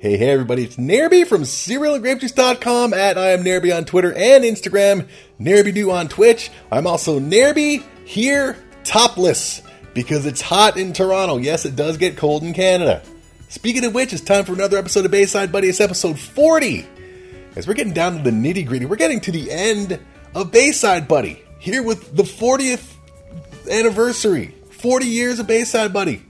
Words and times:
Hey, 0.00 0.16
hey, 0.16 0.30
everybody, 0.30 0.62
it's 0.62 0.76
Nairby 0.76 1.26
from 1.26 1.42
cerealandgrapejuice.com 1.42 2.94
at 2.94 3.18
I 3.18 3.30
am 3.30 3.42
Nairby 3.42 3.76
on 3.76 3.84
Twitter 3.84 4.12
and 4.12 4.44
Instagram, 4.44 5.08
NairbyDoo 5.40 5.92
on 5.92 6.06
Twitch. 6.06 6.52
I'm 6.70 6.86
also 6.86 7.18
Nairby 7.18 7.82
here, 8.04 8.56
topless, 8.84 9.60
because 9.94 10.24
it's 10.24 10.40
hot 10.40 10.76
in 10.76 10.92
Toronto. 10.92 11.38
Yes, 11.38 11.64
it 11.64 11.74
does 11.74 11.96
get 11.96 12.16
cold 12.16 12.44
in 12.44 12.54
Canada. 12.54 13.02
Speaking 13.48 13.84
of 13.84 13.92
which, 13.92 14.12
it's 14.12 14.22
time 14.22 14.44
for 14.44 14.52
another 14.52 14.78
episode 14.78 15.04
of 15.04 15.10
Bayside 15.10 15.50
Buddy. 15.50 15.68
It's 15.68 15.80
episode 15.80 16.16
40. 16.16 16.86
As 17.56 17.66
we're 17.66 17.74
getting 17.74 17.92
down 17.92 18.18
to 18.18 18.22
the 18.22 18.30
nitty 18.30 18.68
gritty, 18.68 18.86
we're 18.86 18.94
getting 18.94 19.18
to 19.22 19.32
the 19.32 19.50
end 19.50 19.98
of 20.32 20.52
Bayside 20.52 21.08
Buddy, 21.08 21.42
here 21.58 21.82
with 21.82 22.14
the 22.14 22.22
40th 22.22 22.94
anniversary. 23.68 24.54
40 24.70 25.06
years 25.06 25.40
of 25.40 25.48
Bayside 25.48 25.92
Buddy. 25.92 26.22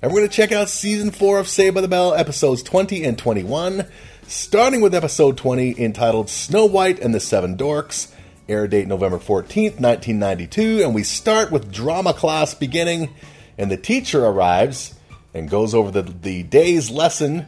And 0.00 0.12
we're 0.12 0.20
going 0.20 0.30
to 0.30 0.36
check 0.36 0.52
out 0.52 0.68
season 0.68 1.10
4 1.10 1.40
of 1.40 1.48
Saved 1.48 1.74
by 1.74 1.80
the 1.80 1.88
Bell, 1.88 2.14
episodes 2.14 2.62
20 2.62 3.02
and 3.02 3.18
21, 3.18 3.84
starting 4.28 4.80
with 4.80 4.94
episode 4.94 5.36
20 5.36 5.74
entitled 5.76 6.30
Snow 6.30 6.66
White 6.66 7.00
and 7.00 7.12
the 7.12 7.18
Seven 7.18 7.56
Dorks, 7.56 8.12
air 8.48 8.68
date 8.68 8.86
November 8.86 9.18
14th, 9.18 9.80
1992. 9.80 10.84
And 10.84 10.94
we 10.94 11.02
start 11.02 11.50
with 11.50 11.72
drama 11.72 12.12
class 12.12 12.54
beginning, 12.54 13.12
and 13.58 13.72
the 13.72 13.76
teacher 13.76 14.24
arrives 14.24 14.94
and 15.34 15.50
goes 15.50 15.74
over 15.74 15.90
the, 15.90 16.02
the 16.02 16.44
day's 16.44 16.92
lesson, 16.92 17.46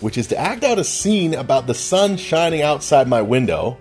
which 0.00 0.18
is 0.18 0.26
to 0.26 0.36
act 0.36 0.64
out 0.64 0.80
a 0.80 0.84
scene 0.84 1.32
about 1.32 1.68
the 1.68 1.74
sun 1.74 2.16
shining 2.16 2.62
outside 2.62 3.06
my 3.06 3.22
window. 3.22 3.78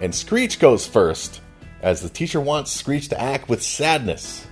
And 0.00 0.14
Screech 0.14 0.60
goes 0.60 0.86
first, 0.86 1.40
as 1.82 2.00
the 2.00 2.10
teacher 2.10 2.40
wants 2.40 2.70
Screech 2.70 3.08
to 3.08 3.20
act 3.20 3.48
with 3.48 3.60
sadness. 3.60 4.46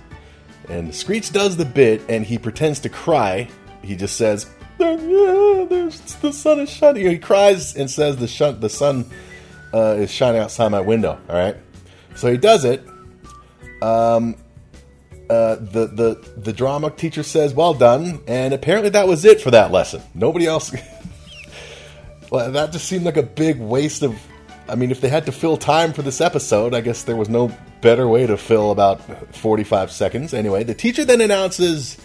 And 0.69 0.93
Screech 0.93 1.31
does 1.31 1.57
the 1.57 1.65
bit, 1.65 2.01
and 2.07 2.25
he 2.25 2.37
pretends 2.37 2.79
to 2.81 2.89
cry. 2.89 3.49
He 3.81 3.95
just 3.95 4.15
says, 4.17 4.45
"Yeah, 4.79 4.95
the 4.95 6.31
sun 6.31 6.59
is 6.59 6.69
shining." 6.69 7.07
He 7.07 7.17
cries 7.17 7.75
and 7.75 7.89
says, 7.89 8.17
"The, 8.17 8.57
the 8.59 8.69
sun 8.69 9.09
uh, 9.73 9.95
is 9.97 10.11
shining 10.11 10.41
outside 10.41 10.69
my 10.69 10.81
window." 10.81 11.19
All 11.27 11.35
right, 11.35 11.57
so 12.15 12.31
he 12.31 12.37
does 12.37 12.65
it. 12.65 12.85
Um, 13.81 14.35
uh, 15.29 15.55
the 15.55 15.87
the 15.87 16.31
the 16.37 16.53
drama 16.53 16.91
teacher 16.91 17.23
says, 17.23 17.53
"Well 17.53 17.73
done," 17.73 18.21
and 18.27 18.53
apparently 18.53 18.89
that 18.91 19.07
was 19.07 19.25
it 19.25 19.41
for 19.41 19.51
that 19.51 19.71
lesson. 19.71 20.01
Nobody 20.13 20.45
else. 20.45 20.71
well, 22.31 22.51
that 22.51 22.71
just 22.71 22.85
seemed 22.85 23.05
like 23.05 23.17
a 23.17 23.23
big 23.23 23.59
waste 23.59 24.03
of. 24.03 24.19
I 24.69 24.75
mean, 24.75 24.91
if 24.91 25.01
they 25.01 25.09
had 25.09 25.25
to 25.25 25.31
fill 25.31 25.57
time 25.57 25.93
for 25.93 26.01
this 26.01 26.21
episode, 26.21 26.73
I 26.73 26.81
guess 26.81 27.03
there 27.03 27.15
was 27.15 27.29
no 27.29 27.51
better 27.81 28.07
way 28.07 28.27
to 28.27 28.37
fill 28.37 28.71
about 28.71 29.01
45 29.35 29.91
seconds. 29.91 30.33
Anyway, 30.33 30.63
the 30.63 30.73
teacher 30.73 31.03
then 31.05 31.21
announces 31.21 31.97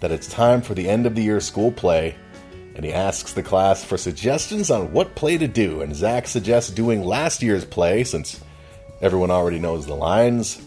that 0.00 0.12
it's 0.12 0.28
time 0.28 0.60
for 0.60 0.74
the 0.74 0.88
end 0.88 1.06
of 1.06 1.14
the 1.14 1.22
year 1.22 1.40
school 1.40 1.72
play, 1.72 2.14
and 2.74 2.84
he 2.84 2.92
asks 2.92 3.32
the 3.32 3.42
class 3.42 3.82
for 3.82 3.96
suggestions 3.96 4.70
on 4.70 4.92
what 4.92 5.14
play 5.14 5.38
to 5.38 5.48
do. 5.48 5.80
And 5.80 5.96
Zach 5.96 6.28
suggests 6.28 6.70
doing 6.70 7.04
last 7.04 7.42
year's 7.42 7.64
play 7.64 8.04
since 8.04 8.40
everyone 9.00 9.30
already 9.30 9.58
knows 9.58 9.86
the 9.86 9.94
lines. 9.94 10.60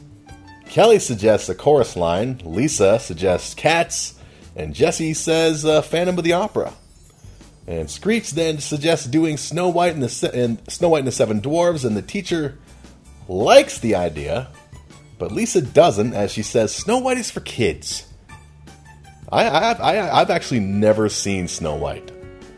Kelly 0.70 1.00
suggests 1.00 1.50
a 1.50 1.56
chorus 1.56 1.96
line, 1.96 2.42
Lisa 2.44 3.00
suggests 3.00 3.54
Cats, 3.54 4.16
and 4.56 4.74
Jesse 4.74 5.14
says 5.14 5.64
uh, 5.64 5.82
Phantom 5.82 6.18
of 6.18 6.24
the 6.24 6.34
Opera. 6.34 6.74
And 7.68 7.92
Screech 7.92 8.32
then 8.32 8.60
suggests 8.60 9.06
doing 9.06 9.36
Snow 9.36 9.68
White 9.68 9.94
and 9.94 10.02
the 10.02 10.10
Se- 10.10 10.32
and 10.34 10.60
Snow 10.72 10.90
White 10.90 11.00
and 11.00 11.08
the 11.08 11.12
Seven 11.12 11.42
Dwarves, 11.42 11.84
and 11.84 11.98
the 11.98 12.02
teacher 12.02 12.58
likes 13.28 13.80
the 13.80 13.96
idea, 13.96 14.48
but 15.20 15.34
Lisa 15.34 15.62
doesn't, 15.62 16.14
as 16.14 16.32
she 16.32 16.44
says 16.44 16.74
Snow 16.74 17.00
White 17.00 17.18
is 17.18 17.30
for 17.30 17.42
kids. 17.42 18.08
I, 19.30 19.48
I, 19.50 20.22
I've 20.22 20.30
actually 20.30 20.62
never 20.62 21.10
seen 21.10 21.50
Snow 21.50 21.76
White. 21.76 22.12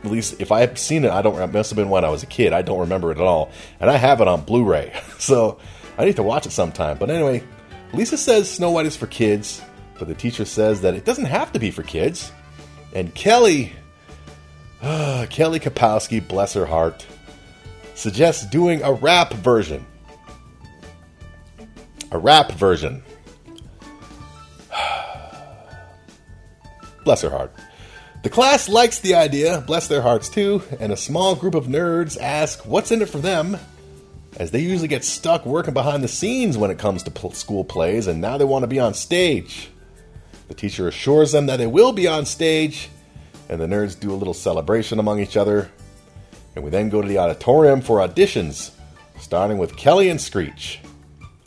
At 0.04 0.12
least 0.12 0.40
if 0.40 0.52
I've 0.52 0.78
seen 0.78 1.04
it, 1.04 1.12
I 1.12 1.24
don't. 1.24 1.42
It 1.42 1.52
must 1.52 1.72
have 1.72 1.76
been 1.76 1.90
when 1.90 2.06
I 2.06 2.10
was 2.10 2.22
a 2.22 2.28
kid. 2.28 2.54
I 2.54 2.62
don't 2.62 2.80
remember 2.80 3.12
it 3.12 3.18
at 3.18 3.24
all, 3.24 3.52
and 3.80 3.90
I 3.90 3.98
have 3.98 4.22
it 4.22 4.28
on 4.28 4.42
Blu-ray, 4.42 4.94
so 5.18 5.58
I 5.98 6.06
need 6.06 6.18
to 6.18 6.24
watch 6.24 6.46
it 6.46 6.52
sometime. 6.52 6.98
But 7.00 7.10
anyway, 7.10 7.44
Lisa 7.94 8.18
says 8.18 8.50
Snow 8.50 8.70
White 8.72 8.86
is 8.86 8.96
for 8.96 9.08
kids, 9.08 9.62
but 9.98 10.08
the 10.08 10.14
teacher 10.14 10.46
says 10.46 10.82
that 10.82 10.94
it 10.94 11.04
doesn't 11.04 11.26
have 11.26 11.52
to 11.54 11.60
be 11.60 11.72
for 11.72 11.82
kids. 11.84 12.32
And 12.94 13.14
Kelly, 13.14 13.74
Ah, 14.82 15.26
Kelly 15.30 15.60
Kapowski, 15.60 16.26
bless 16.26 16.54
her 16.54 16.66
heart, 16.66 17.06
suggests 17.96 18.46
doing 18.46 18.82
a 18.82 18.94
rap 18.94 19.34
version. 19.34 19.86
A 22.12 22.18
rap 22.18 22.54
version. 22.54 23.04
bless 27.04 27.22
her 27.22 27.30
heart. 27.30 27.54
The 28.22 28.30
class 28.30 28.68
likes 28.68 29.00
the 29.00 29.16
idea, 29.16 29.62
bless 29.66 29.88
their 29.88 30.02
hearts 30.02 30.28
too, 30.30 30.62
and 30.80 30.92
a 30.92 30.98
small 30.98 31.36
group 31.36 31.56
of 31.56 31.68
nerds 31.68 32.18
ask 32.20 32.66
what's 32.66 32.92
in 32.92 33.02
it 33.02 33.10
for 33.10 33.20
them, 33.20 33.58
as 34.38 34.52
they 34.52 34.60
usually 34.60 34.88
get 34.88 35.06
stuck 35.06 35.46
working 35.46 35.74
behind 35.74 36.04
the 36.04 36.10
scenes 36.10 36.58
when 36.58 36.72
it 36.72 36.78
comes 36.78 37.04
to 37.04 37.12
pl- 37.12 37.32
school 37.32 37.64
plays, 37.64 38.08
and 38.08 38.20
now 38.20 38.38
they 38.38 38.46
want 38.46 38.64
to 38.64 38.68
be 38.68 38.80
on 38.80 38.94
stage. 38.94 39.70
The 40.48 40.54
teacher 40.54 40.88
assures 40.88 41.32
them 41.32 41.46
that 41.46 41.58
they 41.58 41.68
will 41.68 41.94
be 41.94 42.08
on 42.08 42.26
stage, 42.26 42.90
and 43.50 43.60
the 43.60 43.66
nerds 43.66 44.00
do 44.00 44.12
a 44.12 44.16
little 44.16 44.34
celebration 44.34 45.00
among 45.00 45.20
each 45.20 45.36
other. 45.36 45.70
And 46.56 46.64
we 46.64 46.70
then 46.70 46.90
go 46.90 47.02
to 47.02 47.08
the 47.08 47.18
auditorium 47.18 47.82
for 47.82 47.98
auditions, 47.98 48.72
starting 49.20 49.58
with 49.58 49.76
Kelly 49.76 50.10
and 50.10 50.22
Screech. 50.22 50.80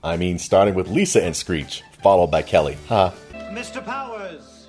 I 0.02 0.16
mean, 0.16 0.38
starting 0.38 0.74
with 0.74 0.88
Lisa 0.88 1.22
and 1.22 1.34
Screech, 1.34 1.82
followed 2.02 2.30
by 2.30 2.42
Kelly. 2.42 2.76
Ha. 2.88 3.12
Mr. 3.52 3.84
Powers. 3.84 4.68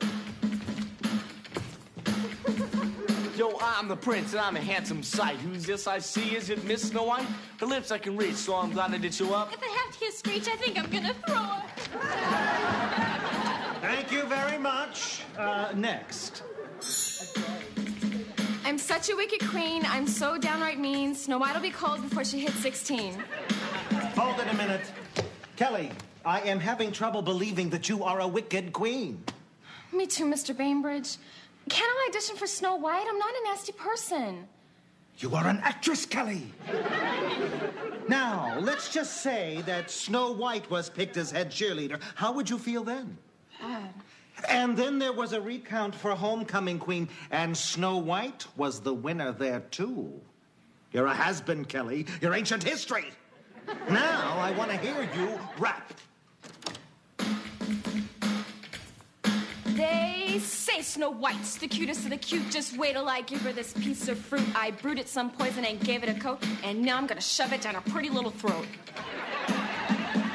Yo, 3.36 3.58
I'm 3.60 3.88
the 3.88 3.96
prince 3.96 4.32
and 4.32 4.40
I'm 4.40 4.56
a 4.56 4.60
handsome 4.60 5.02
sight. 5.02 5.36
Who's 5.36 5.66
this 5.66 5.86
I 5.86 5.98
see? 5.98 6.36
Is 6.36 6.48
it 6.48 6.64
Miss 6.64 6.88
Snow 6.88 7.04
White? 7.04 7.26
Her 7.60 7.66
lips 7.66 7.90
I 7.90 7.98
can 7.98 8.16
reach, 8.16 8.36
so 8.36 8.54
I'm 8.54 8.72
glad 8.72 8.94
I 8.94 8.98
did 8.98 9.12
show 9.12 9.34
up. 9.34 9.52
If 9.52 9.62
I 9.62 9.66
have 9.66 9.92
to 9.92 9.98
kiss 9.98 10.18
Screech, 10.20 10.48
I 10.48 10.56
think 10.56 10.78
I'm 10.78 10.90
gonna 10.90 11.14
throw 11.26 11.36
up. 11.36 13.12
Thank 13.86 14.10
you 14.10 14.24
very 14.24 14.58
much. 14.58 15.22
Uh, 15.38 15.70
next. 15.76 16.42
I'm 18.64 18.78
such 18.78 19.10
a 19.10 19.14
wicked 19.14 19.48
queen. 19.48 19.84
I'm 19.86 20.08
so 20.08 20.36
downright 20.36 20.80
mean. 20.80 21.14
Snow 21.14 21.38
White 21.38 21.54
will 21.54 21.62
be 21.62 21.70
cold 21.70 22.02
before 22.02 22.24
she 22.24 22.40
hits 22.40 22.56
16. 22.56 23.22
Hold 24.16 24.40
it 24.40 24.48
a 24.52 24.56
minute. 24.56 24.90
Kelly, 25.54 25.92
I 26.24 26.40
am 26.40 26.58
having 26.58 26.90
trouble 26.90 27.22
believing 27.22 27.70
that 27.70 27.88
you 27.88 28.02
are 28.02 28.18
a 28.18 28.26
wicked 28.26 28.72
queen. 28.72 29.22
Me 29.92 30.04
too, 30.04 30.24
Mr. 30.24 30.54
Bainbridge. 30.54 31.18
Can 31.68 31.88
I 31.88 32.08
audition 32.10 32.34
for 32.34 32.48
Snow 32.48 32.74
White? 32.74 33.06
I'm 33.08 33.18
not 33.20 33.30
a 33.30 33.44
nasty 33.44 33.70
person. 33.70 34.48
You 35.18 35.36
are 35.36 35.46
an 35.46 35.60
actress, 35.62 36.04
Kelly. 36.04 36.52
now, 38.08 38.58
let's 38.58 38.92
just 38.92 39.22
say 39.22 39.62
that 39.64 39.92
Snow 39.92 40.32
White 40.32 40.68
was 40.72 40.90
picked 40.90 41.16
as 41.16 41.30
head 41.30 41.52
cheerleader. 41.52 42.00
How 42.16 42.32
would 42.32 42.50
you 42.50 42.58
feel 42.58 42.82
then? 42.82 43.16
And 44.48 44.76
then 44.76 44.98
there 44.98 45.12
was 45.12 45.32
a 45.32 45.40
recount 45.40 45.94
for 45.94 46.10
Homecoming 46.14 46.78
Queen, 46.78 47.08
and 47.30 47.56
Snow 47.56 47.96
White 47.96 48.46
was 48.56 48.80
the 48.80 48.92
winner 48.92 49.32
there, 49.32 49.60
too. 49.70 50.20
You're 50.92 51.06
a 51.06 51.34
been, 51.44 51.64
Kelly. 51.64 52.06
You're 52.20 52.34
ancient 52.34 52.62
history. 52.62 53.06
Now, 53.90 54.38
I 54.38 54.52
want 54.52 54.70
to 54.70 54.76
hear 54.76 55.08
you 55.16 55.38
rap. 55.58 55.92
They 59.64 60.38
say 60.40 60.80
Snow 60.80 61.10
White's 61.10 61.56
the 61.56 61.68
cutest 61.68 62.04
of 62.04 62.10
the 62.10 62.16
cute. 62.16 62.50
Just 62.50 62.78
wait 62.78 62.92
till 62.92 63.08
I 63.08 63.20
give 63.22 63.40
her 63.42 63.52
this 63.52 63.72
piece 63.74 64.08
of 64.08 64.18
fruit. 64.18 64.46
I 64.54 64.70
brewed 64.70 64.98
it 64.98 65.08
some 65.08 65.30
poison 65.30 65.64
and 65.64 65.80
gave 65.80 66.02
it 66.02 66.08
a 66.08 66.18
coat, 66.18 66.42
and 66.62 66.82
now 66.82 66.96
I'm 66.96 67.06
gonna 67.06 67.20
shove 67.20 67.52
it 67.52 67.60
down 67.60 67.74
her 67.74 67.82
pretty 67.90 68.08
little 68.08 68.30
throat. 68.30 68.66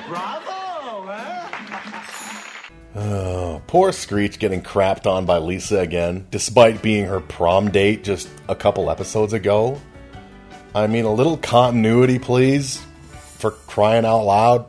Bravo, 0.07 1.07
eh? 1.07 2.20
Oh, 2.93 3.61
poor 3.67 3.93
Screech 3.93 4.37
getting 4.37 4.61
crapped 4.61 5.05
on 5.05 5.25
by 5.25 5.37
Lisa 5.37 5.79
again, 5.79 6.27
despite 6.29 6.81
being 6.81 7.05
her 7.05 7.21
prom 7.21 7.71
date 7.71 8.03
just 8.03 8.27
a 8.49 8.55
couple 8.55 8.89
episodes 8.89 9.31
ago. 9.31 9.79
I 10.75 10.87
mean, 10.87 11.05
a 11.05 11.13
little 11.13 11.37
continuity, 11.37 12.19
please, 12.19 12.85
for 13.37 13.51
crying 13.51 14.03
out 14.03 14.23
loud. 14.23 14.65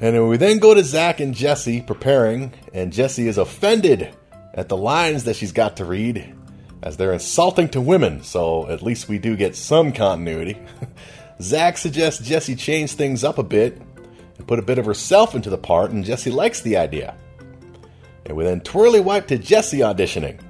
And 0.00 0.28
we 0.28 0.36
then 0.36 0.58
go 0.58 0.74
to 0.74 0.84
Zach 0.84 1.20
and 1.20 1.34
Jesse 1.34 1.80
preparing, 1.80 2.52
and 2.74 2.92
Jesse 2.92 3.26
is 3.26 3.38
offended 3.38 4.14
at 4.52 4.68
the 4.68 4.76
lines 4.76 5.24
that 5.24 5.36
she's 5.36 5.52
got 5.52 5.78
to 5.78 5.86
read, 5.86 6.34
as 6.82 6.98
they're 6.98 7.12
insulting 7.14 7.70
to 7.70 7.80
women, 7.80 8.22
so 8.22 8.68
at 8.68 8.82
least 8.82 9.08
we 9.08 9.18
do 9.18 9.34
get 9.34 9.56
some 9.56 9.92
continuity. 9.92 10.58
Zach 11.40 11.78
suggests 11.78 12.26
Jesse 12.26 12.54
change 12.54 12.92
things 12.92 13.24
up 13.24 13.38
a 13.38 13.42
bit 13.42 13.80
and 14.36 14.46
put 14.46 14.58
a 14.58 14.62
bit 14.62 14.78
of 14.78 14.84
herself 14.84 15.34
into 15.34 15.48
the 15.48 15.58
part, 15.58 15.90
and 15.90 16.04
Jesse 16.04 16.30
likes 16.30 16.60
the 16.60 16.76
idea. 16.76 17.16
And 18.26 18.36
we 18.36 18.44
then 18.44 18.60
twirly 18.60 19.00
wipe 19.00 19.26
to 19.28 19.38
Jesse 19.38 19.78
auditioning. 19.78 20.40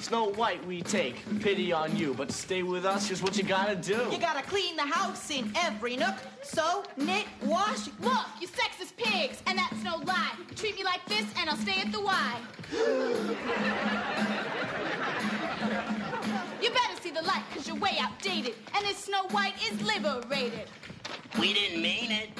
Snow 0.00 0.30
White, 0.32 0.64
we 0.66 0.82
take 0.82 1.16
pity 1.40 1.72
on 1.72 1.96
you, 1.96 2.14
but 2.14 2.30
stay 2.30 2.62
with 2.62 2.84
us, 2.84 3.06
here's 3.08 3.22
what 3.22 3.36
you 3.36 3.42
gotta 3.42 3.74
do. 3.74 4.06
You 4.10 4.18
gotta 4.18 4.42
clean 4.42 4.76
the 4.76 4.82
house 4.82 5.30
in 5.30 5.50
every 5.56 5.96
nook. 5.96 6.14
Sew, 6.42 6.84
knit, 6.96 7.24
wash. 7.42 7.86
Look, 8.00 8.26
you 8.40 8.46
sexist 8.48 8.96
pigs, 8.96 9.42
and 9.46 9.58
that's 9.58 9.82
no 9.82 9.96
lie. 9.96 10.32
Treat 10.56 10.76
me 10.76 10.84
like 10.84 11.04
this, 11.06 11.24
and 11.38 11.48
I'll 11.48 11.56
stay 11.56 11.80
at 11.80 11.90
the 11.90 12.00
Y. 12.00 12.40
You 16.62 16.70
better 16.70 17.02
see 17.02 17.10
the 17.10 17.22
light, 17.22 17.44
cause 17.54 17.66
you're 17.66 17.76
way 17.76 17.96
outdated, 17.98 18.54
and 18.74 18.84
this 18.86 18.98
Snow 19.04 19.24
White 19.30 19.54
is 19.70 19.80
liberated. 19.82 20.68
We 21.38 21.52
didn't 21.52 21.82
mean 21.82 22.10
it. 22.12 22.30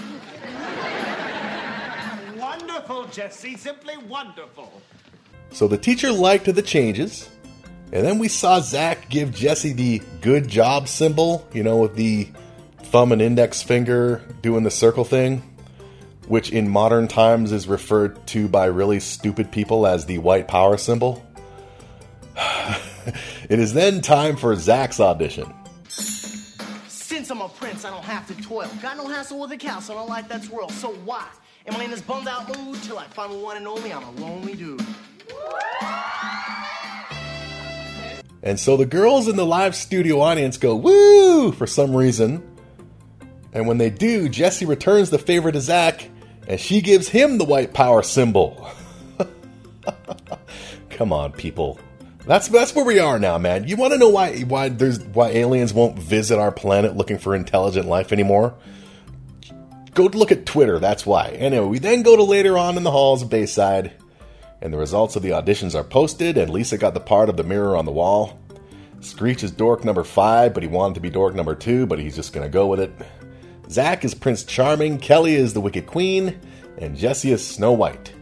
Wonderful, 2.44 3.06
Jesse. 3.06 3.56
Simply 3.56 3.96
wonderful. 3.96 4.82
So 5.50 5.66
the 5.66 5.78
teacher 5.78 6.12
liked 6.12 6.44
the 6.44 6.60
changes, 6.60 7.30
and 7.90 8.04
then 8.04 8.18
we 8.18 8.28
saw 8.28 8.60
Zach 8.60 9.08
give 9.08 9.34
Jesse 9.34 9.72
the 9.72 10.02
good 10.20 10.46
job 10.46 10.86
symbol, 10.86 11.48
you 11.54 11.62
know, 11.62 11.78
with 11.78 11.94
the 11.94 12.28
thumb 12.82 13.12
and 13.12 13.22
index 13.22 13.62
finger 13.62 14.20
doing 14.42 14.62
the 14.62 14.70
circle 14.70 15.04
thing, 15.04 15.42
which 16.28 16.50
in 16.50 16.68
modern 16.68 17.08
times 17.08 17.50
is 17.50 17.66
referred 17.66 18.26
to 18.26 18.46
by 18.46 18.66
really 18.66 19.00
stupid 19.00 19.50
people 19.50 19.86
as 19.86 20.04
the 20.04 20.18
white 20.18 20.46
power 20.46 20.76
symbol. 20.76 21.24
it 23.48 23.58
is 23.58 23.72
then 23.72 24.02
time 24.02 24.36
for 24.36 24.54
Zach's 24.54 25.00
audition. 25.00 25.50
Since 25.88 27.30
I'm 27.30 27.40
a 27.40 27.48
prince, 27.48 27.86
I 27.86 27.90
don't 27.90 28.04
have 28.04 28.26
to 28.26 28.42
toil. 28.42 28.68
Got 28.82 28.98
no 28.98 29.08
hassle 29.08 29.40
with 29.40 29.52
a 29.52 29.56
castle, 29.56 29.94
no 29.94 30.04
like 30.04 30.28
that 30.28 30.44
swirl. 30.44 30.68
So 30.68 30.92
what? 31.06 31.26
Am 31.66 31.80
I 31.80 31.84
in 31.84 31.90
this 31.90 32.02
bummed 32.02 32.28
out 32.28 32.46
mood 32.58 32.82
till 32.82 32.98
I 32.98 33.06
find 33.06 33.40
one 33.40 33.56
and 33.56 33.66
only? 33.66 33.90
I'm 33.90 34.02
a 34.02 34.10
lonely 34.20 34.54
dude. 34.54 34.84
And 38.42 38.60
so 38.60 38.76
the 38.76 38.84
girls 38.84 39.28
in 39.28 39.36
the 39.36 39.46
live 39.46 39.74
studio 39.74 40.20
audience 40.20 40.58
go, 40.58 40.76
woo, 40.76 41.52
for 41.52 41.66
some 41.66 41.96
reason. 41.96 42.46
And 43.54 43.66
when 43.66 43.78
they 43.78 43.88
do, 43.88 44.28
Jesse 44.28 44.66
returns 44.66 45.08
the 45.08 45.18
favor 45.18 45.50
to 45.50 45.60
Zach, 45.60 46.10
and 46.46 46.60
she 46.60 46.82
gives 46.82 47.08
him 47.08 47.38
the 47.38 47.44
white 47.44 47.72
power 47.72 48.02
symbol. 48.02 48.68
Come 50.90 51.14
on, 51.14 51.32
people. 51.32 51.78
That's 52.26 52.48
that's 52.48 52.74
where 52.74 52.84
we 52.84 52.98
are 52.98 53.18
now, 53.18 53.38
man. 53.38 53.68
You 53.68 53.76
want 53.76 53.92
to 53.92 53.98
know 53.98 54.08
why 54.08 54.40
why 54.40 54.70
there's 54.70 54.98
why 55.00 55.30
aliens 55.30 55.72
won't 55.72 55.98
visit 55.98 56.38
our 56.38 56.52
planet 56.52 56.96
looking 56.96 57.18
for 57.18 57.34
intelligent 57.34 57.86
life 57.86 58.12
anymore? 58.12 58.54
Go 59.94 60.06
look 60.06 60.32
at 60.32 60.44
Twitter. 60.44 60.80
That's 60.80 61.06
why. 61.06 61.28
Anyway, 61.28 61.66
we 61.66 61.78
then 61.78 62.02
go 62.02 62.16
to 62.16 62.22
later 62.24 62.58
on 62.58 62.76
in 62.76 62.82
the 62.82 62.90
halls 62.90 63.22
of 63.22 63.30
Bayside, 63.30 63.92
and 64.60 64.72
the 64.72 64.78
results 64.78 65.14
of 65.14 65.22
the 65.22 65.30
auditions 65.30 65.76
are 65.76 65.84
posted. 65.84 66.36
And 66.36 66.50
Lisa 66.50 66.76
got 66.76 66.94
the 66.94 67.00
part 67.00 67.28
of 67.28 67.36
the 67.36 67.44
mirror 67.44 67.76
on 67.76 67.84
the 67.84 67.92
wall. 67.92 68.40
Screech 69.00 69.44
is 69.44 69.52
dork 69.52 69.84
number 69.84 70.02
five, 70.02 70.52
but 70.52 70.64
he 70.64 70.68
wanted 70.68 70.94
to 70.94 71.00
be 71.00 71.10
dork 71.10 71.34
number 71.34 71.54
two, 71.54 71.86
but 71.86 72.00
he's 72.00 72.16
just 72.16 72.32
gonna 72.32 72.48
go 72.48 72.66
with 72.66 72.80
it. 72.80 72.90
Zach 73.70 74.04
is 74.04 74.14
Prince 74.14 74.44
Charming, 74.44 74.98
Kelly 74.98 75.36
is 75.36 75.52
the 75.52 75.60
Wicked 75.60 75.86
Queen, 75.86 76.40
and 76.78 76.96
Jesse 76.96 77.30
is 77.30 77.46
Snow 77.46 77.72
White. 77.72 78.12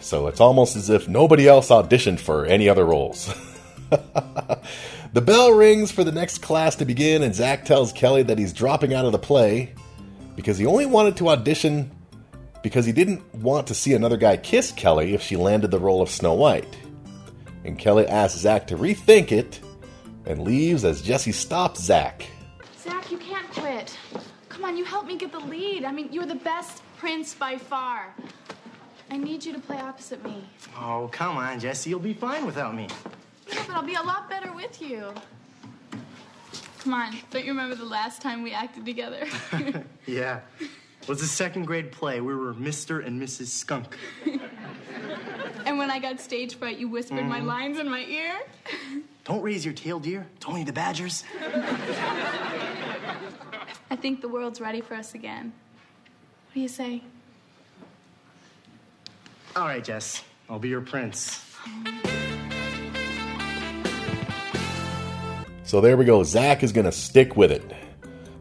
So 0.00 0.28
it's 0.28 0.40
almost 0.40 0.76
as 0.76 0.90
if 0.90 1.08
nobody 1.08 1.46
else 1.48 1.68
auditioned 1.68 2.20
for 2.20 2.46
any 2.46 2.68
other 2.68 2.84
roles. 2.84 3.34
the 3.90 5.20
bell 5.20 5.52
rings 5.52 5.90
for 5.90 6.04
the 6.04 6.12
next 6.12 6.38
class 6.38 6.76
to 6.76 6.84
begin, 6.84 7.22
and 7.22 7.34
Zach 7.34 7.64
tells 7.64 7.92
Kelly 7.92 8.22
that 8.22 8.38
he's 8.38 8.52
dropping 8.52 8.94
out 8.94 9.04
of 9.04 9.12
the 9.12 9.18
play 9.18 9.74
because 10.36 10.58
he 10.58 10.66
only 10.66 10.86
wanted 10.86 11.16
to 11.18 11.28
audition 11.28 11.90
because 12.62 12.86
he 12.86 12.92
didn't 12.92 13.22
want 13.34 13.66
to 13.66 13.74
see 13.74 13.92
another 13.92 14.16
guy 14.16 14.36
kiss 14.36 14.72
Kelly 14.72 15.14
if 15.14 15.22
she 15.22 15.36
landed 15.36 15.70
the 15.70 15.78
role 15.78 16.00
of 16.00 16.08
Snow 16.08 16.34
White. 16.34 16.78
And 17.64 17.78
Kelly 17.78 18.06
asks 18.06 18.40
Zach 18.40 18.66
to 18.68 18.76
rethink 18.76 19.32
it 19.32 19.60
and 20.26 20.42
leaves 20.42 20.84
as 20.84 21.02
Jesse 21.02 21.32
stops 21.32 21.82
Zach. 21.82 22.26
Zach, 22.78 23.10
you 23.10 23.18
can't 23.18 23.48
quit. 23.50 23.96
Come 24.48 24.64
on, 24.64 24.76
you 24.76 24.84
helped 24.84 25.08
me 25.08 25.16
get 25.16 25.32
the 25.32 25.40
lead. 25.40 25.84
I 25.84 25.92
mean, 25.92 26.12
you're 26.12 26.26
the 26.26 26.34
best 26.36 26.82
prince 26.96 27.34
by 27.34 27.58
far. 27.58 28.14
I 29.10 29.18
need 29.18 29.44
you 29.44 29.52
to 29.52 29.60
play 29.60 29.78
opposite 29.78 30.24
me. 30.24 30.44
Oh, 30.76 31.08
come 31.12 31.36
on, 31.36 31.60
Jesse. 31.60 31.90
You'll 31.90 32.00
be 32.00 32.14
fine 32.14 32.46
without 32.46 32.74
me. 32.74 32.88
Yeah, 33.52 33.62
but 33.66 33.76
I'll 33.76 33.82
be 33.82 33.94
a 33.94 34.02
lot 34.02 34.30
better 34.30 34.52
with 34.52 34.80
you. 34.80 35.12
Come 36.84 36.92
on, 36.92 37.16
don't 37.30 37.46
you 37.46 37.52
remember 37.52 37.74
the 37.76 37.86
last 37.86 38.20
time 38.20 38.42
we 38.42 38.52
acted 38.52 38.84
together? 38.84 39.26
Yeah. 40.06 40.40
It 40.60 41.08
was 41.08 41.22
a 41.22 41.26
second 41.26 41.64
grade 41.64 41.90
play. 41.90 42.20
We 42.20 42.34
were 42.34 42.52
Mr. 42.52 43.02
and 43.04 43.18
Mrs. 43.20 43.46
Skunk. 43.46 43.96
and 45.64 45.78
when 45.78 45.90
I 45.90 45.98
got 45.98 46.20
stage 46.20 46.56
fright, 46.56 46.76
you 46.76 46.88
whispered 46.88 47.24
my 47.24 47.38
mm-hmm. 47.38 47.46
lines 47.46 47.78
in 47.78 47.88
my 47.88 48.00
ear. 48.00 48.34
Don't 49.24 49.40
raise 49.40 49.64
your 49.64 49.72
tail, 49.72 49.98
dear. 49.98 50.26
It's 50.36 50.44
only 50.44 50.62
the 50.62 50.74
badgers. 50.74 51.24
I 53.90 53.96
think 53.96 54.20
the 54.20 54.28
world's 54.28 54.60
ready 54.60 54.82
for 54.82 54.92
us 54.92 55.14
again. 55.14 55.54
What 56.48 56.54
do 56.54 56.60
you 56.60 56.68
say? 56.68 57.02
All 59.56 59.64
right, 59.64 59.82
Jess. 59.82 60.22
I'll 60.50 60.58
be 60.58 60.68
your 60.68 60.82
prince. 60.82 61.42
Oh. 61.66 62.03
So 65.74 65.80
there 65.80 65.96
we 65.96 66.04
go. 66.04 66.22
Zach 66.22 66.62
is 66.62 66.70
going 66.70 66.84
to 66.84 66.92
stick 66.92 67.36
with 67.36 67.50
it. 67.50 67.68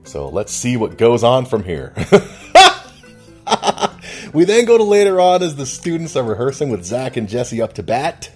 So 0.04 0.30
let's 0.30 0.54
see 0.54 0.78
what 0.78 1.00
goes 1.00 1.24
on 1.24 1.48
from 1.48 1.64
here. 1.64 1.92
we 4.34 4.46
then 4.46 4.66
go 4.66 4.78
to 4.78 4.84
later 4.84 5.20
on 5.20 5.42
as 5.42 5.56
the 5.56 5.66
students 5.66 6.16
are 6.16 6.22
rehearsing 6.22 6.70
with 6.70 6.86
Zach 6.86 7.18
and 7.18 7.28
Jesse 7.28 7.60
up 7.60 7.74
to 7.74 7.82
bat. 7.82 8.30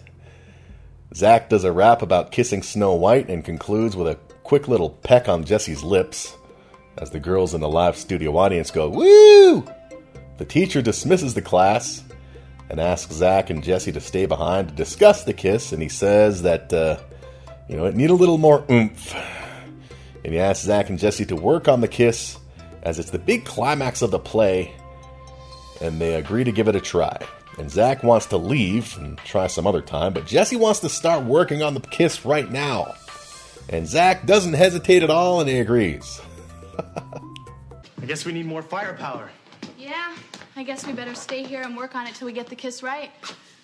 Zach 1.13 1.47
does 1.47 1.63
a 1.63 1.71
rap 1.71 2.01
about 2.01 2.31
kissing 2.31 2.63
Snow 2.63 2.95
White 2.95 3.29
and 3.29 3.45
concludes 3.45 3.95
with 3.95 4.07
a 4.07 4.15
quick 4.41 4.67
little 4.67 4.89
peck 4.89 5.29
on 5.29 5.43
Jesse's 5.43 5.83
lips 5.83 6.35
as 6.97 7.11
the 7.11 7.19
girls 7.19 7.53
in 7.53 7.61
the 7.61 7.69
live 7.69 7.97
studio 7.97 8.35
audience 8.35 8.71
go, 8.71 8.89
Woo! 8.89 9.63
The 10.39 10.45
teacher 10.45 10.81
dismisses 10.81 11.35
the 11.35 11.43
class 11.43 12.03
and 12.71 12.79
asks 12.79 13.13
Zach 13.13 13.51
and 13.51 13.63
Jesse 13.63 13.91
to 13.91 14.01
stay 14.01 14.25
behind 14.25 14.69
to 14.69 14.73
discuss 14.73 15.23
the 15.23 15.33
kiss, 15.33 15.71
and 15.71 15.83
he 15.83 15.89
says 15.89 16.41
that, 16.41 16.73
uh, 16.73 16.97
you 17.69 17.75
know, 17.75 17.85
it 17.85 17.95
need 17.95 18.09
a 18.09 18.15
little 18.15 18.37
more 18.37 18.63
oomph. 18.69 19.15
And 20.23 20.33
he 20.33 20.39
asks 20.39 20.65
Zach 20.65 20.89
and 20.89 20.99
Jesse 20.99 21.25
to 21.25 21.35
work 21.35 21.67
on 21.67 21.81
the 21.81 21.87
kiss 21.87 22.37
as 22.83 22.99
it's 22.99 23.09
the 23.09 23.19
big 23.19 23.45
climax 23.45 24.01
of 24.01 24.11
the 24.11 24.19
play, 24.19 24.73
and 25.81 25.99
they 25.99 26.15
agree 26.15 26.43
to 26.43 26.51
give 26.51 26.67
it 26.67 26.75
a 26.75 26.81
try. 26.81 27.17
And 27.57 27.71
Zach 27.71 28.03
wants 28.03 28.27
to 28.27 28.37
leave 28.37 28.97
and 28.97 29.17
try 29.19 29.47
some 29.47 29.65
other 29.65 29.81
time, 29.81 30.13
but 30.13 30.25
Jesse 30.25 30.55
wants 30.55 30.79
to 30.81 30.89
start 30.89 31.23
working 31.23 31.63
on 31.63 31.73
the 31.73 31.79
kiss 31.79 32.23
right 32.23 32.49
now. 32.49 32.93
And 33.69 33.87
Zach 33.87 34.25
doesn't 34.25 34.53
hesitate 34.53 35.03
at 35.03 35.09
all, 35.09 35.41
and 35.41 35.49
he 35.49 35.59
agrees. 35.59 36.21
I 36.77 38.05
guess 38.05 38.25
we 38.25 38.31
need 38.31 38.45
more 38.45 38.61
firepower. 38.61 39.29
Yeah, 39.77 40.15
I 40.55 40.63
guess 40.63 40.85
we 40.85 40.93
better 40.93 41.15
stay 41.15 41.43
here 41.43 41.61
and 41.63 41.75
work 41.75 41.95
on 41.95 42.07
it 42.07 42.15
till 42.15 42.27
we 42.27 42.33
get 42.33 42.47
the 42.47 42.55
kiss 42.55 42.81
right. 42.81 43.11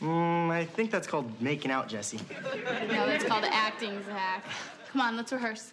Mm, 0.02 0.52
I 0.52 0.66
think 0.66 0.92
that's 0.92 1.08
called 1.08 1.42
making 1.42 1.72
out, 1.72 1.88
Jesse. 1.88 2.20
No, 2.90 3.08
that's 3.08 3.24
called 3.24 3.46
acting, 3.46 4.04
Zach. 4.04 4.44
Come 4.92 5.02
on, 5.02 5.16
let's 5.16 5.32
rehearse. 5.32 5.72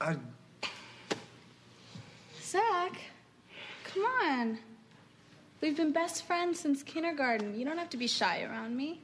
I, 0.00 0.16
Zach, 2.42 3.00
come 3.84 4.02
on. 4.02 4.58
We've 5.60 5.76
been 5.76 5.92
best 5.92 6.26
friends 6.26 6.60
since 6.60 6.82
kindergarten. 6.82 7.58
You 7.58 7.64
don't 7.64 7.78
have 7.78 7.88
to 7.90 7.96
be 7.96 8.06
shy 8.06 8.42
around 8.42 8.76
me. 8.76 9.00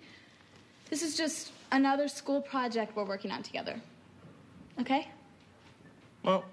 This 0.90 1.02
is 1.02 1.16
just 1.16 1.52
another 1.72 2.08
school 2.08 2.40
project 2.40 2.96
we're 2.96 3.04
working 3.04 3.30
on 3.30 3.42
together. 3.42 3.80
Okay? 4.80 5.08
well, 6.22 6.44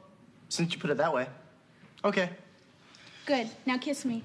since 0.50 0.74
you 0.74 0.80
put 0.80 0.90
it 0.90 0.98
that 0.98 1.14
way. 1.14 1.28
Okay. 2.04 2.30
Good. 3.26 3.50
Now 3.66 3.78
kiss 3.78 4.06
me. 4.06 4.24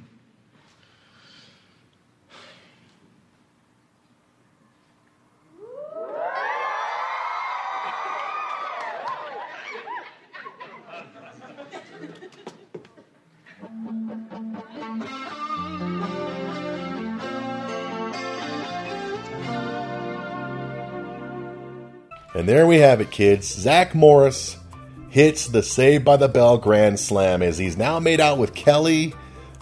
And 22.42 22.49
there 22.49 22.66
we 22.66 22.78
have 22.78 23.00
it, 23.00 23.12
kids. 23.12 23.46
Zach 23.46 23.94
Morris 23.94 24.56
hits 25.11 25.46
the 25.46 25.62
Saved 25.62 26.04
by 26.04 26.16
the 26.16 26.26
Bell 26.26 26.58
Grand 26.58 26.99
Slam 26.99 27.40
as 27.40 27.56
he's 27.56 27.76
now 27.76 28.00
made 28.00 28.18
out 28.18 28.37
with 28.37 28.52
Kelly, 28.52 29.14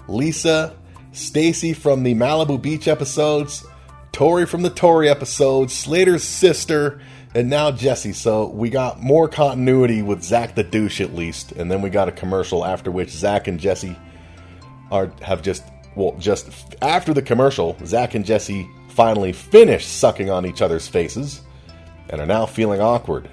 Lisa, 0.09 0.75
Stacy 1.13 1.75
from 1.75 2.05
the 2.05 2.15
Malibu 2.15 2.59
Beach 2.63 2.89
episodes, 2.89 3.67
Tori 4.13 4.47
from 4.47 4.63
the 4.63 4.71
Tori 4.71 5.11
episodes, 5.11 5.75
Slater's 5.75 6.25
sister, 6.25 7.03
and 7.35 7.51
now 7.51 7.71
Jesse. 7.71 8.15
So 8.15 8.47
we 8.47 8.71
got 8.71 8.99
more 8.99 9.29
continuity 9.29 10.01
with 10.01 10.23
Zach 10.23 10.55
the 10.55 10.65
douche 10.65 11.03
at 11.03 11.15
least, 11.15 11.53
and 11.53 11.71
then 11.71 11.83
we 11.83 11.91
got 11.91 12.09
a 12.09 12.13
commercial 12.13 12.65
after 12.65 12.91
which 12.91 13.11
Zach 13.11 13.47
and 13.47 13.61
Jesse 13.61 13.95
are 14.91 15.13
have 15.21 15.43
just 15.43 15.65
well 15.97 16.17
just 16.19 16.49
after 16.81 17.13
the 17.13 17.21
commercial, 17.21 17.77
Zach 17.85 18.15
and 18.15 18.25
Jesse 18.25 18.67
finally 18.89 19.35
finish 19.35 19.85
sucking 19.85 20.31
on 20.31 20.47
each 20.47 20.63
other's 20.63 20.89
faces 20.89 21.43
and 22.11 22.21
are 22.21 22.27
now 22.27 22.45
feeling 22.45 22.81
awkward. 22.81 23.31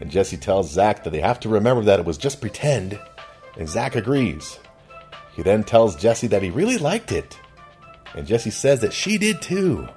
And 0.00 0.10
Jesse 0.10 0.36
tells 0.36 0.70
Zach 0.70 1.04
that 1.04 1.10
they 1.10 1.20
have 1.20 1.40
to 1.40 1.48
remember 1.48 1.82
that 1.82 1.98
it 2.00 2.06
was 2.06 2.16
just 2.16 2.40
pretend, 2.40 2.98
and 3.58 3.68
Zach 3.68 3.96
agrees. 3.96 4.58
He 5.34 5.42
then 5.42 5.64
tells 5.64 5.96
Jesse 5.96 6.28
that 6.28 6.42
he 6.42 6.50
really 6.50 6.78
liked 6.78 7.12
it, 7.12 7.38
and 8.14 8.26
Jesse 8.26 8.50
says 8.50 8.80
that 8.80 8.92
she 8.92 9.18
did 9.18 9.42
too. 9.42 9.88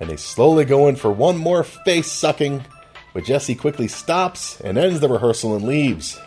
And 0.00 0.08
they 0.08 0.16
slowly 0.16 0.64
go 0.64 0.88
in 0.88 0.96
for 0.96 1.12
one 1.12 1.36
more 1.36 1.64
face 1.64 2.10
sucking, 2.10 2.64
but 3.12 3.24
Jesse 3.24 3.54
quickly 3.54 3.88
stops 3.88 4.60
and 4.60 4.78
ends 4.78 5.00
the 5.00 5.08
rehearsal 5.08 5.54
and 5.54 5.64
leaves. 5.64 6.18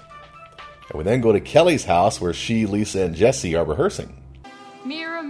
And 0.90 0.98
we 0.98 1.04
then 1.04 1.22
go 1.22 1.32
to 1.32 1.40
Kelly's 1.40 1.86
house 1.86 2.22
where 2.22 2.34
she, 2.34 2.66
Lisa, 2.66 3.02
and 3.02 3.16
Jesse 3.16 3.56
are 3.56 3.66
rehearsing. 3.66 4.22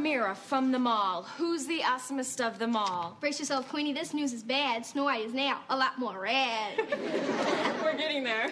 Mirror, 0.05 0.23
mirror 0.23 0.35
from 0.35 0.71
the 0.71 0.77
mall, 0.77 1.23
who's 1.23 1.65
the 1.65 1.79
awesomest 1.79 2.39
of 2.39 2.59
them 2.59 2.75
all? 2.75 3.17
Brace 3.19 3.39
yourself, 3.39 3.67
Queenie. 3.69 3.91
This 3.91 4.13
news 4.13 4.33
is 4.33 4.43
bad. 4.43 4.85
Snow 4.85 5.05
White 5.05 5.25
is 5.25 5.33
now 5.33 5.61
a 5.67 5.75
lot 5.75 5.97
more 5.97 6.19
red. 6.19 6.77
We're 7.83 7.97
getting 7.97 8.23
there. 8.23 8.51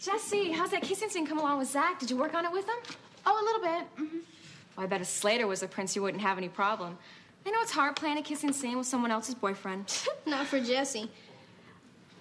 Jesse, 0.00 0.52
how's 0.52 0.70
that 0.70 0.82
kissing 0.82 1.08
scene 1.08 1.26
come 1.26 1.40
along 1.40 1.58
with 1.58 1.68
Zach? 1.68 1.98
Did 1.98 2.12
you 2.12 2.16
work 2.16 2.34
on 2.34 2.44
it 2.44 2.52
with 2.52 2.64
him? 2.64 2.76
oh, 3.26 3.40
a 3.40 3.44
little 3.44 3.60
bit. 3.60 3.88
hmm 3.96 4.18
Well, 4.76 4.84
I 4.84 4.86
bet 4.86 5.00
if 5.00 5.08
Slater 5.08 5.48
was 5.48 5.64
a 5.64 5.66
prince, 5.66 5.96
you 5.96 6.02
wouldn't 6.02 6.22
have 6.22 6.38
any 6.38 6.48
problem. 6.48 6.96
I 7.44 7.50
know 7.50 7.58
it's 7.60 7.72
hard 7.72 7.96
playing 7.96 8.18
a 8.18 8.22
kissing 8.22 8.52
scene 8.52 8.78
with 8.78 8.86
someone 8.86 9.10
else's 9.10 9.34
boyfriend. 9.34 9.92
Not 10.26 10.46
for 10.46 10.60
Jessie. 10.60 11.10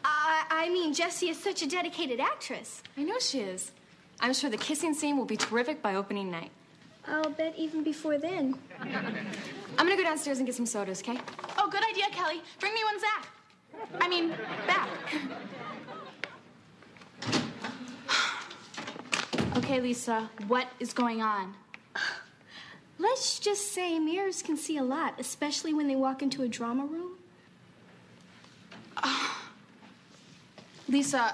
I, 0.04 0.46
I 0.50 0.70
mean, 0.70 0.96
Jessie 0.96 1.30
is 1.30 1.38
such 1.38 1.62
a 1.62 1.68
dedicated 1.68 2.20
actress. 2.20 2.82
I 2.98 3.04
know 3.04 3.20
she 3.20 3.42
is. 3.42 3.72
I'm 4.20 4.34
sure 4.34 4.50
the 4.50 4.58
kissing 4.58 4.96
scene 4.96 5.16
will 5.16 5.26
be 5.26 5.38
terrific 5.38 5.84
by 5.84 5.94
opening 5.94 6.32
night. 6.32 6.50
I'll 7.08 7.30
bet 7.32 7.56
even 7.58 7.84
before 7.84 8.18
then. 8.18 8.56
I'm 8.80 8.92
gonna 9.78 9.96
go 9.96 10.04
downstairs 10.04 10.38
and 10.38 10.46
get 10.46 10.56
some 10.56 10.66
sodas, 10.66 11.02
okay? 11.02 11.20
Oh, 11.58 11.70
good 11.70 11.84
idea, 11.90 12.06
Kelly. 12.12 12.42
Bring 12.60 12.74
me 12.74 12.82
one 12.84 13.00
Zach. 13.00 13.28
I 14.00 14.08
mean, 14.08 14.30
back. 14.68 14.90
okay, 19.58 19.82
Lisa, 19.82 20.30
what 20.48 20.68
is 20.80 20.94
going 20.94 21.22
on? 21.22 21.56
Let's 23.00 23.40
just 23.40 23.74
say 23.74 23.98
mirrors 23.98 24.42
can 24.42 24.58
see 24.58 24.78
a 24.78 24.84
lot, 24.84 25.16
especially 25.20 25.74
when 25.74 25.88
they 25.88 25.96
walk 25.96 26.22
into 26.22 26.44
a 26.44 26.48
drama 26.48 26.86
room. 26.86 27.14
Lisa, 30.88 31.34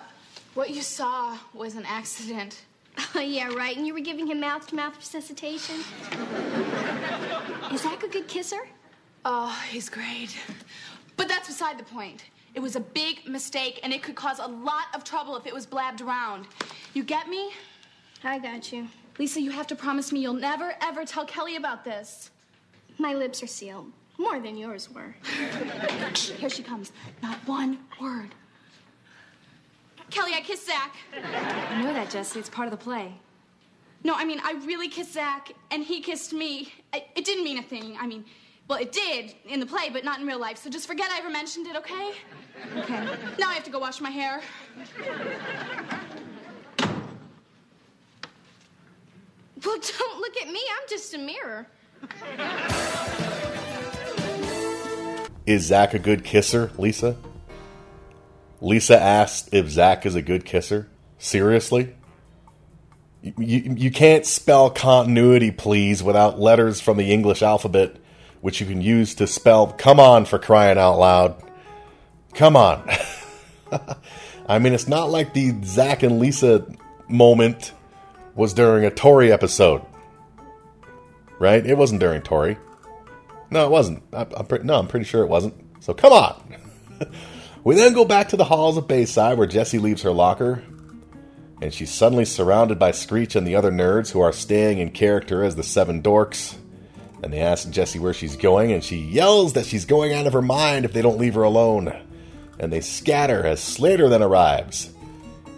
what 0.54 0.70
you 0.70 0.82
saw 0.82 1.38
was 1.54 1.76
an 1.76 1.86
accident. 1.86 2.62
Oh, 3.16 3.20
yeah, 3.20 3.48
right. 3.54 3.76
And 3.76 3.86
you 3.88 3.94
were 3.94 4.00
giving 4.00 4.28
him 4.28 4.40
mouth 4.40 4.68
to 4.68 4.76
mouth 4.76 4.96
resuscitation. 4.98 5.78
is 7.72 7.82
Zach 7.82 8.04
a 8.04 8.08
good 8.08 8.28
kisser? 8.28 8.68
Oh, 9.26 9.60
he's 9.70 9.90
great. 9.90 10.38
But 11.16 11.28
that's 11.28 11.48
beside 11.48 11.80
the 11.80 11.84
point. 11.84 12.26
It 12.54 12.60
was 12.60 12.76
a 12.76 12.80
big 12.80 13.28
mistake, 13.28 13.80
and 13.84 13.92
it 13.94 14.04
could 14.04 14.16
cause 14.16 14.40
a 14.40 14.48
lot 14.48 14.86
of 14.94 15.04
trouble 15.04 15.36
if 15.36 15.46
it 15.46 15.54
was 15.54 15.66
blabbed 15.66 16.02
around. 16.02 16.48
You 16.94 17.04
get 17.04 17.28
me? 17.28 17.52
I 18.24 18.40
got 18.40 18.72
you. 18.72 18.88
Lisa, 19.18 19.42
you 19.42 19.52
have 19.52 19.68
to 19.68 19.76
promise 19.76 20.12
me 20.12 20.20
you'll 20.20 20.34
never, 20.34 20.76
ever 20.82 21.06
tell 21.06 21.26
Kelly 21.26 21.56
about 21.56 21.84
this. 21.84 22.32
My 22.98 23.14
lips 23.14 23.42
are 23.44 23.48
sealed. 23.48 23.92
More 24.18 24.40
than 24.40 24.58
yours 24.58 24.90
were. 24.90 25.16
Here 26.38 26.50
she 26.50 26.64
comes. 26.64 26.92
Not 27.22 27.38
one 27.48 27.80
word. 28.02 28.34
Kelly, 30.10 30.32
I 30.34 30.42
kissed 30.42 30.66
Zach. 30.66 30.96
I 31.14 31.82
know 31.82 31.94
that, 31.94 32.10
Jesse. 32.10 32.40
It's 32.40 32.50
part 32.50 32.68
of 32.68 32.72
the 32.72 32.84
play. 32.84 33.14
No, 34.04 34.14
I 34.16 34.26
mean, 34.26 34.40
I 34.44 34.54
really 34.66 34.88
kissed 34.88 35.14
Zach, 35.14 35.52
and 35.72 35.84
he 35.84 36.02
kissed 36.02 36.32
me. 36.34 36.72
I, 36.94 37.06
it 37.16 37.26
didn't 37.26 37.44
mean 37.44 37.58
a 37.58 37.64
thing. 37.64 37.98
I 38.00 38.08
mean, 38.08 38.26
well, 38.68 38.80
it 38.80 38.92
did 38.92 39.34
in 39.46 39.60
the 39.60 39.66
play, 39.66 39.90
but 39.90 40.04
not 40.04 40.20
in 40.20 40.28
real 40.28 40.40
life. 40.40 40.58
So 40.58 40.70
just 40.70 40.88
forget 40.88 41.10
I 41.12 41.20
ever 41.20 41.30
mentioned 41.30 41.68
it, 41.68 41.76
okay? 41.78 42.14
Okay. 42.78 43.06
Now 43.40 43.50
I 43.50 43.54
have 43.54 43.64
to 43.64 43.72
go 43.72 43.80
wash 43.80 44.02
my 44.02 44.10
hair. 44.10 44.42
Well, 49.66 49.78
don't 50.00 50.20
look 50.22 50.38
at 50.38 50.48
me. 50.50 50.60
I'm 50.60 50.88
just 50.90 51.14
a 51.14 51.18
mirror. 51.18 51.68
Is 55.46 55.66
Zach 55.66 55.94
a 55.94 56.00
good 56.00 56.24
kisser, 56.24 56.72
Lisa? 56.78 57.16
Lisa 58.62 59.00
asked 59.00 59.50
if 59.54 59.70
Zach 59.70 60.06
is 60.06 60.16
a 60.16 60.22
good 60.22 60.46
kisser. 60.46 60.90
Seriously? 61.18 61.96
You, 63.22 63.34
you, 63.38 63.76
you 63.78 63.92
can't 63.92 64.26
spell 64.26 64.70
continuity, 64.70 65.52
please, 65.52 66.04
without 66.04 66.40
letters 66.40 66.82
from 66.82 66.98
the 66.98 67.12
English 67.12 67.42
alphabet, 67.42 67.96
which 68.42 68.62
you 68.62 68.68
can 68.68 68.82
use 68.82 69.16
to 69.16 69.28
spell 69.28 69.68
come 69.68 70.00
on 70.00 70.26
for 70.26 70.40
crying 70.40 70.78
out 70.78 70.98
loud. 70.98 71.44
Come 72.34 72.56
on. 72.56 72.90
I 74.48 74.60
mean, 74.60 74.74
it's 74.74 74.88
not 74.88 75.10
like 75.10 75.34
the 75.34 75.54
Zach 75.64 76.04
and 76.04 76.20
Lisa 76.20 76.66
moment 77.10 77.74
was 78.36 78.54
during 78.54 78.86
a 78.86 78.92
Tori 78.92 79.32
episode. 79.32 79.82
Right? 81.40 81.66
It 81.66 81.78
wasn't 81.78 82.00
during 82.00 82.22
Tori. 82.22 82.58
No, 83.50 83.66
it 83.66 83.72
wasn't. 83.72 84.04
I, 84.14 84.26
I'm 84.36 84.46
pre- 84.46 84.64
no, 84.64 84.78
I'm 84.78 84.88
pretty 84.88 85.06
sure 85.06 85.24
it 85.24 85.30
wasn't. 85.30 85.56
So 85.80 85.94
come 85.94 86.14
on. 86.14 86.42
we 87.68 87.76
then 87.76 87.92
go 87.92 88.06
back 88.06 88.30
to 88.30 88.38
the 88.38 88.46
halls 88.46 88.78
of 88.78 88.88
Bayside 88.88 89.38
where 89.38 89.46
Jessie 89.46 89.78
leaves 89.78 90.04
her 90.04 90.12
locker, 90.14 90.64
and 91.62 91.74
she's 91.74 91.92
suddenly 91.92 92.24
surrounded 92.24 92.80
by 92.80 92.92
Screech 92.92 93.36
and 93.36 93.46
the 93.46 93.58
other 93.58 93.74
nerds 93.74 94.10
who 94.10 94.22
are 94.22 94.32
staying 94.32 94.78
in 94.78 94.90
character 94.90 95.44
as 95.44 95.58
the 95.58 95.64
Seven 95.64 96.02
Dorks. 96.02 96.56
And 97.22 97.34
they 97.34 97.42
ask 97.42 97.70
Jessie 97.70 98.00
where 98.00 98.14
she's 98.14 98.38
going, 98.38 98.72
and 98.72 98.82
she 98.82 98.96
yells 98.96 99.52
that 99.52 99.66
she's 99.66 99.84
going 99.84 100.14
out 100.14 100.28
of 100.28 100.32
her 100.32 100.42
mind 100.42 100.86
if 100.86 100.94
they 100.94 101.02
don't 101.02 101.18
leave 101.18 101.34
her 101.34 101.44
alone. 101.44 101.94
And 102.58 102.72
they 102.72 102.80
scatter 102.80 103.46
as 103.46 103.62
Slater 103.62 104.08
then 104.08 104.24
arrives. 104.24 104.94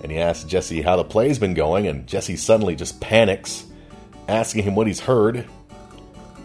And 0.01 0.11
he 0.11 0.17
asks 0.17 0.45
Jessie 0.45 0.81
how 0.81 0.95
the 0.95 1.03
play's 1.03 1.37
been 1.37 1.53
going, 1.53 1.85
and 1.85 2.07
Jessie 2.07 2.37
suddenly 2.37 2.75
just 2.75 2.99
panics, 2.99 3.67
asking 4.27 4.63
him 4.63 4.73
what 4.73 4.87
he's 4.87 5.01
heard. 5.01 5.45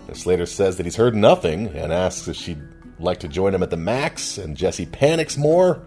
And 0.09 0.15
Slater 0.15 0.45
says 0.45 0.77
that 0.77 0.85
he's 0.85 0.97
heard 0.97 1.15
nothing 1.15 1.69
and 1.69 1.91
asks 1.91 2.29
if 2.29 2.37
she'd 2.37 2.61
like 2.99 3.21
to 3.21 3.29
join 3.29 3.55
him 3.55 3.63
at 3.63 3.71
the 3.71 3.77
Max, 3.77 4.39
and 4.39 4.57
Jessie 4.57 4.87
panics 4.87 5.37
more 5.37 5.83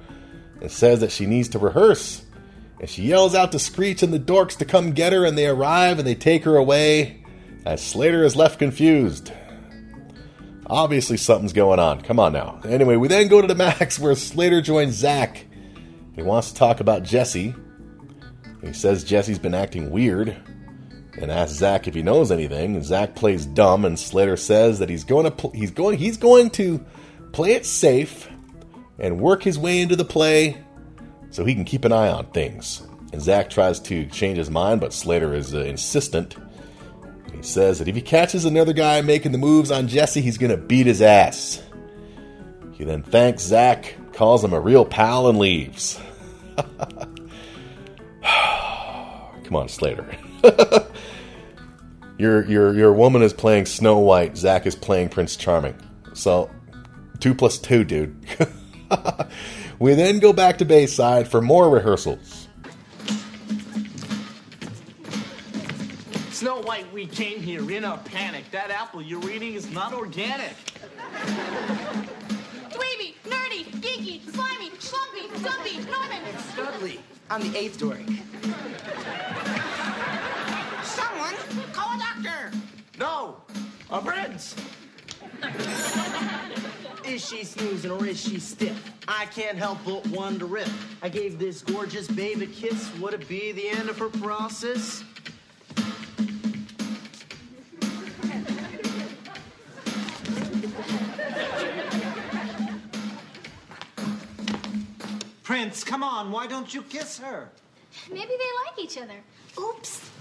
and 0.61 0.71
says 0.71 0.99
that 0.99 1.11
she 1.11 1.25
needs 1.25 1.49
to 1.49 1.59
rehearse. 1.59 2.23
And 2.79 2.89
she 2.89 3.03
yells 3.03 3.33
out 3.33 3.51
to 3.53 3.59
Screech 3.59 4.03
and 4.03 4.13
the 4.13 4.19
dorks 4.19 4.57
to 4.57 4.65
come 4.65 4.91
get 4.91 5.13
her, 5.13 5.25
and 5.25 5.37
they 5.37 5.47
arrive 5.47 5.99
and 5.99 6.07
they 6.07 6.15
take 6.15 6.43
her 6.43 6.55
away 6.55 7.23
as 7.65 7.81
Slater 7.81 8.23
is 8.23 8.35
left 8.35 8.59
confused. 8.59 9.31
Obviously, 10.67 11.17
something's 11.17 11.53
going 11.53 11.79
on. 11.79 12.01
Come 12.01 12.19
on 12.19 12.33
now. 12.33 12.59
Anyway, 12.67 12.97
we 12.97 13.07
then 13.07 13.29
go 13.29 13.41
to 13.41 13.47
the 13.47 13.55
Max 13.55 13.99
where 13.99 14.15
Slater 14.15 14.61
joins 14.61 14.95
Zach. 14.95 15.45
He 16.15 16.21
wants 16.21 16.51
to 16.51 16.57
talk 16.57 16.79
about 16.79 17.03
Jesse. 17.03 17.55
He 18.61 18.73
says 18.73 19.03
Jesse's 19.03 19.39
been 19.39 19.53
acting 19.53 19.91
weird 19.91 20.35
and 21.17 21.31
asks 21.31 21.57
Zach 21.57 21.87
if 21.87 21.93
he 21.93 22.01
knows 22.01 22.31
anything. 22.31 22.81
Zach 22.83 23.15
plays 23.15 23.45
dumb, 23.45 23.85
and 23.85 23.97
Slater 23.97 24.37
says 24.37 24.79
that 24.79 24.89
he's 24.89 25.03
going 25.03 25.25
to 25.25 25.31
pl- 25.31 25.51
he's 25.51 25.71
going 25.71 25.97
he's 25.97 26.17
going 26.17 26.49
to 26.51 26.85
play 27.31 27.51
it 27.51 27.65
safe 27.65 28.29
and 28.99 29.19
work 29.19 29.43
his 29.43 29.59
way 29.59 29.81
into 29.81 29.95
the 29.95 30.05
play 30.05 30.57
so 31.29 31.45
he 31.45 31.53
can 31.53 31.65
keep 31.65 31.85
an 31.85 31.91
eye 31.91 32.09
on 32.09 32.25
things. 32.27 32.81
And 33.13 33.21
Zach 33.21 33.49
tries 33.49 33.79
to 33.81 34.05
change 34.07 34.37
his 34.37 34.49
mind, 34.49 34.81
but 34.81 34.93
Slater 34.93 35.33
is 35.33 35.53
uh, 35.53 35.59
insistent. 35.59 36.35
He 37.33 37.43
says 37.43 37.79
that 37.79 37.87
if 37.87 37.95
he 37.95 38.01
catches 38.01 38.45
another 38.45 38.73
guy 38.73 39.01
making 39.01 39.31
the 39.31 39.37
moves 39.37 39.71
on 39.71 39.87
Jesse, 39.87 40.21
he's 40.21 40.37
going 40.37 40.51
to 40.51 40.57
beat 40.57 40.87
his 40.87 41.01
ass. 41.01 41.61
He 42.73 42.83
then 42.83 43.03
thanks 43.03 43.43
Zach, 43.43 43.95
calls 44.13 44.43
him 44.43 44.53
a 44.53 44.59
real 44.59 44.85
pal, 44.85 45.29
and 45.29 45.39
leaves. 45.39 45.99
Come 49.43 49.55
on, 49.55 49.69
Slater. 49.69 50.07
your 52.17 52.45
your 52.45 52.73
your 52.73 52.93
woman 52.93 53.21
is 53.21 53.33
playing 53.33 53.65
Snow 53.65 53.99
White. 53.99 54.37
Zach 54.37 54.65
is 54.65 54.75
playing 54.75 55.09
Prince 55.09 55.35
Charming. 55.35 55.75
So 56.13 56.51
two 57.19 57.33
plus 57.33 57.57
two, 57.57 57.83
dude. 57.83 58.15
we 59.79 59.93
then 59.93 60.19
go 60.19 60.33
back 60.33 60.57
to 60.59 60.65
Bayside 60.65 61.27
for 61.27 61.41
more 61.41 61.69
rehearsals. 61.69 62.47
Snow 66.31 66.61
White, 66.61 66.91
we 66.93 67.07
came 67.07 67.41
here 67.41 67.71
in 67.71 67.83
a 67.83 67.97
panic. 67.97 68.51
That 68.51 68.69
apple 68.69 69.01
you're 69.01 69.27
eating 69.31 69.55
is 69.55 69.71
not 69.71 69.93
organic. 69.93 70.55
Dweeby, 72.69 73.15
nerdy, 73.25 73.65
geeky, 73.81 74.21
slimy, 74.31 74.69
schlumpy, 74.69 75.43
dumpy, 75.43 75.79
Norman. 75.89 76.21
Dudley. 76.55 76.99
I'm 77.29 77.41
the 77.41 77.57
eighth 77.57 77.79
dork. 77.79 77.97
Someone 80.83 81.35
call 81.73 81.95
a 81.95 81.99
doctor. 81.99 82.51
No, 82.99 83.37
a 83.89 84.01
prince. 84.01 84.55
Is 87.07 87.25
she 87.25 87.45
snoozing 87.45 87.89
or 87.89 88.05
is 88.05 88.21
she 88.21 88.37
stiff? 88.37 88.91
I 89.07 89.25
can't 89.27 89.57
help 89.57 89.79
but 89.85 90.05
wonder 90.07 90.57
if 90.57 90.97
I 91.01 91.07
gave 91.07 91.39
this 91.39 91.61
gorgeous 91.61 92.05
babe 92.09 92.41
a 92.41 92.47
kiss, 92.47 92.91
would 92.99 93.13
it 93.13 93.27
be 93.29 93.53
the 93.53 93.69
end 93.69 93.89
of 93.89 93.97
her 93.97 94.09
process? 94.09 95.05
Prince, 105.43 105.85
come 105.85 106.03
on, 106.03 106.29
why 106.29 106.45
don't 106.45 106.73
you 106.73 106.81
kiss 106.81 107.17
her? 107.19 107.49
Maybe 108.11 108.33
they 108.37 108.51
like 108.65 108.77
each 108.79 108.97
other. 108.97 109.15
Oops. 109.57 110.11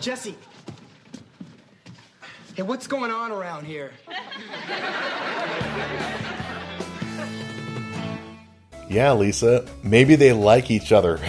Jesse. 0.00 0.36
Hey, 2.58 2.64
what's 2.64 2.88
going 2.88 3.12
on 3.12 3.30
around 3.30 3.66
here? 3.66 3.92
Yeah, 8.90 9.12
Lisa, 9.12 9.64
maybe 9.84 10.16
they 10.16 10.32
like 10.32 10.68
each 10.68 10.90
other. 10.90 11.20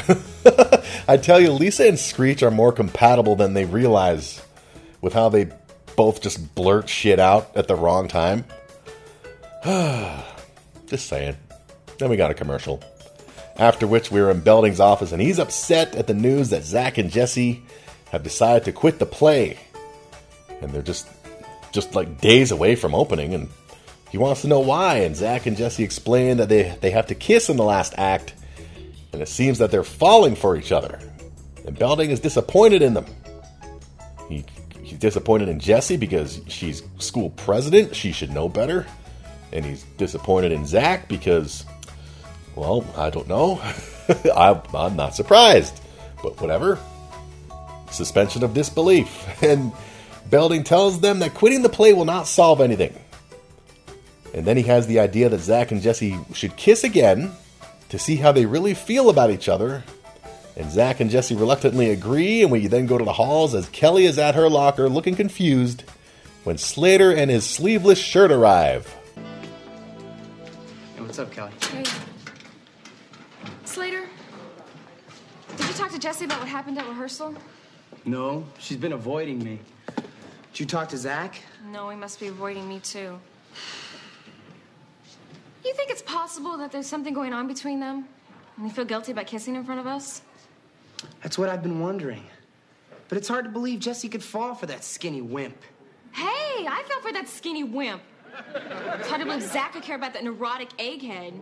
I 1.08 1.18
tell 1.18 1.40
you, 1.40 1.52
Lisa 1.52 1.88
and 1.88 2.00
Screech 2.00 2.42
are 2.42 2.50
more 2.50 2.72
compatible 2.72 3.36
than 3.36 3.54
they 3.54 3.66
realize 3.66 4.44
with 5.02 5.14
how 5.14 5.30
they 5.30 5.52
both 5.96 6.20
just 6.20 6.56
blurt 6.56 6.90
shit 6.90 7.20
out 7.20 7.56
at 7.56 7.68
the 7.68 7.76
wrong 7.76 8.08
time. 8.08 8.44
just 9.64 11.06
saying. 11.06 11.38
Then 12.00 12.10
we 12.10 12.18
got 12.18 12.32
a 12.32 12.34
commercial. 12.34 12.84
After 13.56 13.86
which 13.86 14.10
we 14.10 14.20
were 14.20 14.32
in 14.32 14.40
Belding's 14.40 14.80
office 14.80 15.12
and 15.12 15.22
he's 15.22 15.38
upset 15.38 15.94
at 15.94 16.08
the 16.08 16.16
news 16.16 16.50
that 16.50 16.64
Zach 16.64 16.98
and 16.98 17.12
Jesse 17.12 17.62
have 18.10 18.24
decided 18.24 18.66
to 18.66 18.72
quit 18.72 18.98
the 18.98 19.06
play. 19.06 19.60
And 20.62 20.72
they're 20.72 20.82
just 20.82 21.08
just 21.72 21.96
like 21.96 22.22
days 22.22 22.52
away 22.52 22.76
from 22.76 22.96
opening 22.96 23.34
and 23.34 23.50
he 24.10 24.18
wants 24.18 24.42
to 24.42 24.48
know 24.48 24.60
why, 24.60 24.98
and 24.98 25.16
Zach 25.16 25.46
and 25.46 25.56
Jesse 25.56 25.84
explain 25.84 26.38
that 26.38 26.50
they, 26.50 26.76
they 26.82 26.90
have 26.92 27.08
to 27.08 27.16
kiss 27.16 27.50
in 27.50 27.58
the 27.58 27.64
last 27.64 27.94
act, 27.98 28.34
and 29.14 29.22
it 29.22 29.28
seems 29.28 29.60
that 29.60 29.70
they're 29.70 29.84
falling 29.84 30.36
for 30.36 30.56
each 30.56 30.72
other. 30.72 31.00
And 31.66 31.78
Belding 31.78 32.10
is 32.10 32.20
disappointed 32.20 32.82
in 32.82 32.96
them. 32.96 33.06
He, 34.28 34.46
he's 34.82 34.98
disappointed 34.98 35.48
in 35.48 35.60
Jesse 35.60 35.98
because 35.98 36.42
she's 36.48 36.82
school 36.98 37.30
president, 37.32 37.96
she 37.96 38.12
should 38.12 38.32
know 38.32 38.50
better. 38.50 38.88
And 39.52 39.66
he's 39.66 39.84
disappointed 39.98 40.52
in 40.52 40.66
Zach 40.66 41.08
because, 41.08 41.66
well, 42.56 42.86
I 42.96 43.10
don't 43.10 43.28
know. 43.28 43.60
I, 44.36 44.60
I'm 44.76 44.96
not 44.96 45.16
surprised. 45.16 45.80
But 46.22 46.40
whatever. 46.40 46.80
Suspension 47.92 48.44
of 48.44 48.54
disbelief. 48.54 49.28
And 49.44 49.72
Belding 50.30 50.64
tells 50.64 51.00
them 51.00 51.20
that 51.20 51.34
quitting 51.34 51.64
the 51.64 51.70
play 51.70 51.94
will 51.94 52.06
not 52.06 52.28
solve 52.28 52.62
anything. 52.62 52.94
And 54.34 54.46
then 54.46 54.58
he 54.58 54.64
has 54.64 54.86
the 54.86 55.00
idea 55.00 55.30
that 55.30 55.40
Zach 55.40 55.72
and 55.72 55.82
Jesse 55.82 56.20
should 56.34 56.56
kiss 56.56 56.84
again 56.84 57.32
to 57.90 57.98
see 57.98 58.16
how 58.16 58.32
they 58.32 58.46
really 58.46 58.76
feel 58.76 59.10
about 59.10 59.32
each 59.32 59.50
other. 59.50 59.84
And 60.56 60.70
Zach 60.70 61.00
and 61.00 61.10
Jesse 61.10 61.36
reluctantly 61.36 61.90
agree, 61.90 62.44
and 62.44 62.52
we 62.52 62.68
then 62.68 62.86
go 62.86 62.98
to 62.98 63.06
the 63.06 63.14
halls 63.14 63.56
as 63.56 63.70
Kelly 63.70 64.06
is 64.06 64.20
at 64.20 64.36
her 64.36 64.50
locker 64.50 64.88
looking 64.88 65.16
confused 65.16 65.84
when 66.44 66.58
Slater 66.58 67.12
and 67.12 67.32
his 67.32 67.46
sleeveless 67.46 67.98
shirt 67.98 68.32
arrive. 68.32 68.94
Hey, 69.16 71.02
what's 71.02 71.18
up, 71.18 71.32
Kelly? 71.32 71.52
Hey. 71.72 71.84
Slater, 73.66 74.08
did 75.58 75.68
you 75.68 75.74
talk 75.74 75.92
to 75.92 76.00
Jesse 76.00 76.26
about 76.26 76.40
what 76.40 76.48
happened 76.48 76.78
at 76.78 76.88
rehearsal? 76.88 77.34
No, 78.06 78.46
she's 78.60 78.78
been 78.78 78.94
avoiding 78.94 79.44
me. 79.44 79.60
Did 80.60 80.66
you 80.66 80.78
talk 80.78 80.90
to 80.90 80.98
Zach? 80.98 81.42
No, 81.72 81.90
he 81.90 81.96
must 81.96 82.20
be 82.20 82.28
avoiding 82.28 82.68
me 82.68 82.82
too. 82.82 83.18
You 85.64 85.74
think 85.74 85.90
it's 85.90 86.02
possible 86.02 86.58
that 86.58 86.70
there's 86.70 86.86
something 86.86 87.14
going 87.14 87.32
on 87.32 87.48
between 87.48 87.80
them? 87.80 88.10
And 88.58 88.66
they 88.66 88.74
feel 88.74 88.84
guilty 88.84 89.14
about 89.14 89.26
kissing 89.26 89.56
in 89.56 89.64
front 89.64 89.80
of 89.80 89.88
us? 89.88 90.22
That's 91.24 91.38
what 91.38 91.48
I've 91.48 91.64
been 91.64 91.80
wondering. 91.80 92.26
But 93.08 93.18
it's 93.18 93.30
hard 93.30 93.46
to 93.46 93.50
believe 93.50 93.80
Jesse 93.80 94.10
could 94.10 94.22
fall 94.22 94.54
for 94.54 94.66
that 94.66 94.84
skinny 94.84 95.22
wimp. 95.22 95.56
Hey, 96.12 96.26
I 96.68 96.84
fell 96.90 97.00
for 97.00 97.14
that 97.14 97.30
skinny 97.30 97.64
wimp. 97.64 98.02
It's 98.54 99.08
hard 99.08 99.22
to 99.22 99.28
believe 99.28 99.44
Zach 99.44 99.72
could 99.72 99.84
care 99.84 99.96
about 99.96 100.12
that 100.12 100.26
neurotic 100.26 100.76
egghead. 100.76 101.40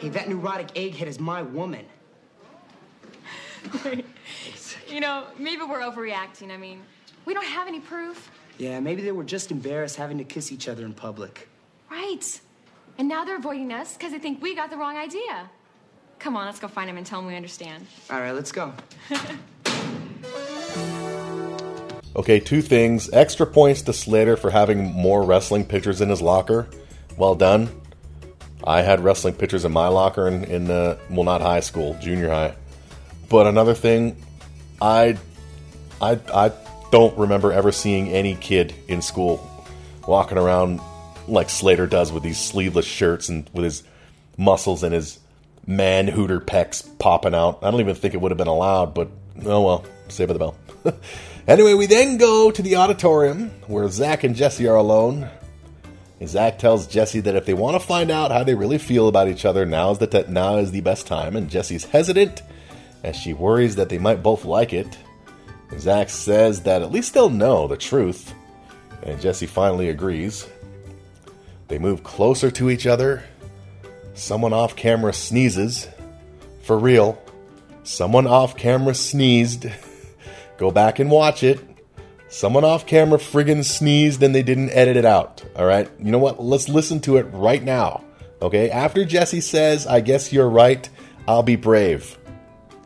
Hey, 0.00 0.08
that 0.08 0.30
neurotic 0.30 0.68
egghead 0.68 1.08
is 1.08 1.20
my 1.20 1.42
woman. 1.42 1.84
You 4.88 5.00
know, 5.00 5.24
maybe 5.38 5.62
we're 5.62 5.80
overreacting. 5.80 6.50
I 6.50 6.58
mean, 6.58 6.82
we 7.24 7.34
don't 7.34 7.46
have 7.46 7.68
any 7.68 7.80
proof. 7.80 8.30
Yeah, 8.58 8.80
maybe 8.80 9.02
they 9.02 9.12
were 9.12 9.24
just 9.24 9.50
embarrassed 9.50 9.96
having 9.96 10.18
to 10.18 10.24
kiss 10.24 10.52
each 10.52 10.68
other 10.68 10.84
in 10.84 10.94
public. 10.94 11.48
Right. 11.90 12.40
And 12.98 13.08
now 13.08 13.24
they're 13.24 13.38
avoiding 13.38 13.72
us 13.72 13.96
because 13.96 14.12
they 14.12 14.18
think 14.18 14.42
we 14.42 14.54
got 14.54 14.70
the 14.70 14.76
wrong 14.76 14.96
idea. 14.96 15.50
Come 16.18 16.36
on, 16.36 16.46
let's 16.46 16.60
go 16.60 16.68
find 16.68 16.88
him 16.88 16.96
and 16.96 17.06
tell 17.06 17.20
him 17.20 17.26
we 17.26 17.34
understand. 17.34 17.86
All 18.10 18.20
right, 18.20 18.32
let's 18.32 18.52
go. 18.52 18.72
Okay, 22.14 22.40
two 22.40 22.60
things. 22.60 23.08
Extra 23.10 23.46
points 23.46 23.80
to 23.82 23.92
Slater 23.94 24.36
for 24.36 24.50
having 24.50 24.92
more 24.92 25.22
wrestling 25.22 25.64
pictures 25.64 26.02
in 26.02 26.10
his 26.10 26.20
locker. 26.20 26.68
Well 27.16 27.34
done. 27.34 27.70
I 28.64 28.82
had 28.82 29.00
wrestling 29.00 29.34
pictures 29.34 29.64
in 29.64 29.72
my 29.72 29.88
locker 29.88 30.28
in, 30.28 30.44
in 30.44 30.70
uh, 30.70 30.98
well, 31.08 31.24
not 31.24 31.40
high 31.40 31.60
school, 31.60 31.96
junior 32.00 32.28
high. 32.28 32.54
But 33.30 33.46
another 33.46 33.72
thing, 33.72 34.22
I, 34.80 35.16
I, 36.02 36.18
I 36.34 36.52
don't 36.92 37.16
remember 37.18 37.52
ever 37.52 37.72
seeing 37.72 38.10
any 38.10 38.36
kid 38.36 38.74
in 38.86 39.00
school 39.02 39.48
walking 40.06 40.36
around 40.36 40.78
like 41.26 41.48
Slater 41.48 41.86
does 41.86 42.12
with 42.12 42.22
these 42.22 42.38
sleeveless 42.38 42.84
shirts 42.84 43.30
and 43.30 43.48
with 43.54 43.64
his 43.64 43.82
muscles 44.36 44.82
and 44.82 44.94
his 44.94 45.18
man 45.66 46.06
hooter 46.06 46.38
pecs 46.38 46.86
popping 46.98 47.34
out. 47.34 47.60
I 47.62 47.70
don't 47.70 47.80
even 47.80 47.94
think 47.94 48.12
it 48.12 48.20
would 48.20 48.30
have 48.30 48.38
been 48.38 48.46
allowed, 48.46 48.94
but 48.94 49.08
oh 49.44 49.62
well, 49.62 49.84
save 50.08 50.28
by 50.28 50.34
the 50.34 50.38
bell. 50.38 50.56
anyway, 51.48 51.72
we 51.72 51.86
then 51.86 52.18
go 52.18 52.50
to 52.50 52.62
the 52.62 52.76
auditorium 52.76 53.48
where 53.68 53.88
Zach 53.88 54.22
and 54.22 54.36
Jesse 54.36 54.68
are 54.68 54.76
alone. 54.76 55.30
And 56.20 56.28
Zach 56.28 56.58
tells 56.58 56.86
Jesse 56.86 57.20
that 57.20 57.36
if 57.36 57.46
they 57.46 57.54
want 57.54 57.80
to 57.80 57.84
find 57.84 58.10
out 58.10 58.30
how 58.30 58.44
they 58.44 58.54
really 58.54 58.78
feel 58.78 59.08
about 59.08 59.28
each 59.28 59.44
other, 59.46 59.64
now 59.64 59.90
is 59.92 59.98
the 59.98 60.06
te- 60.06 60.28
now 60.28 60.58
is 60.58 60.70
the 60.70 60.82
best 60.82 61.06
time. 61.06 61.36
And 61.36 61.48
Jesse's 61.48 61.84
hesitant 61.84 62.42
as 63.02 63.16
she 63.16 63.32
worries 63.32 63.76
that 63.76 63.88
they 63.88 63.98
might 63.98 64.22
both 64.22 64.44
like 64.44 64.72
it. 64.72 64.98
Zach 65.78 66.10
says 66.10 66.62
that 66.62 66.82
at 66.82 66.92
least 66.92 67.14
they'll 67.14 67.30
know 67.30 67.66
the 67.66 67.76
truth. 67.76 68.34
And 69.02 69.20
Jesse 69.20 69.46
finally 69.46 69.88
agrees. 69.88 70.48
They 71.68 71.78
move 71.78 72.04
closer 72.04 72.50
to 72.52 72.70
each 72.70 72.86
other. 72.86 73.24
Someone 74.14 74.52
off 74.52 74.76
camera 74.76 75.12
sneezes. 75.12 75.88
For 76.62 76.78
real. 76.78 77.20
Someone 77.82 78.26
off 78.26 78.56
camera 78.56 78.94
sneezed. 78.94 79.66
Go 80.58 80.70
back 80.70 80.98
and 80.98 81.10
watch 81.10 81.42
it. 81.42 81.60
Someone 82.28 82.64
off 82.64 82.86
camera 82.86 83.18
friggin' 83.18 83.64
sneezed 83.64 84.22
and 84.22 84.34
they 84.34 84.42
didn't 84.42 84.70
edit 84.70 84.96
it 84.96 85.04
out. 85.04 85.44
Alright? 85.56 85.90
You 85.98 86.10
know 86.10 86.18
what? 86.18 86.42
Let's 86.42 86.68
listen 86.68 87.00
to 87.00 87.16
it 87.16 87.24
right 87.24 87.62
now. 87.62 88.04
Okay? 88.40 88.70
After 88.70 89.04
Jesse 89.04 89.40
says, 89.40 89.86
I 89.86 90.00
guess 90.00 90.32
you're 90.32 90.48
right, 90.48 90.88
I'll 91.28 91.42
be 91.42 91.56
brave. 91.56 92.18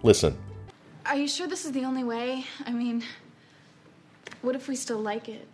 Listen. 0.02 0.36
Are 1.08 1.14
you 1.14 1.28
sure 1.28 1.46
this 1.46 1.64
is 1.64 1.70
the 1.70 1.84
only 1.84 2.02
way? 2.02 2.44
I 2.64 2.72
mean, 2.72 3.04
what 4.42 4.56
if 4.56 4.66
we 4.66 4.74
still 4.74 4.98
like 4.98 5.28
it? 5.28 5.46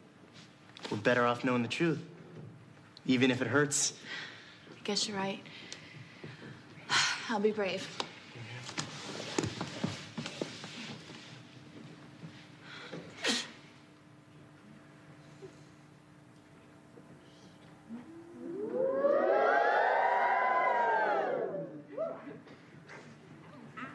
We're 0.90 0.96
better 0.96 1.26
off 1.26 1.44
knowing 1.44 1.62
the 1.62 1.68
truth, 1.68 2.02
even 3.04 3.30
if 3.30 3.42
it 3.42 3.48
hurts. 3.48 3.92
I 4.70 4.80
guess 4.82 5.06
you're 5.06 5.16
right. 5.16 5.42
I'll 7.28 7.38
be 7.38 7.52
brave. 7.52 7.86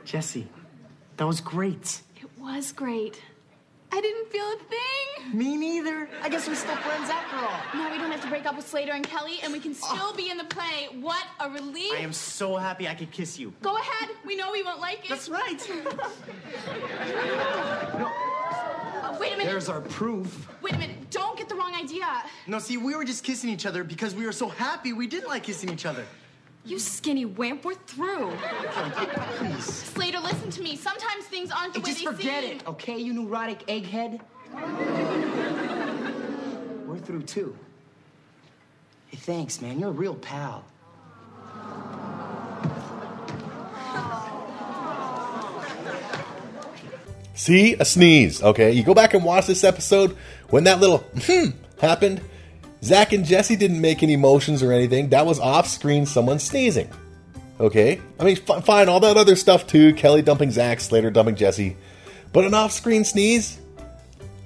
Jesse, 0.06 0.48
that 1.18 1.26
was 1.28 1.42
great. 1.42 2.02
It 2.22 2.30
was 2.40 2.72
great. 2.72 3.22
I 3.92 4.02
didn't 4.02 4.30
feel 4.30 4.46
a 4.46 4.58
thing. 4.58 5.38
Me 5.38 5.56
neither. 5.56 6.10
I 6.22 6.30
guess 6.30 6.48
we're 6.48 6.56
still 6.56 6.76
friends 6.76 7.10
after 7.10 7.38
all. 7.38 7.60
Now 7.74 7.90
we 7.90 7.98
don't 7.98 8.12
have 8.12 8.22
to 8.22 8.28
break 8.28 8.46
up 8.46 8.56
with 8.58 8.68
Slater 8.68 8.92
and 8.92 9.08
Kelly, 9.08 9.40
and 9.44 9.54
we 9.54 9.60
can 9.60 9.74
still 9.74 10.14
be 10.14 10.30
in 10.30 10.38
the 10.38 10.44
play. 10.44 10.90
What 11.00 11.24
a 11.40 11.50
relief! 11.50 11.94
I 11.94 12.00
am 12.00 12.12
so 12.12 12.58
happy 12.58 12.88
I 12.88 12.96
could 12.96 13.12
kiss 13.12 13.40
you. 13.40 13.54
Go 13.62 13.78
ahead. 13.78 14.10
We 14.26 14.36
know 14.36 14.52
we 14.52 14.62
won't 14.62 14.82
like 14.82 15.06
it. 15.06 15.10
That's 15.10 15.30
right. 15.30 15.70
Uh, 18.98 19.16
wait 19.20 19.32
a 19.34 19.38
minute. 19.38 19.50
There's 19.52 19.70
our 19.70 19.80
proof. 19.80 20.50
Wait 20.62 20.74
a 20.74 20.78
minute. 20.78 21.10
Don't 21.12 21.38
get 21.38 21.48
the 21.48 21.56
wrong 21.56 21.74
idea. 21.76 22.06
No, 22.48 22.60
see, 22.60 22.78
we 22.78 22.96
were 22.96 23.06
just 23.06 23.24
kissing 23.24 23.50
each 23.50 23.66
other 23.66 23.84
because 23.84 24.16
we 24.16 24.26
were 24.26 24.32
so 24.32 24.50
happy 24.50 24.92
we 24.92 25.08
didn't 25.08 25.30
like 25.30 25.44
kissing 25.44 25.70
each 25.70 25.86
other. 25.86 26.04
You 26.68 26.80
skinny 26.80 27.24
wimp, 27.26 27.64
we're 27.64 27.76
through. 27.76 28.32
Please. 29.38 29.64
Slater, 29.64 30.20
listen 30.20 30.50
to 30.52 30.62
me. 30.62 30.76
Sometimes 30.76 31.24
things 31.26 31.50
aren't 31.50 31.74
the 31.74 31.80
Hey, 31.80 31.84
way 31.86 31.92
just 31.92 32.00
they 32.06 32.12
forget 32.12 32.44
seem. 32.44 32.58
it, 32.58 32.68
okay, 32.68 32.98
you 32.98 33.14
neurotic 33.14 33.66
egghead? 33.68 34.20
We're 36.86 36.98
through 36.98 37.24
too. 37.24 37.58
Hey, 39.08 39.18
thanks, 39.18 39.62
man. 39.62 39.80
You're 39.80 39.90
a 39.90 39.94
real 39.94 40.16
pal. 40.16 40.66
See? 47.34 47.76
A 47.76 47.86
sneeze, 47.86 48.42
okay? 48.42 48.72
You 48.72 48.84
go 48.84 48.94
back 48.94 49.14
and 49.14 49.24
watch 49.24 49.46
this 49.46 49.64
episode 49.64 50.18
when 50.50 50.64
that 50.64 50.80
little 50.80 51.00
hmm 51.26 51.50
happened. 51.80 52.22
Zach 52.84 53.14
and 53.14 53.26
Jesse 53.26 53.56
didn't 53.56 53.82
make 53.82 54.04
any 54.04 54.16
motions 54.16 54.62
or 54.62 54.72
anything. 54.72 55.10
That 55.10 55.26
was 55.26 55.40
off 55.40 55.68
screen 55.68 56.06
someone 56.06 56.40
sneezing. 56.40 56.90
Okay? 57.60 58.00
I 58.20 58.24
mean, 58.24 58.38
f- 58.48 58.66
fine, 58.66 58.88
all 58.88 59.00
that 59.00 59.18
other 59.18 59.36
stuff 59.36 59.66
too. 59.68 59.94
Kelly 59.94 60.22
dumping 60.22 60.52
Zach, 60.52 60.80
Slater 60.80 61.10
dumping 61.10 61.36
Jesse. 61.36 61.76
But 62.34 62.46
an 62.46 62.54
off 62.54 62.72
screen 62.72 63.04
sneeze? 63.04 63.60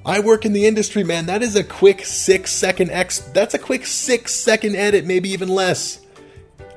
I 0.06 0.22
work 0.22 0.46
in 0.46 0.54
the 0.54 0.66
industry, 0.66 1.04
man. 1.04 1.28
That 1.28 1.44
is 1.44 1.56
a 1.56 1.64
quick 1.64 2.06
six 2.06 2.52
second 2.52 2.90
X. 2.92 3.20
That's 3.20 3.54
a 3.54 3.60
quick 3.60 3.86
six 3.86 4.34
second 4.34 4.76
edit, 4.76 5.06
maybe 5.06 5.30
even 5.30 5.50
less. 5.50 6.00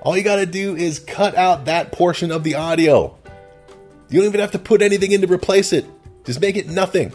All 0.03 0.17
you 0.17 0.23
gotta 0.23 0.45
do 0.47 0.77
is 0.77 0.99
cut 0.99 1.35
out 1.35 1.65
that 1.65 1.93
portion 1.93 2.31
of 2.31 2.45
the 2.45 2.57
audio. 2.57 3.17
You 4.11 4.21
don't 4.21 4.29
even 4.29 4.41
have 4.41 4.53
to 4.53 4.59
put 4.59 4.83
anything 4.83 5.13
in 5.13 5.23
to 5.23 5.27
replace 5.27 5.73
it. 5.73 5.87
Just 6.25 6.41
make 6.41 6.57
it 6.57 6.69
nothing. 6.69 7.13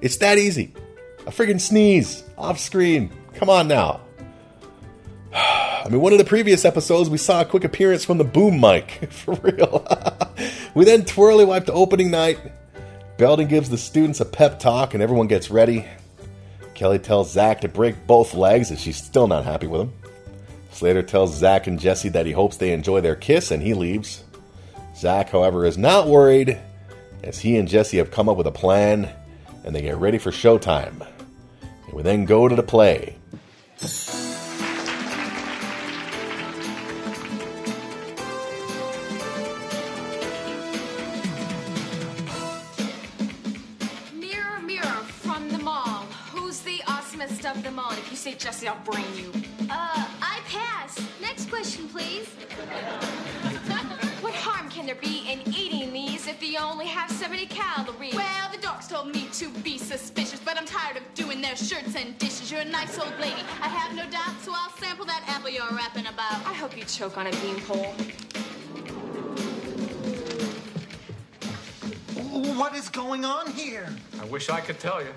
It's 0.00 0.16
that 0.18 0.38
easy. 0.38 0.72
A 1.26 1.30
friggin' 1.30 1.60
sneeze 1.60 2.24
off 2.38 2.58
screen. 2.58 3.10
Come 3.34 3.50
on 3.50 3.68
now. 3.68 4.00
I 5.34 5.86
mean, 5.88 6.00
one 6.00 6.12
of 6.12 6.18
the 6.18 6.24
previous 6.24 6.64
episodes, 6.64 7.08
we 7.08 7.18
saw 7.18 7.40
a 7.40 7.44
quick 7.44 7.64
appearance 7.64 8.04
from 8.04 8.18
the 8.18 8.24
boom 8.24 8.60
mic. 8.60 8.90
For 9.10 9.34
real. 9.34 9.86
we 10.74 10.84
then 10.84 11.04
twirly 11.04 11.44
wipe 11.44 11.66
the 11.66 11.72
opening 11.72 12.10
night. 12.10 12.38
Belding 13.16 13.48
gives 13.48 13.68
the 13.68 13.78
students 13.78 14.20
a 14.20 14.24
pep 14.24 14.58
talk 14.58 14.94
and 14.94 15.02
everyone 15.02 15.26
gets 15.26 15.50
ready. 15.50 15.86
Kelly 16.74 16.98
tells 16.98 17.32
Zach 17.32 17.60
to 17.60 17.68
break 17.68 18.06
both 18.06 18.32
legs 18.32 18.70
as 18.70 18.80
she's 18.80 18.96
still 18.96 19.26
not 19.26 19.44
happy 19.44 19.66
with 19.66 19.82
him. 19.82 19.92
Slater 20.72 21.02
tells 21.02 21.36
Zach 21.36 21.66
and 21.66 21.78
Jesse 21.78 22.08
that 22.08 22.24
he 22.24 22.32
hopes 22.32 22.56
they 22.56 22.72
enjoy 22.72 23.02
their 23.02 23.16
kiss 23.16 23.50
and 23.50 23.62
he 23.62 23.74
leaves. 23.74 24.24
Zach, 24.96 25.28
however, 25.28 25.66
is 25.66 25.76
not 25.76 26.08
worried 26.08 26.58
as 27.22 27.38
he 27.38 27.58
and 27.58 27.68
Jesse 27.68 27.98
have 27.98 28.10
come 28.10 28.28
up 28.28 28.38
with 28.38 28.46
a 28.46 28.52
plan 28.52 29.10
and 29.64 29.74
they 29.74 29.82
get 29.82 29.98
ready 29.98 30.16
for 30.16 30.30
showtime. 30.30 31.06
And 31.86 31.92
we 31.92 32.02
then 32.02 32.24
go 32.24 32.48
to 32.48 32.56
the 32.56 32.62
play. 32.62 33.16
Mirror, 33.80 33.88
mirror 44.66 44.84
from 44.84 45.48
the 45.48 45.56
mall. 45.56 46.04
Who's 46.30 46.60
the 46.60 46.80
awesomest 46.80 47.50
of 47.50 47.62
them 47.62 47.78
all? 47.78 47.92
If 47.92 48.10
you 48.10 48.18
say 48.18 48.34
Jesse, 48.34 48.68
I'll 48.68 48.76
brain 48.84 49.06
you. 49.16 49.32
Uh, 49.70 50.06
I 50.20 50.40
pass. 50.46 51.00
Next 51.22 51.48
question, 51.48 51.88
please. 51.88 52.28
What 54.20 54.34
harm 54.34 54.68
can 54.68 54.84
there 54.84 54.94
be 54.96 55.26
in 55.30 55.40
eating 55.48 55.92
these 55.94 56.26
if 56.28 56.42
you 56.42 56.58
only 56.58 56.86
have 56.86 57.10
70 57.10 57.46
calories? 57.46 58.14
Well, 58.14 58.50
the 58.52 58.58
docs 58.58 58.86
told 58.86 59.08
me 59.08 59.28
to 59.32 59.48
be 59.64 59.78
suspicious, 59.78 60.38
but 60.44 60.58
I'm 60.58 60.66
tired 60.66 60.98
of 60.98 61.02
doing 61.14 61.40
their 61.40 61.56
shirts 61.56 61.96
and 61.96 62.16
dishes. 62.18 62.29
You're 62.50 62.62
a 62.62 62.64
nice 62.64 62.98
old 62.98 63.16
lady, 63.20 63.44
I 63.62 63.68
have 63.68 63.94
no 63.94 64.10
doubt, 64.10 64.40
so 64.40 64.50
I'll 64.52 64.72
sample 64.72 65.04
that 65.04 65.22
apple 65.28 65.50
you're 65.50 65.70
rapping 65.70 66.06
about. 66.06 66.44
I 66.44 66.52
hope 66.52 66.76
you 66.76 66.82
choke 66.82 67.16
on 67.16 67.28
a 67.28 67.30
beanpole. 67.30 67.94
What 72.56 72.74
is 72.74 72.88
going 72.88 73.24
on 73.24 73.52
here? 73.52 73.86
I 74.20 74.24
wish 74.24 74.50
I 74.50 74.60
could 74.60 74.80
tell 74.80 75.00
you. 75.00 75.12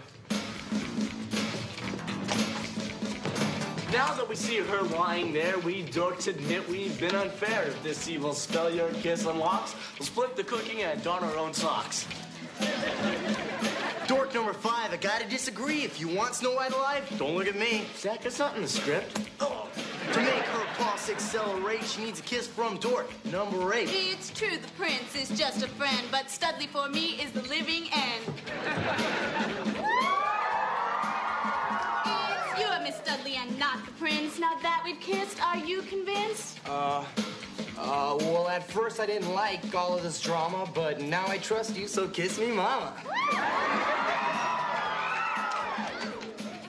Now 3.92 4.14
that 4.14 4.28
we 4.30 4.36
see 4.36 4.58
her 4.58 4.84
lying 4.84 5.34
there, 5.34 5.58
we 5.58 5.86
dorks 5.86 6.28
admit 6.28 6.70
we've 6.70 7.00
been 7.00 7.16
unfair. 7.16 7.64
If 7.64 7.82
this 7.82 8.08
evil 8.08 8.34
spell 8.34 8.70
your 8.72 8.90
kiss 9.02 9.26
unlocks, 9.26 9.74
we'll 9.98 10.06
split 10.06 10.36
the 10.36 10.44
cooking 10.44 10.84
and 10.84 11.04
don 11.04 11.24
our 11.24 11.38
own 11.38 11.56
socks. 11.56 12.06
Dork 14.08 14.34
number 14.34 14.54
five, 14.54 14.92
I 14.92 14.98
gotta 14.98 15.28
disagree. 15.30 15.84
If 15.84 16.00
you 16.00 16.08
want 16.10 16.36
Snow 16.36 16.56
White 16.56 16.74
alive, 16.74 17.04
don't 17.18 17.36
look 17.38 17.48
at 17.48 17.56
me. 17.56 17.86
Zach, 17.96 18.22
that's 18.22 18.38
not 18.40 18.56
in 18.56 18.62
the 18.62 18.68
script. 18.68 19.20
Oh. 19.40 19.70
To 20.12 20.20
make 20.20 20.34
her 20.34 20.66
pulse 20.78 21.10
accelerate, 21.10 21.84
she 21.84 22.04
needs 22.04 22.20
a 22.20 22.24
kiss 22.24 22.46
from 22.46 22.78
Dork 22.78 23.10
number 23.26 23.74
eight. 23.74 23.90
It's 23.92 24.30
true, 24.30 24.58
the 24.58 24.68
prince 24.78 25.16
is 25.16 25.30
just 25.38 25.64
a 25.64 25.70
friend, 25.70 26.06
but 26.12 26.30
Studley 26.30 26.68
for 26.68 26.90
me 26.90 27.22
is 27.22 27.32
the 27.32 27.44
living 27.44 27.90
end. 27.94 28.24
it's 33.04 33.12
you, 33.12 33.18
Miss 33.18 33.24
Studley, 33.24 33.36
and 33.36 33.60
not 33.60 33.86
the 33.86 33.92
prince. 33.94 34.40
Now 34.40 34.56
that 34.62 34.82
we've 34.86 35.00
kissed, 35.00 35.42
are 35.44 35.58
you 35.58 35.82
convinced? 35.84 36.60
Uh, 36.68 37.06
uh, 37.78 38.18
well, 38.20 38.48
at 38.48 38.70
first 38.70 39.00
I 39.00 39.06
didn't 39.06 39.34
like 39.34 39.74
all 39.76 39.96
of 39.96 40.04
this 40.04 40.22
drama, 40.22 40.70
but 40.74 41.02
now 41.02 41.26
I 41.28 41.38
trust 41.38 41.76
you, 41.76 41.88
so 41.88 42.08
kiss 42.08 42.40
me, 42.40 42.48
mama. 42.48 42.94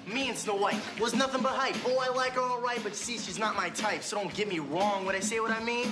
Me 0.06 0.28
and 0.28 0.38
Snow 0.38 0.56
White 0.56 0.80
was 1.00 1.14
nothing 1.14 1.42
but 1.42 1.52
hype. 1.52 1.76
Oh, 1.86 1.98
I 1.98 2.14
like 2.14 2.32
her 2.32 2.40
all 2.40 2.60
right, 2.60 2.80
but 2.82 2.94
see, 2.94 3.18
she's 3.18 3.38
not 3.38 3.56
my 3.56 3.68
type, 3.70 4.02
so 4.02 4.16
don't 4.16 4.32
get 4.34 4.48
me 4.48 4.60
wrong 4.60 5.04
when 5.04 5.16
I 5.16 5.20
say 5.20 5.40
what 5.40 5.50
I 5.50 5.62
mean. 5.62 5.88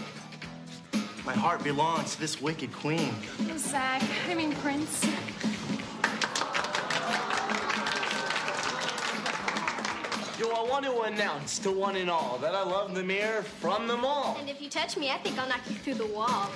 My 1.25 1.35
heart 1.35 1.63
belongs 1.63 2.15
to 2.15 2.21
this 2.21 2.41
wicked 2.41 2.73
queen. 2.73 3.15
Oh, 3.49 3.57
Zach, 3.57 4.03
I 4.29 4.35
mean 4.35 4.55
Prince. 4.57 5.07
Yo, 10.43 10.49
I 10.49 10.69
want 10.69 10.85
to 10.85 11.03
announce 11.03 11.61
to 11.61 11.71
one 11.71 11.95
and 11.95 12.11
all 12.11 12.37
that 12.39 12.53
I 12.53 12.65
love 12.65 12.97
the 12.97 13.05
mirror 13.05 13.43
from 13.43 13.87
them 13.87 14.05
all. 14.05 14.37
And 14.41 14.51
if 14.51 14.61
you 14.61 14.69
touch 14.69 14.97
me, 14.97 15.09
I 15.09 15.19
think 15.19 15.39
I'll 15.39 15.49
knock 15.49 15.61
you 15.71 15.77
through 15.77 15.95
the 15.95 16.07
wall. 16.09 16.51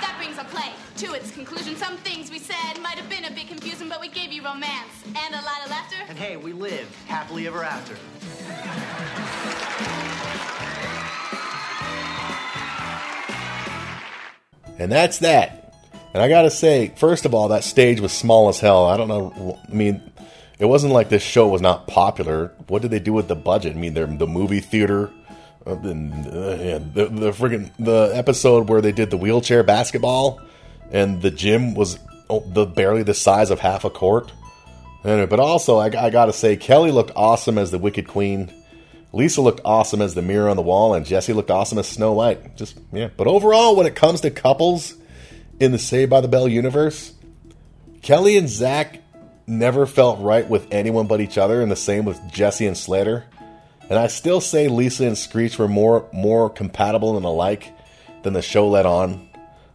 That 0.00 0.16
brings 0.18 0.38
a 0.38 0.44
play 0.50 0.72
to 0.96 1.14
its 1.14 1.30
conclusion. 1.30 1.76
Some 1.76 1.98
things 1.98 2.32
we 2.32 2.40
said 2.40 2.80
might 2.82 2.98
have 2.98 3.08
been 3.08 3.26
a 3.26 3.30
bit 3.30 3.46
confusing, 3.46 3.88
but 3.88 4.00
we 4.00 4.08
gave 4.08 4.32
you 4.32 4.44
romance 4.44 5.04
and 5.06 5.34
a 5.36 5.42
lot 5.42 5.62
of 5.64 5.70
laughter. 5.70 5.98
And 6.08 6.18
hey, 6.18 6.36
we 6.36 6.52
live 6.52 6.92
happily 7.06 7.46
ever 7.46 7.62
after. 7.62 7.96
And 14.80 14.90
that's 14.90 15.18
that. 15.18 15.62
And 16.12 16.22
I 16.22 16.28
gotta 16.28 16.50
say, 16.50 16.92
first 16.96 17.24
of 17.24 17.34
all, 17.34 17.48
that 17.48 17.62
stage 17.62 18.00
was 18.00 18.12
small 18.12 18.48
as 18.48 18.58
hell. 18.58 18.86
I 18.86 18.96
don't 18.96 19.08
know. 19.08 19.60
I 19.66 19.72
mean, 19.72 20.11
it 20.58 20.66
wasn't 20.66 20.92
like 20.92 21.08
this 21.08 21.22
show 21.22 21.48
was 21.48 21.60
not 21.60 21.86
popular. 21.86 22.52
What 22.68 22.82
did 22.82 22.90
they 22.90 23.00
do 23.00 23.12
with 23.12 23.28
the 23.28 23.34
budget? 23.34 23.76
I 23.76 23.78
mean, 23.78 23.94
the 23.94 24.26
movie 24.26 24.60
theater, 24.60 25.10
uh, 25.66 25.74
the, 25.74 25.90
uh, 25.90 26.92
the 26.94 27.06
the 27.06 27.30
friggin' 27.32 27.70
the 27.78 28.12
episode 28.14 28.68
where 28.68 28.80
they 28.80 28.92
did 28.92 29.10
the 29.10 29.16
wheelchair 29.16 29.62
basketball, 29.62 30.40
and 30.90 31.22
the 31.22 31.30
gym 31.30 31.74
was 31.74 31.98
oh, 32.30 32.40
the 32.40 32.66
barely 32.66 33.02
the 33.02 33.14
size 33.14 33.50
of 33.50 33.60
half 33.60 33.84
a 33.84 33.90
court. 33.90 34.32
Anyway, 35.04 35.26
but 35.26 35.40
also, 35.40 35.78
I, 35.78 35.86
I 35.86 36.10
gotta 36.10 36.32
say, 36.32 36.56
Kelly 36.56 36.92
looked 36.92 37.12
awesome 37.16 37.58
as 37.58 37.70
the 37.70 37.78
Wicked 37.78 38.06
Queen. 38.06 38.52
Lisa 39.12 39.42
looked 39.42 39.60
awesome 39.64 40.00
as 40.00 40.14
the 40.14 40.22
mirror 40.22 40.48
on 40.48 40.56
the 40.56 40.62
wall, 40.62 40.94
and 40.94 41.04
Jesse 41.04 41.32
looked 41.32 41.50
awesome 41.50 41.78
as 41.78 41.88
Snow 41.88 42.12
White. 42.12 42.56
Just 42.56 42.78
yeah. 42.92 43.08
But 43.16 43.26
overall, 43.26 43.76
when 43.76 43.86
it 43.86 43.94
comes 43.94 44.20
to 44.22 44.30
couples 44.30 44.94
in 45.60 45.72
the 45.72 45.78
Saved 45.78 46.10
by 46.10 46.20
the 46.20 46.28
Bell 46.28 46.48
universe, 46.48 47.12
Kelly 48.00 48.36
and 48.36 48.48
Zach 48.48 49.01
never 49.46 49.86
felt 49.86 50.20
right 50.20 50.48
with 50.48 50.66
anyone 50.70 51.06
but 51.06 51.20
each 51.20 51.38
other, 51.38 51.60
and 51.60 51.70
the 51.70 51.76
same 51.76 52.04
with 52.04 52.20
Jesse 52.30 52.66
and 52.66 52.76
Slater. 52.76 53.24
And 53.88 53.98
I 53.98 54.06
still 54.06 54.40
say 54.40 54.68
Lisa 54.68 55.04
and 55.06 55.18
Screech 55.18 55.58
were 55.58 55.68
more 55.68 56.08
more 56.12 56.48
compatible 56.48 57.16
and 57.16 57.26
alike 57.26 57.72
than 58.22 58.32
the 58.32 58.42
show 58.42 58.68
let 58.68 58.86
on. 58.86 59.28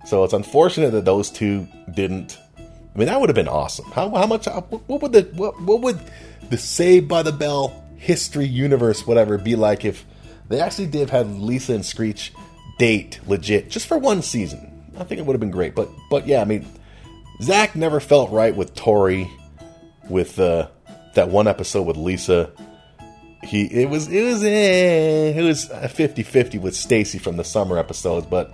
So 0.05 0.23
it's 0.23 0.33
unfortunate 0.33 0.91
that 0.91 1.05
those 1.05 1.29
two 1.29 1.67
didn't. 1.93 2.39
I 2.57 2.97
mean, 2.97 3.07
that 3.07 3.19
would 3.19 3.29
have 3.29 3.35
been 3.35 3.47
awesome. 3.47 3.91
How, 3.91 4.09
how 4.09 4.25
much? 4.25 4.47
What 4.47 5.01
would 5.01 5.11
the 5.11 5.29
what, 5.33 5.61
what 5.61 5.81
would 5.81 5.99
the 6.49 6.57
Saved 6.57 7.07
by 7.07 7.21
the 7.21 7.31
Bell 7.31 7.83
history 7.97 8.47
universe 8.47 9.05
whatever 9.05 9.37
be 9.37 9.55
like 9.55 9.83
if 9.83 10.05
they 10.49 10.61
actually 10.61 10.87
did 10.87 11.09
have 11.09 11.29
Lisa 11.37 11.73
and 11.73 11.85
Screech 11.85 12.33
date 12.79 13.19
legit 13.27 13.69
just 13.69 13.85
for 13.85 13.97
one 13.97 14.21
season? 14.21 14.91
I 14.97 15.03
think 15.03 15.19
it 15.19 15.25
would 15.25 15.33
have 15.33 15.41
been 15.41 15.51
great. 15.51 15.75
But 15.75 15.89
but 16.09 16.25
yeah, 16.25 16.41
I 16.41 16.45
mean, 16.45 16.65
Zach 17.41 17.75
never 17.75 17.99
felt 17.99 18.31
right 18.31 18.55
with 18.55 18.73
Tori 18.73 19.29
with 20.09 20.39
uh, 20.39 20.67
that 21.13 21.29
one 21.29 21.47
episode 21.47 21.83
with 21.83 21.97
Lisa. 21.97 22.51
He 23.43 23.65
it 23.65 23.89
was 23.89 24.07
it 24.07 24.23
was 24.23 24.43
eh, 24.43 25.33
it 25.35 25.43
was 25.43 25.69
50-50 25.69 26.59
with 26.59 26.75
Stacy 26.75 27.19
from 27.19 27.37
the 27.37 27.43
summer 27.43 27.77
episodes, 27.77 28.25
but 28.25 28.53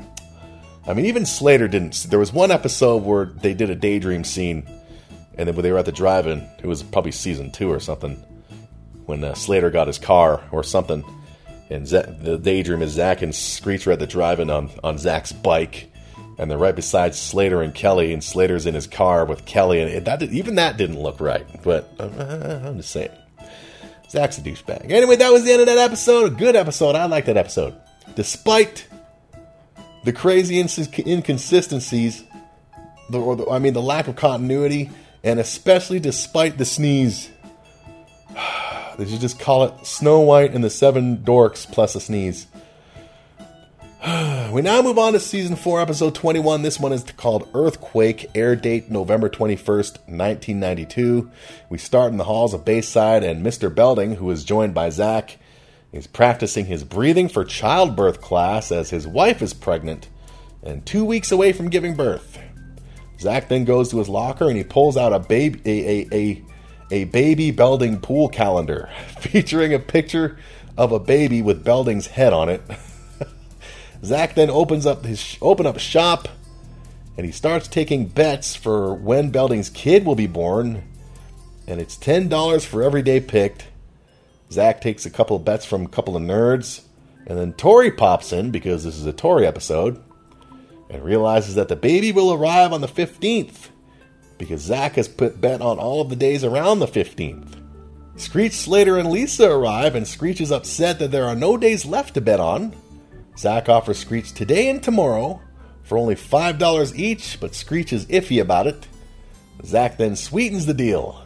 I 0.85 0.93
mean 0.93 1.05
even 1.05 1.25
Slater 1.25 1.67
didn't. 1.67 2.07
There 2.09 2.19
was 2.19 2.33
one 2.33 2.51
episode 2.51 3.03
where 3.03 3.25
they 3.25 3.53
did 3.53 3.69
a 3.69 3.75
daydream 3.75 4.23
scene, 4.23 4.67
and 5.37 5.47
then 5.47 5.55
when 5.55 5.63
they 5.63 5.71
were 5.71 5.77
at 5.77 5.85
the 5.85 5.91
drive-in, 5.91 6.39
it 6.59 6.65
was 6.65 6.83
probably 6.83 7.11
season 7.11 7.51
two 7.51 7.71
or 7.71 7.79
something, 7.79 8.15
when 9.05 9.23
uh, 9.23 9.33
Slater 9.33 9.71
got 9.71 9.87
his 9.87 9.97
car 9.97 10.43
or 10.51 10.63
something, 10.63 11.03
and 11.69 11.87
the 11.87 12.39
daydream 12.41 12.81
is 12.81 12.91
Zach 12.91 13.21
and 13.21 13.33
Screech 13.33 13.87
at 13.87 13.99
the 13.99 14.07
drive-in 14.07 14.49
on 14.49 14.69
on 14.83 14.97
Zach's 14.97 15.31
bike, 15.31 15.89
and 16.38 16.50
they're 16.50 16.58
right 16.58 16.76
beside 16.76 17.15
Slater 17.15 17.62
and 17.62 17.74
Kelly, 17.74 18.13
and 18.13 18.24
Slater's 18.24 18.65
in 18.65 18.76
his 18.76 18.88
car 18.88 19.26
with 19.26 19.46
Kelly, 19.46 19.82
and 19.82 20.06
that 20.06 20.22
even 20.24 20.56
that 20.56 20.78
didn't 20.78 21.02
look 21.02 21.19
right. 21.19 21.46
But 21.63 21.93
uh, 22.00 22.62
I'm 22.65 22.78
just 22.78 22.91
saying, 22.91 23.12
Zach's 24.10 24.38
a 24.38 24.41
douchebag. 24.41 24.91
Anyway, 24.91 25.15
that 25.15 25.32
was 25.32 25.43
the 25.43 25.52
end 25.52 25.62
of 25.62 25.67
that 25.67 25.78
episode. 25.78 26.32
A 26.32 26.36
good 26.36 26.56
episode. 26.56 26.96
I 26.96 27.06
like 27.06 27.26
that 27.26 27.38
episode, 27.38 27.76
despite 28.15 28.88
the 30.04 30.13
crazy 30.13 30.60
inconsistencies. 30.60 32.24
The, 33.10 33.19
or 33.19 33.36
the, 33.36 33.50
I 33.50 33.60
mean, 33.60 33.74
the 33.74 33.82
lack 33.82 34.08
of 34.08 34.15
continuity, 34.15 34.89
and 35.24 35.39
especially 35.39 36.00
despite 36.00 36.58
the 36.58 36.65
sneeze. 36.65 37.30
They 38.96 39.06
should 39.06 39.22
just 39.22 39.39
call 39.39 39.63
it 39.63 39.88
Snow 39.88 40.19
White 40.19 40.54
and 40.54 40.63
the 40.63 40.69
Seven 40.69 41.17
Dorks 41.17 41.65
plus 41.65 41.96
a 41.96 42.00
sneeze. 42.00 42.46
we 44.51 44.61
now 44.61 44.81
move 44.81 44.97
on 44.97 45.13
to 45.13 45.19
season 45.19 45.55
4, 45.55 45.79
episode 45.79 46.13
21. 46.13 46.61
This 46.61 46.77
one 46.77 46.91
is 46.91 47.03
called 47.15 47.47
Earthquake, 47.53 48.29
air 48.35 48.53
date 48.53 48.91
November 48.91 49.29
21st, 49.29 49.99
1992. 50.09 51.31
We 51.69 51.77
start 51.77 52.11
in 52.11 52.17
the 52.17 52.25
halls 52.25 52.53
of 52.53 52.65
Bayside, 52.65 53.23
and 53.23 53.45
Mr. 53.45 53.73
Belding, 53.73 54.15
who 54.15 54.29
is 54.29 54.43
joined 54.43 54.73
by 54.73 54.89
Zach, 54.89 55.37
is 55.93 56.05
practicing 56.05 56.65
his 56.65 56.83
breathing 56.83 57.29
for 57.29 57.45
childbirth 57.45 58.19
class 58.19 58.73
as 58.73 58.89
his 58.89 59.07
wife 59.07 59.41
is 59.41 59.53
pregnant 59.53 60.09
and 60.61 60.85
two 60.85 61.05
weeks 61.05 61.31
away 61.31 61.53
from 61.53 61.69
giving 61.69 61.95
birth. 61.95 62.37
Zach 63.21 63.47
then 63.47 63.63
goes 63.63 63.91
to 63.91 63.99
his 63.99 64.09
locker 64.09 64.49
and 64.49 64.57
he 64.57 64.65
pulls 64.65 64.97
out 64.97 65.13
a 65.13 65.19
baby 65.19 65.61
a, 65.65 65.87
a, 65.87 66.07
a, 66.11 66.43
a 66.91 67.03
baby 67.05 67.51
Belding 67.51 68.01
pool 68.01 68.27
calendar 68.27 68.89
featuring 69.19 69.73
a 69.73 69.79
picture 69.79 70.37
of 70.77 70.91
a 70.91 70.99
baby 70.99 71.41
with 71.41 71.63
Belding's 71.63 72.07
head 72.07 72.33
on 72.33 72.49
it. 72.49 72.61
Zach 74.03 74.35
then 74.35 74.49
opens 74.49 74.85
up 74.85 75.05
his 75.05 75.37
open 75.41 75.65
up 75.65 75.79
shop 75.79 76.27
and 77.15 77.25
he 77.25 77.31
starts 77.31 77.67
taking 77.67 78.07
bets 78.07 78.55
for 78.55 78.93
when 78.93 79.31
Belding's 79.31 79.69
kid 79.69 80.05
will 80.05 80.15
be 80.15 80.27
born. 80.27 80.83
And 81.67 81.79
it's 81.79 81.95
ten 81.95 82.27
dollars 82.27 82.65
for 82.65 82.83
every 82.83 83.01
day 83.01 83.19
picked. 83.19 83.67
Zach 84.51 84.81
takes 84.81 85.05
a 85.05 85.09
couple 85.09 85.35
of 85.35 85.45
bets 85.45 85.65
from 85.65 85.85
a 85.85 85.89
couple 85.89 86.15
of 86.15 86.21
nerds, 86.21 86.81
and 87.25 87.37
then 87.37 87.53
Tori 87.53 87.89
pops 87.89 88.33
in 88.33 88.51
because 88.51 88.83
this 88.83 88.97
is 88.97 89.05
a 89.05 89.13
Tori 89.13 89.47
episode 89.47 90.03
and 90.89 91.03
realizes 91.03 91.55
that 91.55 91.69
the 91.69 91.75
baby 91.75 92.11
will 92.11 92.33
arrive 92.33 92.73
on 92.73 92.81
the 92.81 92.87
15th 92.87 93.69
because 94.37 94.61
Zach 94.61 94.93
has 94.93 95.07
put 95.07 95.39
bet 95.39 95.61
on 95.61 95.79
all 95.79 96.01
of 96.01 96.09
the 96.09 96.15
days 96.15 96.43
around 96.43 96.79
the 96.79 96.87
15th. 96.87 97.59
Screech, 98.15 98.53
Slater, 98.53 98.97
and 98.97 99.09
Lisa 99.09 99.49
arrive, 99.49 99.95
and 99.95 100.07
Screech 100.07 100.41
is 100.41 100.51
upset 100.51 100.99
that 100.99 101.11
there 101.11 101.25
are 101.25 101.35
no 101.35 101.57
days 101.57 101.85
left 101.85 102.13
to 102.13 102.21
bet 102.21 102.39
on. 102.39 102.75
Zach 103.38 103.69
offers 103.69 104.00
Screech 104.00 104.34
today 104.34 104.69
and 104.69 104.82
tomorrow 104.82 105.41
for 105.84 105.98
only 105.98 106.15
$5 106.15 106.96
each, 106.96 107.39
but 107.39 107.56
Screech 107.56 107.91
is 107.93 108.06
iffy 108.08 108.41
about 108.41 108.67
it. 108.67 108.88
Zach 109.65 109.98
then 109.98 110.15
sweetens 110.15 110.65
the 110.65 110.74
deal 110.74 111.24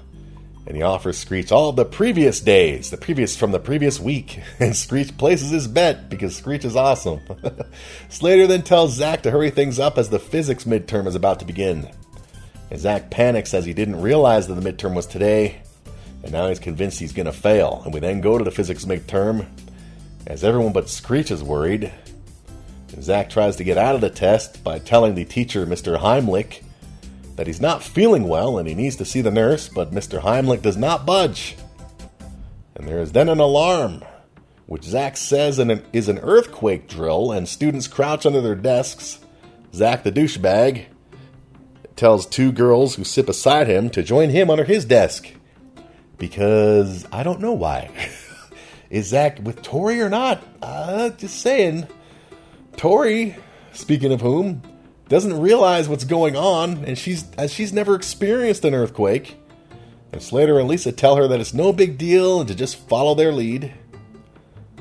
and 0.67 0.75
he 0.75 0.83
offers 0.83 1.17
Screech 1.17 1.53
all 1.53 1.71
the 1.71 1.85
previous 1.85 2.41
days, 2.41 2.89
the 2.89 2.97
previous 2.97 3.37
from 3.37 3.51
the 3.51 3.59
previous 3.59 4.01
week, 4.01 4.41
and 4.59 4.75
Screech 4.75 5.17
places 5.17 5.51
his 5.51 5.67
bet 5.67 6.09
because 6.09 6.35
Screech 6.35 6.65
is 6.65 6.75
awesome. 6.75 7.21
Slater 8.09 8.47
then 8.47 8.63
tells 8.63 8.93
Zach 8.93 9.23
to 9.23 9.31
hurry 9.31 9.49
things 9.49 9.79
up 9.79 9.97
as 9.97 10.09
the 10.09 10.19
physics 10.19 10.65
midterm 10.65 11.07
is 11.07 11.15
about 11.15 11.39
to 11.39 11.45
begin. 11.45 11.89
And 12.69 12.79
Zach 12.79 13.09
panics 13.09 13.53
as 13.53 13.63
he 13.63 13.73
didn't 13.73 14.01
realize 14.01 14.47
that 14.47 14.55
the 14.55 14.71
midterm 14.71 14.93
was 14.93 15.07
today, 15.07 15.61
and 16.21 16.33
now 16.33 16.49
he's 16.49 16.59
convinced 16.59 16.99
he's 16.99 17.13
going 17.13 17.27
to 17.27 17.31
fail. 17.31 17.81
And 17.85 17.93
we 17.93 18.01
then 18.01 18.19
go 18.19 18.37
to 18.37 18.43
the 18.43 18.51
physics 18.51 18.83
midterm, 18.83 19.47
as 20.27 20.43
everyone 20.43 20.73
but 20.73 20.89
Screech 20.89 21.31
is 21.31 21.41
worried. 21.41 21.91
Zach 23.01 23.29
tries 23.29 23.55
to 23.55 23.63
get 23.63 23.77
out 23.77 23.95
of 23.95 24.01
the 24.01 24.09
test 24.09 24.63
by 24.63 24.79
telling 24.79 25.15
the 25.15 25.25
teacher, 25.25 25.65
Mr. 25.65 25.99
Heimlich, 25.99 26.61
that 27.35 27.47
he's 27.47 27.61
not 27.61 27.83
feeling 27.83 28.27
well 28.27 28.57
and 28.57 28.67
he 28.67 28.75
needs 28.75 28.97
to 28.97 29.05
see 29.05 29.21
the 29.21 29.31
nurse, 29.31 29.69
but 29.69 29.91
Mr. 29.91 30.21
Heimlich 30.21 30.61
does 30.61 30.77
not 30.77 31.05
budge. 31.05 31.55
And 32.75 32.87
there 32.87 32.99
is 32.99 33.13
then 33.13 33.29
an 33.29 33.39
alarm, 33.39 34.03
which 34.65 34.83
Zach 34.83 35.15
says 35.15 35.59
is 35.93 36.09
an 36.09 36.19
earthquake 36.19 36.87
drill, 36.87 37.31
and 37.31 37.47
students 37.47 37.87
crouch 37.87 38.25
under 38.25 38.41
their 38.41 38.55
desks. 38.55 39.19
Zach, 39.73 40.03
the 40.03 40.11
douchebag, 40.11 40.85
tells 41.95 42.25
two 42.25 42.51
girls 42.51 42.95
who 42.95 43.03
sit 43.03 43.25
beside 43.25 43.67
him 43.67 43.89
to 43.91 44.03
join 44.03 44.29
him 44.29 44.49
under 44.49 44.63
his 44.63 44.85
desk. 44.85 45.27
Because 46.17 47.05
I 47.11 47.23
don't 47.23 47.41
know 47.41 47.53
why. 47.53 47.89
is 48.89 49.07
Zach 49.07 49.39
with 49.43 49.61
Tori 49.61 50.01
or 50.01 50.09
not? 50.09 50.43
Uh, 50.61 51.09
just 51.11 51.41
saying. 51.41 51.87
Tori, 52.75 53.35
speaking 53.73 54.11
of 54.11 54.21
whom, 54.21 54.61
doesn't 55.09 55.39
realize 55.39 55.87
what's 55.87 56.03
going 56.03 56.35
on, 56.35 56.83
and 56.85 56.97
she's 56.97 57.29
as 57.37 57.51
she's 57.53 57.73
never 57.73 57.95
experienced 57.95 58.65
an 58.65 58.73
earthquake. 58.73 59.37
And 60.11 60.21
Slater 60.21 60.59
and 60.59 60.67
Lisa 60.67 60.91
tell 60.91 61.15
her 61.15 61.27
that 61.27 61.39
it's 61.39 61.53
no 61.53 61.73
big 61.73 61.97
deal 61.97 62.39
and 62.39 62.47
to 62.47 62.55
just 62.55 62.77
follow 62.87 63.13
their 63.15 63.31
lead. 63.31 63.73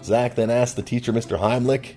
Zach 0.02 0.36
then 0.36 0.50
asks 0.50 0.74
the 0.74 0.82
teacher, 0.82 1.12
Mr. 1.12 1.38
Heimlich, 1.38 1.94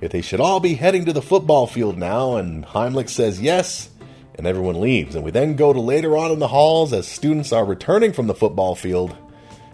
if 0.00 0.12
they 0.12 0.20
should 0.20 0.40
all 0.40 0.60
be 0.60 0.74
heading 0.74 1.04
to 1.06 1.12
the 1.12 1.22
football 1.22 1.66
field 1.66 1.98
now, 1.98 2.36
and 2.36 2.64
Heimlich 2.64 3.08
says 3.08 3.40
yes, 3.40 3.90
and 4.36 4.46
everyone 4.46 4.80
leaves. 4.80 5.14
And 5.14 5.24
we 5.24 5.30
then 5.30 5.56
go 5.56 5.72
to 5.72 5.80
later 5.80 6.16
on 6.16 6.30
in 6.30 6.38
the 6.38 6.48
halls 6.48 6.92
as 6.92 7.08
students 7.08 7.52
are 7.52 7.64
returning 7.64 8.12
from 8.12 8.26
the 8.26 8.34
football 8.34 8.74
field, 8.74 9.16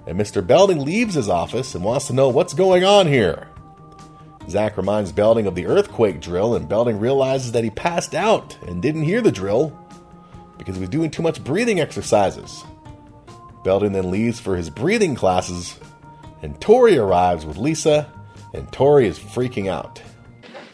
and 0.07 0.19
Mr. 0.19 0.47
Belding 0.47 0.85
leaves 0.85 1.15
his 1.15 1.29
office 1.29 1.75
and 1.75 1.85
wants 1.85 2.07
to 2.07 2.13
know 2.13 2.29
what's 2.29 2.55
going 2.55 2.85
on 2.85 3.07
here. 3.07 3.49
Zach 4.49 4.77
reminds 4.77 5.13
Belding 5.13 5.47
of 5.47 5.55
the 5.55 5.67
earthquake 5.67 6.21
drill, 6.21 6.55
and 6.55 6.69
Belding 6.69 6.99
realizes 6.99 7.53
that 7.53 7.65
he 7.65 7.71
passed 7.71 8.15
out 8.15 8.59
and 8.67 8.83
didn't 8.83 9.03
hear 9.03 9.21
the 9.21 9.31
drill 9.31 9.77
because 10.59 10.75
he 10.77 10.81
was 10.81 10.91
doing 10.91 11.11
too 11.11 11.23
much 11.23 11.43
breathing 11.45 11.81
exercises. 11.81 12.65
Belding 13.63 13.93
then 13.93 14.11
leaves 14.11 14.41
for 14.41 14.57
his 14.57 14.71
breathing 14.71 15.15
classes, 15.15 15.79
and 16.43 16.61
Tori 16.61 16.97
arrives 16.99 17.45
with 17.47 17.59
Lisa, 17.59 18.11
and 18.55 18.71
Tori 18.73 19.07
is 19.07 19.19
freaking 19.19 19.69
out. 19.69 20.03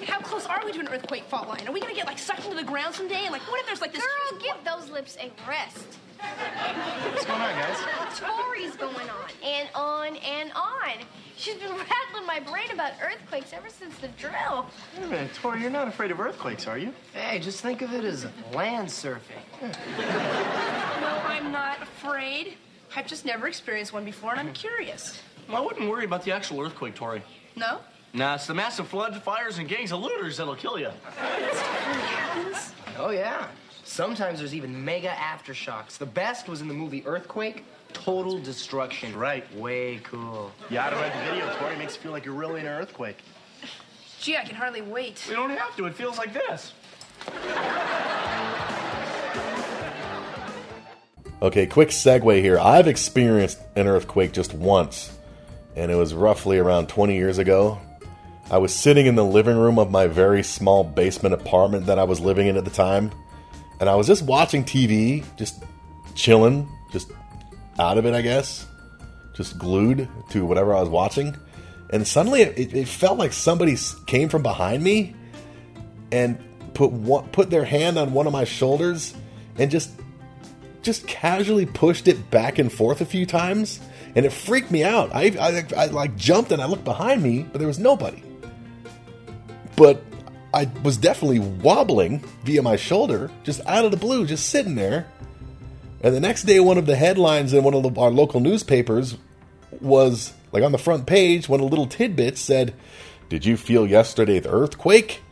How 0.07 0.21
close 0.21 0.46
are 0.67 0.73
we 0.73 0.73
to 0.73 0.81
an 0.81 0.89
earthquake 0.89 1.23
fault 1.25 1.49
line? 1.49 1.67
Are 1.69 1.73
we 1.73 1.81
gonna 1.81 1.95
get 1.95 2.07
like 2.07 2.19
sucked 2.19 2.45
into 2.45 2.57
the 2.57 2.65
ground 2.65 2.95
someday? 2.95 3.23
And 3.23 3.31
like, 3.31 3.43
what 3.43 3.61
if 3.61 3.67
there's 3.67 3.81
like 3.81 3.93
this? 3.93 4.03
Girl, 4.03 4.41
give 4.41 4.57
those 4.65 4.91
lips 4.91 5.17
a 5.21 5.31
rest. 5.49 5.99
What's 6.19 7.25
going 7.25 7.41
on, 7.41 7.55
guys? 7.55 7.79
Tori's 8.19 8.75
going 8.75 9.09
on 9.09 9.31
and 9.45 9.69
on 9.77 10.17
and 10.17 10.51
on. 10.55 11.05
She's 11.37 11.55
been 11.55 11.71
rattling 11.71 12.27
my 12.27 12.41
brain 12.41 12.71
about 12.73 12.93
earthquakes 13.01 13.53
ever 13.53 13.69
since 13.69 13.97
the 13.99 14.09
drill. 14.09 14.67
Wait 14.97 15.05
a 15.05 15.09
minute, 15.09 15.35
Tori, 15.35 15.61
you're 15.61 15.71
not 15.71 15.87
afraid 15.87 16.11
of 16.11 16.19
earthquakes, 16.19 16.67
are 16.67 16.79
you? 16.79 16.93
Hey, 17.13 17.39
just 17.39 17.61
think 17.61 17.83
of 17.83 17.93
it 17.93 18.03
as 18.03 18.27
land 18.53 18.89
surfing. 18.89 19.21
No, 19.63 21.21
I'm 21.27 21.53
not 21.53 21.81
afraid. 21.81 22.55
I've 22.97 23.07
just 23.07 23.25
never 23.25 23.47
experienced 23.47 23.93
one 23.93 24.05
before, 24.05 24.33
and 24.33 24.41
I'm 24.41 24.53
curious. 24.53 25.21
Well, 25.49 25.59
I 25.59 25.61
wouldn't 25.61 25.89
worry 25.89 26.07
about 26.07 26.25
the 26.25 26.33
actual 26.33 26.61
earthquake, 26.61 26.95
Tori. 26.97 27.23
No? 27.55 27.81
Nah, 28.17 28.37
it's 28.37 28.47
the 28.47 28.55
massive 28.55 28.89
floods, 28.89 29.19
fires, 29.19 29.59
and 29.59 29.69
gangs 29.69 29.93
of 29.93 30.01
looters 30.01 30.39
that'll 30.39 30.57
kill 30.57 30.79
you. 30.79 30.89
Oh, 32.99 33.11
yeah. 33.11 33.49
Sometimes 33.85 34.39
there's 34.39 34.55
even 34.55 34.83
mega 34.83 35.11
aftershocks. 35.11 35.99
The 35.99 36.07
best 36.07 36.49
was 36.49 36.63
in 36.63 36.69
the 36.69 36.73
movie 36.73 37.07
Earthquake. 37.07 37.65
Total 37.93 38.39
destruction. 38.39 39.15
Right. 39.15 39.45
Way 39.55 40.01
cool. 40.03 40.51
You 40.71 40.79
ought 40.79 40.91
to 40.91 40.97
read 40.97 41.13
the 41.13 41.31
video, 41.31 41.55
Tori. 41.59 41.75
It 41.75 41.79
makes 41.79 41.95
you 41.95 42.01
feel 42.01 42.13
like 42.13 42.25
you're 42.25 42.35
really 42.35 42.61
in 42.61 42.67
an 42.67 42.73
earthquake. 42.73 43.19
Gee, 44.19 44.39
I 44.39 44.45
can 44.45 44.57
hardly 44.57 44.81
wait. 44.81 45.23
We 45.29 45.35
don't 45.35 45.51
have 45.51 45.77
to. 45.77 45.85
It 45.85 45.95
feels 45.95 46.17
like 46.17 46.33
this. 46.33 46.73
Okay, 51.43 51.67
quick 51.67 51.91
segue 51.91 52.41
here. 52.41 52.59
I've 52.59 52.89
experienced 52.89 53.61
an 53.77 53.87
earthquake 53.87 54.33
just 54.33 54.55
once, 54.55 55.17
and 55.77 55.91
it 55.91 55.97
was 55.97 56.15
roughly 56.15 56.57
around 56.57 56.89
20 56.89 57.15
years 57.15 57.37
ago. 57.37 57.79
I 58.51 58.59
was 58.59 58.73
sitting 58.73 59.07
in 59.07 59.17
the 59.17 59.25
living 59.25 59.57
room 59.57 59.79
of 59.79 59.91
my 59.91 60.07
very 60.07 60.43
small 60.45 60.85
basement 60.85 61.35
apartment 61.35 61.87
that 61.87 61.99
I 61.99 62.05
was 62.05 62.21
living 62.21 62.47
in 62.47 62.57
at 62.57 62.65
the 62.65 62.71
time, 62.71 63.11
and 63.81 63.89
I 63.89 63.97
was 63.97 64.07
just 64.07 64.23
watching 64.23 64.63
TV, 64.63 65.25
just 65.37 65.65
chilling, 66.15 66.69
just 66.93 67.11
out 67.79 67.99
of 67.99 68.07
it, 68.07 68.15
I 68.15 68.23
guess, 68.23 68.67
just 69.35 69.59
glued 69.59 70.09
to 70.31 70.47
whatever 70.47 70.75
I 70.75 70.81
was 70.81 70.89
watching. 70.89 71.37
And 71.91 72.07
suddenly 72.07 72.43
it, 72.43 72.73
it 72.75 72.89
felt 72.89 73.19
like 73.19 73.33
somebody 73.33 73.77
came 74.07 74.29
from 74.29 74.43
behind 74.43 74.83
me 74.83 75.15
and 76.13 76.39
put 76.73 76.93
one, 76.93 77.29
put 77.31 77.51
their 77.51 77.65
hand 77.65 77.99
on 77.99 78.13
one 78.13 78.27
of 78.27 78.33
my 78.33 78.45
shoulders 78.45 79.15
and 79.59 79.71
just 79.71 79.91
just 80.83 81.07
casually 81.09 81.67
pushed 81.67 82.07
it 82.07 82.31
back 82.31 82.61
and 82.61 82.73
forth 82.73 83.01
a 83.01 83.05
few 83.05 83.27
times, 83.27 83.81
and 84.15 84.25
it 84.25 84.31
freaked 84.31 84.71
me 84.71 84.85
out. 84.85 85.11
I, 85.13 85.37
I, 85.41 85.65
I 85.77 85.87
like 85.87 86.17
jumped 86.17 86.53
and 86.53 86.63
I 86.63 86.67
looked 86.67 86.85
behind 86.85 87.21
me, 87.25 87.43
but 87.43 87.59
there 87.59 87.67
was 87.67 87.81
nobody. 87.81 88.23
But 89.77 90.03
I 90.55 90.71
was 90.83 90.97
definitely 90.97 91.41
wobbling 91.41 92.25
via 92.45 92.63
my 92.63 92.77
shoulder, 92.77 93.31
just 93.45 93.61
out 93.67 93.85
of 93.85 93.91
the 93.91 93.97
blue, 93.97 94.27
just 94.27 94.49
sitting 94.49 94.75
there. 94.75 95.07
And 96.03 96.15
the 96.15 96.21
next 96.21 96.45
day, 96.45 96.61
one 96.61 96.79
of 96.79 96.87
the 96.87 96.97
headlines 96.97 97.53
in 97.53 97.63
one 97.65 97.75
of 97.75 97.83
the, 97.83 98.01
our 98.01 98.11
local 98.11 98.41
newspapers 98.41 99.17
was 99.81 100.33
like 100.53 100.63
on 100.63 100.73
the 100.73 100.79
front 100.79 101.07
page, 101.07 101.49
one 101.49 101.61
of 101.61 101.67
the 101.67 101.71
little 101.71 101.87
tidbits 101.87 102.41
said, 102.41 102.75
Did 103.29 103.45
you 103.45 103.57
feel 103.57 103.87
yesterday's 103.87 104.47
earthquake? 104.47 105.23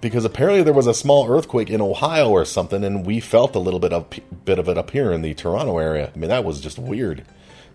because 0.00 0.24
apparently 0.24 0.62
there 0.62 0.72
was 0.72 0.86
a 0.86 0.94
small 0.94 1.28
earthquake 1.28 1.70
in 1.70 1.80
Ohio 1.80 2.30
or 2.30 2.44
something, 2.44 2.84
and 2.84 3.04
we 3.04 3.20
felt 3.20 3.56
a 3.56 3.58
little 3.58 3.80
bit 3.80 3.92
of 3.92 4.08
bit 4.44 4.58
of 4.58 4.68
it 4.68 4.78
up 4.78 4.90
here 4.90 5.12
in 5.12 5.22
the 5.22 5.34
Toronto 5.34 5.78
area. 5.78 6.12
I 6.14 6.18
mean, 6.18 6.30
that 6.30 6.44
was 6.44 6.60
just 6.60 6.78
weird. 6.78 7.24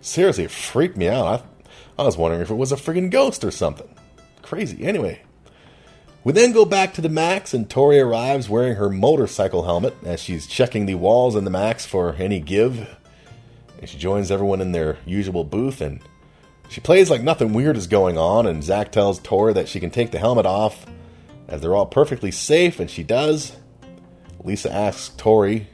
Seriously, 0.02 0.46
it 0.46 0.52
freaked 0.52 0.98
me 0.98 1.08
out. 1.08 1.46
I, 1.98 2.02
I 2.02 2.06
was 2.06 2.18
wondering 2.18 2.42
if 2.42 2.50
it 2.50 2.56
was 2.56 2.72
a 2.72 2.78
friggin' 2.78 3.10
ghost 3.10 3.44
or 3.44 3.52
something. 3.52 3.88
Crazy. 4.42 4.84
Anyway, 4.86 5.22
we 6.24 6.32
then 6.32 6.54
go 6.54 6.64
back 6.64 6.94
to 6.94 7.02
the 7.02 7.10
Max, 7.10 7.54
and 7.54 7.70
Tori 7.70 8.00
arrives 8.00 8.48
wearing 8.48 8.76
her 8.76 8.90
motorcycle 8.90 9.64
helmet 9.64 9.96
as 10.04 10.22
she's 10.22 10.48
checking 10.48 10.86
the 10.86 10.96
walls 10.96 11.36
in 11.36 11.44
the 11.44 11.52
Max 11.52 11.86
for 11.86 12.14
any 12.14 12.40
give. 12.40 12.88
And 13.80 13.90
she 13.90 13.98
joins 13.98 14.32
everyone 14.32 14.62
in 14.62 14.72
their 14.72 14.98
usual 15.06 15.44
booth, 15.44 15.82
and 15.82 16.00
she 16.70 16.80
plays 16.80 17.10
like 17.10 17.22
nothing 17.22 17.54
weird 17.54 17.76
is 17.76 17.88
going 17.88 18.18
on. 18.18 18.48
And 18.48 18.64
Zach 18.64 18.92
tells 18.92 19.20
Tori 19.20 19.54
that 19.54 19.68
she 19.68 19.82
can 19.82 19.92
take 19.92 20.12
the 20.12 20.20
helmet 20.20 20.46
off 20.46 20.86
as 21.50 21.60
they're 21.60 21.76
all 21.76 21.86
perfectly 21.86 22.32
safe, 22.32 22.80
and 22.80 22.90
she 22.90 23.04
does. 23.04 23.52
Lisa 24.44 24.72
asks 24.72 25.14
Tori 25.18 25.68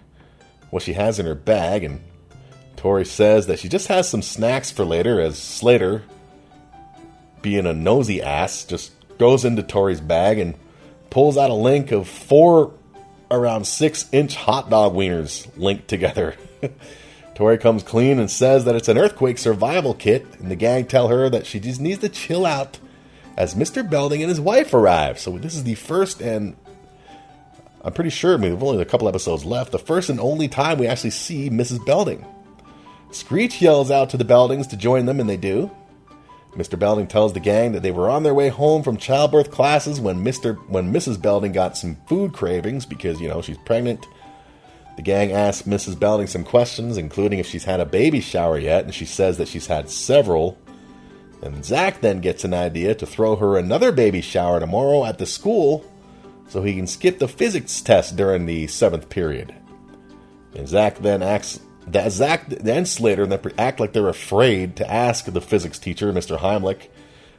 what 0.71 0.83
she 0.83 0.93
has 0.93 1.19
in 1.19 1.25
her 1.27 1.35
bag, 1.35 1.83
and 1.83 2.01
Tori 2.75 3.05
says 3.05 3.47
that 3.47 3.59
she 3.59 3.69
just 3.69 3.87
has 3.87 4.09
some 4.09 4.21
snacks 4.21 4.71
for 4.71 4.85
later, 4.85 5.19
as 5.19 5.37
Slater, 5.37 6.03
being 7.41 7.65
a 7.65 7.73
nosy 7.73 8.21
ass, 8.21 8.63
just 8.65 8.91
goes 9.19 9.45
into 9.45 9.61
Tori's 9.61 10.01
bag 10.01 10.39
and 10.39 10.55
pulls 11.11 11.37
out 11.37 11.51
a 11.51 11.55
link 11.55 11.91
of 11.91 12.07
four 12.07 12.73
around 13.29 13.65
six 13.65 14.09
inch 14.11 14.35
hot 14.35 14.69
dog 14.71 14.93
wieners 14.93 15.47
linked 15.55 15.87
together. 15.87 16.35
Tori 17.35 17.57
comes 17.57 17.83
clean 17.83 18.19
and 18.19 18.29
says 18.29 18.65
that 18.65 18.75
it's 18.75 18.87
an 18.87 18.97
earthquake 18.97 19.37
survival 19.37 19.93
kit, 19.93 20.25
and 20.39 20.49
the 20.49 20.55
gang 20.55 20.85
tell 20.85 21.07
her 21.07 21.29
that 21.29 21.45
she 21.45 21.59
just 21.59 21.79
needs 21.79 21.99
to 21.99 22.09
chill 22.09 22.45
out 22.45 22.79
as 23.37 23.55
Mr. 23.55 23.87
Belding 23.87 24.21
and 24.21 24.29
his 24.29 24.41
wife 24.41 24.73
arrive. 24.73 25.19
So 25.19 25.37
this 25.37 25.55
is 25.55 25.63
the 25.63 25.75
first 25.75 26.21
and 26.21 26.57
I'm 27.81 27.93
pretty 27.93 28.09
sure 28.09 28.33
I 28.33 28.37
mean, 28.37 28.53
we've 28.53 28.63
only 28.63 28.81
a 28.81 28.85
couple 28.85 29.07
episodes 29.07 29.45
left. 29.45 29.71
The 29.71 29.79
first 29.79 30.09
and 30.09 30.19
only 30.19 30.47
time 30.47 30.79
we 30.79 30.87
actually 30.87 31.11
see 31.11 31.49
Mrs. 31.49 31.85
Belding. 31.85 32.25
Screech 33.11 33.61
yells 33.61 33.89
out 33.89 34.09
to 34.11 34.17
the 34.17 34.25
Beldings 34.25 34.67
to 34.67 34.77
join 34.77 35.05
them, 35.05 35.19
and 35.19 35.29
they 35.29 35.37
do. 35.37 35.71
Mr. 36.55 36.77
Belding 36.77 37.07
tells 37.07 37.33
the 37.33 37.39
gang 37.39 37.73
that 37.73 37.83
they 37.83 37.91
were 37.91 38.09
on 38.09 38.23
their 38.23 38.33
way 38.33 38.49
home 38.49 38.81
from 38.81 38.97
childbirth 38.97 39.51
classes 39.51 40.01
when 40.01 40.23
Mr. 40.23 40.55
when 40.67 40.91
Mrs. 40.91 41.21
Belding 41.21 41.51
got 41.51 41.77
some 41.77 41.95
food 42.07 42.33
cravings 42.33 42.85
because 42.85 43.21
you 43.21 43.27
know 43.27 43.41
she's 43.41 43.57
pregnant. 43.59 44.07
The 44.95 45.03
gang 45.03 45.31
asks 45.31 45.67
Mrs. 45.67 45.97
Belding 45.97 46.27
some 46.27 46.43
questions, 46.43 46.97
including 46.97 47.39
if 47.39 47.47
she's 47.47 47.63
had 47.63 47.79
a 47.79 47.85
baby 47.85 48.19
shower 48.19 48.57
yet, 48.57 48.83
and 48.83 48.93
she 48.93 49.05
says 49.05 49.37
that 49.37 49.47
she's 49.47 49.67
had 49.67 49.89
several. 49.89 50.57
And 51.41 51.63
Zach 51.63 52.01
then 52.01 52.19
gets 52.19 52.43
an 52.43 52.53
idea 52.53 52.95
to 52.95 53.05
throw 53.05 53.37
her 53.37 53.57
another 53.57 53.93
baby 53.93 54.19
shower 54.19 54.59
tomorrow 54.59 55.05
at 55.05 55.17
the 55.17 55.25
school 55.25 55.85
so 56.49 56.63
he 56.63 56.75
can 56.75 56.87
skip 56.87 57.19
the 57.19 57.27
physics 57.27 57.79
test 57.79 58.17
during 58.17 58.45
the 58.45 58.67
seventh 58.67 59.07
period. 59.07 59.55
And 60.55 60.67
Zach 60.67 60.97
then 60.97 61.21
acts 61.21 61.61
that 61.91 62.11
Zach 62.11 62.47
and 62.49 62.87
Slater 62.87 63.25
then 63.25 63.39
act 63.57 63.79
like 63.79 63.93
they're 63.93 64.09
afraid 64.09 64.75
to 64.77 64.89
ask 64.89 65.25
the 65.25 65.41
physics 65.41 65.79
teacher, 65.79 66.11
Mr. 66.13 66.37
Heimlich, 66.37 66.87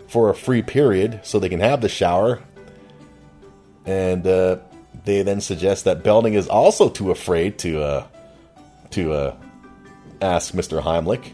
for 0.07 0.29
a 0.31 0.35
free 0.35 0.63
period 0.63 1.21
so 1.23 1.39
they 1.39 1.49
can 1.49 1.61
have 1.61 1.81
the 1.81 1.89
shower. 1.89 2.43
And 3.87 4.27
uh, 4.27 4.59
they 5.05 5.23
then 5.23 5.41
suggest 5.41 5.85
that 5.85 6.03
Belding 6.03 6.35
is 6.35 6.49
also 6.49 6.89
too 6.89 7.11
afraid 7.11 7.59
to 7.61 7.83
uh, 7.83 8.07
to 8.91 9.13
uh, 9.13 9.37
ask 10.21 10.53
Mr. 10.55 10.83
Heimlich 10.83 11.33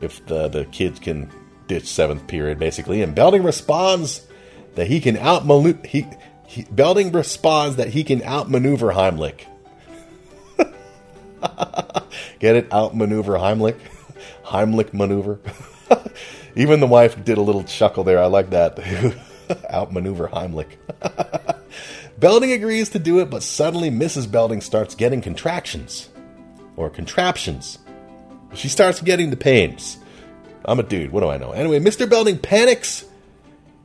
if 0.00 0.24
the 0.26 0.48
the 0.48 0.64
kids 0.66 0.98
can 1.00 1.30
ditch 1.68 1.86
seventh 1.86 2.26
period, 2.26 2.58
basically. 2.58 3.02
And 3.02 3.14
Belding 3.14 3.42
responds 3.42 4.26
that 4.74 4.86
he 4.86 5.00
can 5.00 5.16
out 5.16 5.44
he, 5.86 6.06
he 6.46 6.64
Belding 6.64 7.12
responds 7.12 7.76
that 7.76 7.88
he 7.88 8.04
can 8.04 8.22
outmaneuver 8.22 8.92
Heimlich. 8.92 9.46
Get 12.42 12.56
it? 12.56 12.72
Outmaneuver 12.72 13.34
Heimlich. 13.34 13.78
Heimlich 14.44 14.92
maneuver. 14.92 15.38
Even 16.56 16.80
the 16.80 16.88
wife 16.88 17.24
did 17.24 17.38
a 17.38 17.40
little 17.40 17.62
chuckle 17.62 18.02
there. 18.02 18.18
I 18.18 18.26
like 18.26 18.50
that. 18.50 18.80
Outmaneuver 19.70 20.26
Heimlich. 20.26 20.76
Belding 22.18 22.50
agrees 22.50 22.88
to 22.90 22.98
do 22.98 23.20
it, 23.20 23.30
but 23.30 23.44
suddenly 23.44 23.92
Mrs. 23.92 24.28
Belding 24.28 24.60
starts 24.60 24.96
getting 24.96 25.20
contractions. 25.20 26.08
Or 26.74 26.90
contraptions. 26.90 27.78
She 28.54 28.68
starts 28.68 29.00
getting 29.00 29.30
the 29.30 29.36
pains. 29.36 29.98
I'm 30.64 30.80
a 30.80 30.82
dude. 30.82 31.12
What 31.12 31.20
do 31.20 31.28
I 31.28 31.38
know? 31.38 31.52
Anyway, 31.52 31.78
Mr. 31.78 32.10
Belding 32.10 32.38
panics 32.38 33.04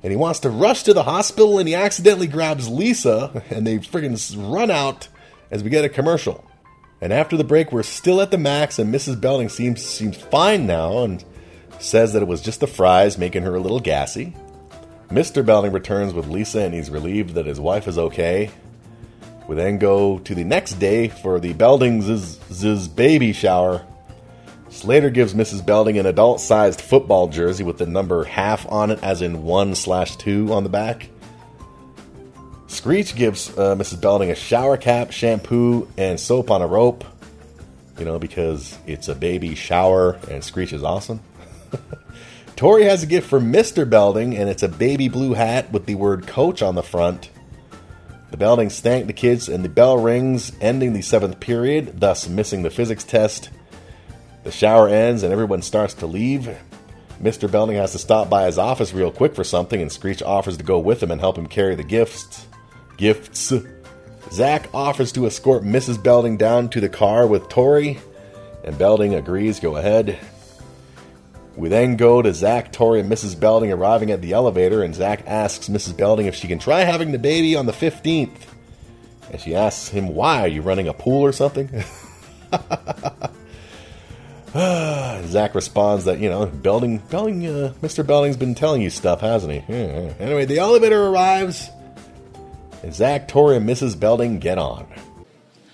and 0.02 0.12
he 0.12 0.18
wants 0.18 0.40
to 0.40 0.50
rush 0.50 0.82
to 0.84 0.96
the 0.96 1.04
hospital 1.04 1.60
and 1.60 1.68
he 1.68 1.76
accidentally 1.76 2.28
grabs 2.28 2.68
Lisa 2.68 3.44
and 3.52 3.68
they 3.68 3.78
friggin' 3.78 4.52
run 4.52 4.72
out 4.72 5.10
as 5.52 5.64
we 5.64 5.70
get 5.70 5.86
a 5.86 5.90
commercial. 5.90 6.44
And 7.00 7.14
after 7.14 7.38
the 7.38 7.44
break, 7.44 7.72
we're 7.72 7.84
still 7.84 8.22
at 8.22 8.32
the 8.32 8.38
max, 8.38 8.80
and 8.80 8.94
Mrs. 8.94 9.22
Belding 9.22 9.50
seems 9.50 9.84
seems 9.84 10.18
fine 10.18 10.66
now 10.66 11.04
and 11.04 11.24
says 11.80 12.14
that 12.14 12.24
it 12.24 12.28
was 12.28 12.42
just 12.42 12.60
the 12.60 12.68
fries 12.68 13.18
making 13.18 13.44
her 13.44 13.56
a 13.56 13.60
little 13.60 13.80
gassy. 13.80 14.36
Mr. 15.10 15.46
Belding 15.46 15.72
returns 15.72 16.14
with 16.14 16.28
Lisa, 16.28 16.62
and 16.62 16.74
he's 16.74 16.90
relieved 16.90 17.36
that 17.36 17.46
his 17.46 17.60
wife 17.60 17.88
is 17.88 17.98
okay. 17.98 18.50
We 19.48 19.56
then 19.56 19.78
go 19.78 20.20
to 20.20 20.36
the 20.36 20.44
next 20.44 20.74
day 20.74 21.08
for 21.08 21.40
the 21.40 21.54
Beldings' 21.54 22.88
baby 22.90 23.32
shower. 23.32 23.86
Slater 24.70 25.10
gives 25.10 25.34
Mrs. 25.34 25.66
Belding 25.66 25.98
an 25.98 26.06
adult-sized 26.06 26.82
football 26.82 27.30
jersey 27.30 27.64
with 27.64 27.78
the 27.78 27.86
number 27.86 28.26
half 28.26 28.70
on 28.70 28.92
it, 28.92 29.02
as 29.02 29.22
in 29.22 29.44
one 29.44 29.76
slash 29.76 30.18
two 30.18 30.52
on 30.52 30.64
the 30.64 30.70
back. 30.70 31.10
Screech 32.68 33.16
gives 33.16 33.50
uh, 33.58 33.76
Mrs. 33.76 34.02
Belding 34.02 34.30
a 34.30 34.36
shower 34.36 34.78
cap, 34.78 35.12
shampoo, 35.12 35.88
and 35.98 36.20
soap 36.20 36.52
on 36.52 36.62
a 36.62 36.68
rope. 36.68 37.06
You 37.98 38.06
know, 38.06 38.20
because 38.20 38.78
it's 38.86 39.08
a 39.08 39.16
baby 39.16 39.56
shower 39.56 40.20
and 40.30 40.44
Screech 40.44 40.74
is 40.74 40.84
awesome. 40.84 41.22
Tori 42.56 42.84
has 42.84 43.04
a 43.04 43.08
gift 43.08 43.30
for 43.30 43.40
Mr. 43.40 43.90
Belding, 43.90 44.36
and 44.36 44.50
it's 44.50 44.64
a 44.64 44.68
baby 44.68 45.10
blue 45.10 45.34
hat 45.34 45.72
with 45.72 45.86
the 45.86 45.96
word 45.96 46.28
coach 46.28 46.62
on 46.62 46.76
the 46.76 46.84
front. 46.84 47.30
The 48.32 48.38
Beldings 48.38 48.80
thank 48.80 49.08
the 49.08 49.14
kids, 49.14 49.48
and 49.48 49.64
the 49.64 49.70
bell 49.70 49.98
rings, 49.98 50.52
ending 50.60 50.94
the 50.94 51.02
seventh 51.02 51.40
period, 51.40 52.00
thus 52.00 52.28
missing 52.28 52.64
the 52.64 52.70
physics 52.70 53.04
test. 53.04 53.50
The 54.44 54.52
shower 54.52 54.90
ends, 54.90 55.24
and 55.24 55.32
everyone 55.32 55.62
starts 55.62 55.94
to 55.96 56.08
leave. 56.08 56.50
Mr. 57.22 57.50
Belding 57.50 57.78
has 57.78 57.94
to 57.94 58.00
stop 58.00 58.30
by 58.30 58.46
his 58.46 58.58
office 58.58 58.94
real 58.94 59.12
quick 59.12 59.36
for 59.36 59.44
something, 59.44 59.82
and 59.82 59.92
Screech 59.92 60.22
offers 60.22 60.58
to 60.58 60.64
go 60.64 60.80
with 60.80 61.02
him 61.02 61.12
and 61.12 61.22
help 61.22 61.38
him 61.38 61.48
carry 61.48 61.76
the 61.76 61.84
gifts 61.84 62.48
gifts. 62.98 63.54
Zach 64.32 64.70
offers 64.74 65.12
to 65.14 65.26
escort 65.26 65.64
Mrs. 65.64 66.02
Belding 66.02 66.38
down 66.38 66.70
to 66.70 66.82
the 66.82 66.90
car 66.90 67.26
with 67.26 67.48
Tori, 67.48 68.00
and 68.64 68.78
Belding 68.78 69.16
agrees, 69.16 69.60
go 69.60 69.78
ahead. 69.78 70.20
We 71.56 71.70
then 71.70 71.96
go 71.96 72.22
to 72.22 72.34
Zach, 72.34 72.72
Tori, 72.72 73.00
and 73.00 73.12
Mrs. 73.12 73.40
Belding 73.40 73.72
arriving 73.72 74.12
at 74.12 74.22
the 74.22 74.34
elevator, 74.34 74.84
and 74.84 74.94
Zach 74.94 75.24
asks 75.26 75.70
Mrs. 75.70 75.98
Belding 75.98 76.28
if 76.28 76.36
she 76.36 76.48
can 76.48 76.60
try 76.60 76.82
having 76.82 77.12
the 77.12 77.18
baby 77.18 77.56
on 77.56 77.66
the 77.66 77.72
15th. 77.72 78.38
And 79.32 79.42
she 79.42 79.56
asks 79.56 79.90
him, 79.90 80.10
Why? 80.10 80.42
Are 80.42 80.48
you 80.48 80.62
running 80.62 80.88
a 80.88 80.94
pool 80.94 81.24
or 81.24 81.32
something? 81.32 81.68
Zach 84.54 85.56
responds 85.56 86.06
that, 86.06 86.20
you 86.20 86.30
know, 86.30 86.46
Belding, 86.46 87.00
Belding, 87.00 87.46
uh, 87.46 87.74
Mr. 87.82 88.06
Belding's 88.06 88.38
been 88.38 88.56
telling 88.56 88.82
you 88.82 88.90
stuff, 88.90 89.22
hasn't 89.22 89.52
he? 89.52 89.74
Anyway, 89.74 90.46
the 90.46 90.60
elevator 90.60 91.08
arrives, 91.08 91.70
and 92.84 92.94
Zach, 92.94 93.28
Tori, 93.28 93.58
and 93.58 93.68
Mrs. 93.68 94.00
Belding 94.00 94.40
get 94.40 94.58
on. 94.58 94.88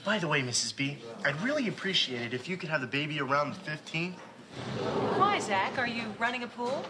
By 0.06 0.20
the 0.20 0.28
way, 0.28 0.42
Mrs. 0.42 0.76
B, 0.76 0.98
I'd 1.24 1.40
really 1.42 1.68
appreciate 1.68 2.22
it 2.22 2.34
if 2.34 2.50
you 2.50 2.58
could 2.58 2.70
have 2.70 2.82
the 2.82 2.88
baby 2.88 3.20
around 3.22 3.54
the 3.54 3.72
15th. 3.72 4.14
Why, 5.18 5.40
Zach? 5.40 5.78
Are 5.78 5.88
you 5.88 6.04
running 6.20 6.44
a 6.44 6.48
pool? 6.48 6.86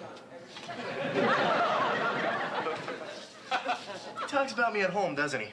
He 4.19 4.27
talks 4.27 4.51
about 4.51 4.73
me 4.73 4.81
at 4.81 4.89
home, 4.89 5.15
doesn't 5.15 5.41
he? 5.41 5.47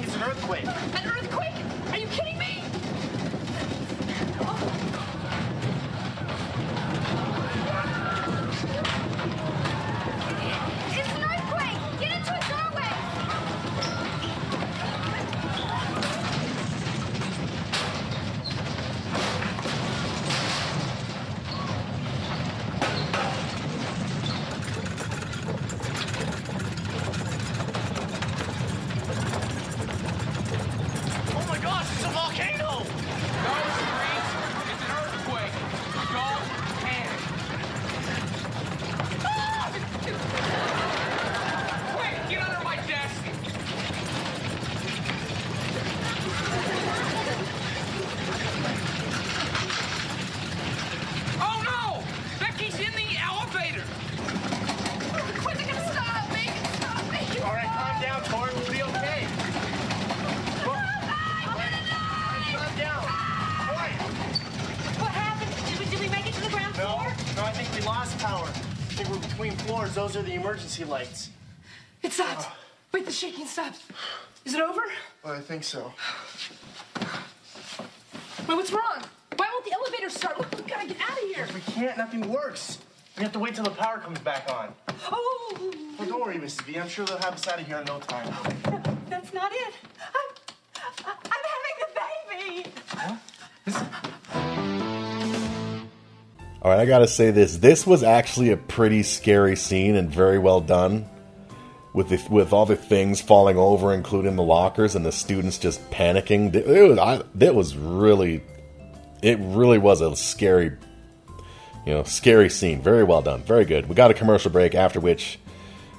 Think 0.00 0.06
it's 0.06 0.16
an 0.16 0.30
earthquake. 0.30 0.64
An 0.64 1.06
earthquake? 1.06 1.17
Emergency 70.78 70.84
lights. 70.84 71.30
It 72.02 72.12
stopped. 72.12 72.48
Wait, 72.92 73.04
the 73.04 73.12
shaking 73.12 73.46
stopped. 73.46 73.80
Is 74.44 74.54
it 74.54 74.60
over? 74.60 74.82
Well, 75.24 75.34
I 75.34 75.40
think 75.40 75.64
so. 75.64 75.92
Wait, 78.46 78.56
what's 78.56 78.72
wrong? 78.72 79.02
Why 79.36 79.48
won't 79.52 79.64
the 79.64 79.72
elevator 79.72 80.10
start? 80.10 80.38
Look, 80.38 80.50
we 80.56 80.62
gotta 80.62 80.88
get 80.88 80.96
out 81.00 81.18
of 81.18 81.28
here. 81.28 81.46
We 81.54 81.60
can't. 81.72 81.98
Nothing 81.98 82.30
works. 82.30 82.78
We 83.16 83.24
have 83.24 83.32
to 83.32 83.38
wait 83.38 83.54
till 83.54 83.64
the 83.64 83.70
power 83.70 83.98
comes 83.98 84.20
back 84.20 84.48
on. 84.50 84.72
Oh, 85.10 85.72
Well, 85.98 86.08
don't 86.08 86.20
worry, 86.20 86.36
Mrs. 86.36 86.66
B. 86.66 86.78
I'm 86.78 86.88
sure 86.88 87.04
they'll 87.04 87.18
have 87.18 87.34
us 87.34 87.48
out 87.48 87.60
of 87.60 87.66
here 87.66 87.78
in 87.78 87.84
no 87.84 87.98
time. 87.98 88.32
No, 88.66 88.80
That's 89.10 89.34
not 89.34 89.50
it. 89.52 89.74
I'm, 90.00 90.28
I'm 91.04 91.44
having 91.54 91.76
the 91.82 91.90
baby. 93.74 94.14
All 96.68 96.74
right, 96.74 96.82
I 96.82 96.84
gotta 96.84 97.08
say 97.08 97.30
this. 97.30 97.56
This 97.56 97.86
was 97.86 98.02
actually 98.02 98.50
a 98.50 98.58
pretty 98.58 99.02
scary 99.02 99.56
scene 99.56 99.96
and 99.96 100.10
very 100.10 100.38
well 100.38 100.60
done. 100.60 101.08
With 101.94 102.10
the, 102.10 102.22
with 102.28 102.52
all 102.52 102.66
the 102.66 102.76
things 102.76 103.22
falling 103.22 103.56
over, 103.56 103.94
including 103.94 104.36
the 104.36 104.42
lockers 104.42 104.94
and 104.94 105.02
the 105.02 105.10
students 105.10 105.56
just 105.56 105.80
panicking. 105.90 106.54
It 106.54 106.66
was 106.66 106.98
I, 106.98 107.22
it 107.40 107.54
was 107.54 107.74
really, 107.74 108.42
it 109.22 109.38
really 109.40 109.78
was 109.78 110.02
a 110.02 110.14
scary, 110.14 110.76
you 111.86 111.94
know, 111.94 112.02
scary 112.02 112.50
scene. 112.50 112.82
Very 112.82 113.02
well 113.02 113.22
done. 113.22 113.42
Very 113.44 113.64
good. 113.64 113.88
We 113.88 113.94
got 113.94 114.10
a 114.10 114.14
commercial 114.14 114.50
break 114.50 114.74
after 114.74 115.00
which 115.00 115.38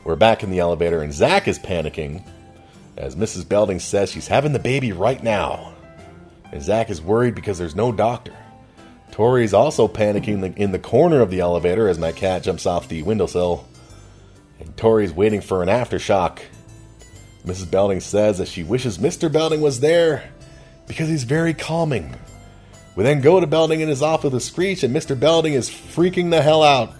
we're 0.03 0.15
back 0.15 0.43
in 0.43 0.51
the 0.51 0.59
elevator 0.59 1.01
and 1.01 1.11
Zach 1.11 1.47
is 1.47 1.57
panicking 1.57 2.23
as 2.95 3.15
Mrs. 3.15 3.49
Belding 3.49 3.79
says 3.79 4.11
she's 4.11 4.27
having 4.27 4.53
the 4.53 4.59
baby 4.59 4.91
right 4.91 5.23
now. 5.23 5.73
And 6.51 6.61
Zach 6.61 6.91
is 6.91 7.01
worried 7.01 7.33
because 7.33 7.57
there's 7.57 7.75
no 7.75 7.91
doctor. 7.91 8.35
Tori 9.11 9.43
is 9.43 9.53
also 9.53 9.87
panicking 9.87 10.27
in 10.27 10.41
the, 10.41 10.53
in 10.55 10.71
the 10.71 10.79
corner 10.79 11.21
of 11.21 11.29
the 11.29 11.39
elevator 11.39 11.87
as 11.87 11.99
my 11.99 12.11
cat 12.11 12.43
jumps 12.43 12.65
off 12.65 12.87
the 12.87 13.03
windowsill. 13.03 13.67
And 14.59 14.75
Tori's 14.77 15.13
waiting 15.13 15.41
for 15.41 15.63
an 15.63 15.69
aftershock. 15.69 16.39
Mrs. 17.45 17.71
Belding 17.71 18.01
says 18.01 18.37
that 18.37 18.47
she 18.47 18.63
wishes 18.63 18.97
Mr. 18.97 19.31
Belding 19.31 19.61
was 19.61 19.79
there 19.79 20.29
because 20.87 21.07
he's 21.07 21.23
very 21.23 21.53
calming. 21.53 22.15
We 22.95 23.03
then 23.03 23.21
go 23.21 23.39
to 23.39 23.47
Belding 23.47 23.79
in 23.79 23.87
his 23.87 24.01
office 24.01 24.25
with 24.25 24.35
a 24.35 24.39
Screech, 24.39 24.83
and 24.83 24.93
Mr. 24.93 25.17
Belding 25.17 25.53
is 25.53 25.69
freaking 25.69 26.31
the 26.31 26.41
hell 26.41 26.63
out. 26.63 26.93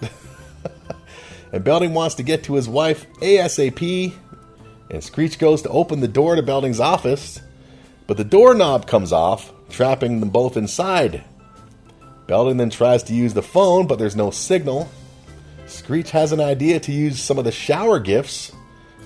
and 1.52 1.62
Belding 1.62 1.92
wants 1.92 2.14
to 2.14 2.22
get 2.22 2.44
to 2.44 2.54
his 2.54 2.68
wife 2.68 3.06
ASAP. 3.20 4.14
And 4.90 5.04
Screech 5.04 5.38
goes 5.38 5.62
to 5.62 5.68
open 5.68 6.00
the 6.00 6.08
door 6.08 6.36
to 6.36 6.42
Belding's 6.42 6.80
office, 6.80 7.40
but 8.06 8.16
the 8.16 8.24
doorknob 8.24 8.86
comes 8.86 9.12
off, 9.12 9.52
trapping 9.68 10.20
them 10.20 10.30
both 10.30 10.56
inside. 10.56 11.22
Belding 12.30 12.58
then 12.58 12.70
tries 12.70 13.02
to 13.02 13.12
use 13.12 13.34
the 13.34 13.42
phone, 13.42 13.88
but 13.88 13.98
there's 13.98 14.14
no 14.14 14.30
signal. 14.30 14.88
Screech 15.66 16.12
has 16.12 16.30
an 16.30 16.38
idea 16.38 16.78
to 16.78 16.92
use 16.92 17.20
some 17.20 17.38
of 17.38 17.44
the 17.44 17.50
shower 17.50 17.98
gifts 17.98 18.52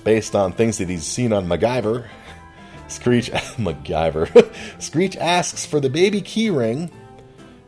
based 0.03 0.35
on 0.35 0.51
things 0.51 0.77
that 0.77 0.89
he's 0.89 1.07
seen 1.07 1.33
on 1.33 1.47
MacGyver. 1.47 2.07
Screech 2.87 3.31
MacGyver. 3.57 4.53
Screech 4.79 5.17
asks 5.17 5.65
for 5.65 5.79
the 5.79 5.89
baby 5.89 6.21
keyring 6.21 6.91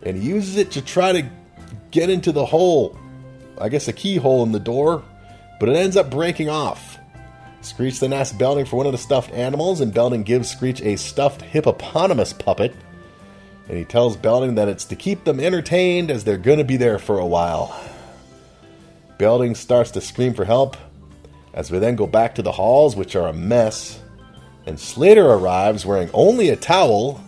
and 0.04 0.24
uses 0.24 0.58
it 0.58 0.70
to 0.74 0.82
try 0.84 1.12
to 1.12 1.28
get 1.90 2.12
into 2.12 2.32
the 2.32 2.46
hole. 2.46 2.96
I 3.60 3.70
guess 3.70 3.88
a 3.88 3.94
keyhole 3.94 4.44
in 4.44 4.52
the 4.52 4.60
door, 4.60 5.04
but 5.60 5.70
it 5.70 5.76
ends 5.76 5.98
up 5.98 6.12
breaking 6.12 6.50
off. 6.50 7.00
Screech 7.62 8.00
then 8.00 8.14
asks 8.14 8.38
Belding 8.38 8.66
for 8.66 8.76
one 8.76 8.86
of 8.86 8.92
the 8.92 9.00
stuffed 9.00 9.32
animals, 9.32 9.82
and 9.82 9.92
Belding 9.92 10.22
gives 10.22 10.52
Screech 10.52 10.82
a 10.82 10.98
stuffed 10.98 11.42
hippopotamus 11.42 12.32
puppet. 12.32 12.76
And 13.68 13.78
he 13.78 13.84
tells 13.84 14.16
Belding 14.16 14.56
that 14.56 14.68
it's 14.68 14.86
to 14.86 14.96
keep 14.96 15.24
them 15.24 15.40
entertained 15.40 16.10
as 16.10 16.24
they're 16.24 16.38
going 16.38 16.60
to 16.60 16.64
be 16.64 16.78
there 16.78 17.00
for 17.00 17.20
a 17.20 17.26
while. 17.26 17.78
Belding 19.18 19.56
starts 19.56 19.92
to 19.92 20.02
scream 20.02 20.34
for 20.34 20.46
help 20.46 20.78
as 21.54 21.72
we 21.72 21.80
then 21.80 21.96
go 21.96 22.08
back 22.08 22.36
to 22.36 22.42
the 22.42 22.52
halls, 22.52 22.96
which 22.96 23.16
are 23.16 23.28
a 23.28 23.34
mess. 23.34 24.00
And 24.66 24.80
Slater 24.80 25.26
arrives 25.26 25.86
wearing 25.86 26.10
only 26.14 26.50
a 26.50 26.56
towel 26.56 27.24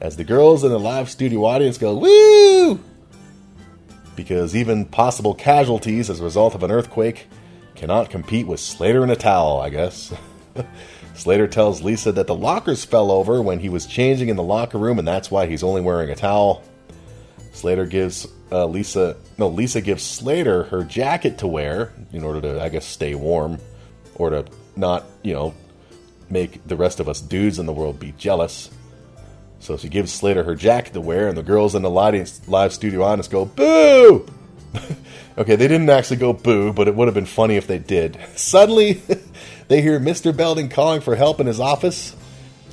as 0.00 0.16
the 0.16 0.24
girls 0.24 0.64
in 0.64 0.70
the 0.70 0.78
live 0.78 1.10
studio 1.10 1.44
audience 1.44 1.78
go, 1.78 1.96
Woo! 1.96 2.80
Because 4.14 4.54
even 4.54 4.84
possible 4.84 5.34
casualties 5.34 6.10
as 6.10 6.20
a 6.20 6.24
result 6.24 6.54
of 6.54 6.62
an 6.62 6.70
earthquake 6.70 7.26
cannot 7.74 8.10
compete 8.10 8.46
with 8.46 8.60
Slater 8.60 9.02
in 9.02 9.10
a 9.10 9.16
towel, 9.16 9.60
I 9.60 9.70
guess. 9.70 10.12
Slater 11.22 11.46
tells 11.46 11.82
Lisa 11.82 12.10
that 12.10 12.26
the 12.26 12.34
lockers 12.34 12.84
fell 12.84 13.12
over 13.12 13.40
when 13.40 13.60
he 13.60 13.68
was 13.68 13.86
changing 13.86 14.28
in 14.28 14.34
the 14.34 14.42
locker 14.42 14.76
room, 14.76 14.98
and 14.98 15.06
that's 15.06 15.30
why 15.30 15.46
he's 15.46 15.62
only 15.62 15.80
wearing 15.80 16.10
a 16.10 16.16
towel. 16.16 16.64
Slater 17.52 17.86
gives 17.86 18.26
uh, 18.50 18.66
Lisa, 18.66 19.16
no, 19.38 19.46
Lisa 19.46 19.80
gives 19.80 20.02
Slater 20.02 20.64
her 20.64 20.82
jacket 20.82 21.38
to 21.38 21.46
wear 21.46 21.92
in 22.12 22.24
order 22.24 22.40
to, 22.40 22.60
I 22.60 22.70
guess, 22.70 22.84
stay 22.84 23.14
warm, 23.14 23.60
or 24.16 24.30
to 24.30 24.46
not, 24.74 25.04
you 25.22 25.32
know, 25.32 25.54
make 26.28 26.66
the 26.66 26.74
rest 26.74 26.98
of 26.98 27.08
us 27.08 27.20
dudes 27.20 27.60
in 27.60 27.66
the 27.66 27.72
world 27.72 28.00
be 28.00 28.12
jealous. 28.18 28.68
So 29.60 29.76
she 29.76 29.88
gives 29.88 30.12
Slater 30.12 30.42
her 30.42 30.56
jacket 30.56 30.92
to 30.94 31.00
wear, 31.00 31.28
and 31.28 31.38
the 31.38 31.44
girls 31.44 31.76
in 31.76 31.82
the 31.82 31.90
live, 31.90 32.48
live 32.48 32.72
studio 32.72 33.04
audience 33.04 33.28
go, 33.28 33.44
Boo! 33.44 34.26
okay, 35.38 35.56
they 35.56 35.68
didn't 35.68 35.90
actually 35.90 36.16
go 36.16 36.32
boo, 36.32 36.72
but 36.72 36.88
it 36.88 36.94
would 36.94 37.08
have 37.08 37.14
been 37.14 37.26
funny 37.26 37.56
if 37.56 37.66
they 37.66 37.78
did. 37.78 38.18
Suddenly, 38.34 39.02
they 39.72 39.80
hear 39.80 39.98
Mr. 39.98 40.36
Belding 40.36 40.68
calling 40.68 41.00
for 41.00 41.16
help 41.16 41.40
in 41.40 41.46
his 41.46 41.58
office. 41.58 42.14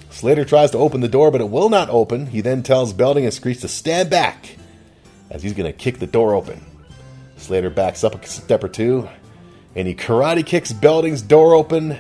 Slater 0.10 0.44
tries 0.44 0.72
to 0.72 0.78
open 0.78 1.00
the 1.00 1.08
door, 1.08 1.32
but 1.32 1.40
it 1.40 1.50
will 1.50 1.70
not 1.70 1.90
open. 1.90 2.26
He 2.26 2.42
then 2.42 2.62
tells 2.62 2.92
Belding 2.92 3.24
and 3.24 3.34
Screech 3.34 3.62
to 3.62 3.70
stand 3.70 4.10
back 4.10 4.58
as 5.30 5.42
he's 5.42 5.54
going 5.54 5.72
to 5.72 5.78
kick 5.78 6.00
the 6.00 6.08
door 6.08 6.34
open. 6.34 6.62
Slater 7.38 7.70
backs 7.70 8.04
up 8.04 8.16
a 8.16 8.28
step 8.28 8.66
or 8.66 8.68
two, 8.68 9.08
and 9.76 9.88
he 9.88 9.96
karate 9.96 10.46
kicks 10.46 10.74
Belding's 10.74 11.22
door 11.22 11.54
open 11.54 11.98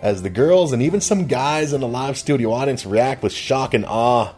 as 0.00 0.22
the 0.22 0.30
girls 0.30 0.72
and 0.72 0.82
even 0.82 1.00
some 1.00 1.28
guys 1.28 1.72
in 1.72 1.80
the 1.80 1.86
live 1.86 2.18
studio 2.18 2.52
audience 2.52 2.84
react 2.84 3.22
with 3.22 3.32
shock 3.32 3.74
and 3.74 3.84
awe, 3.86 4.34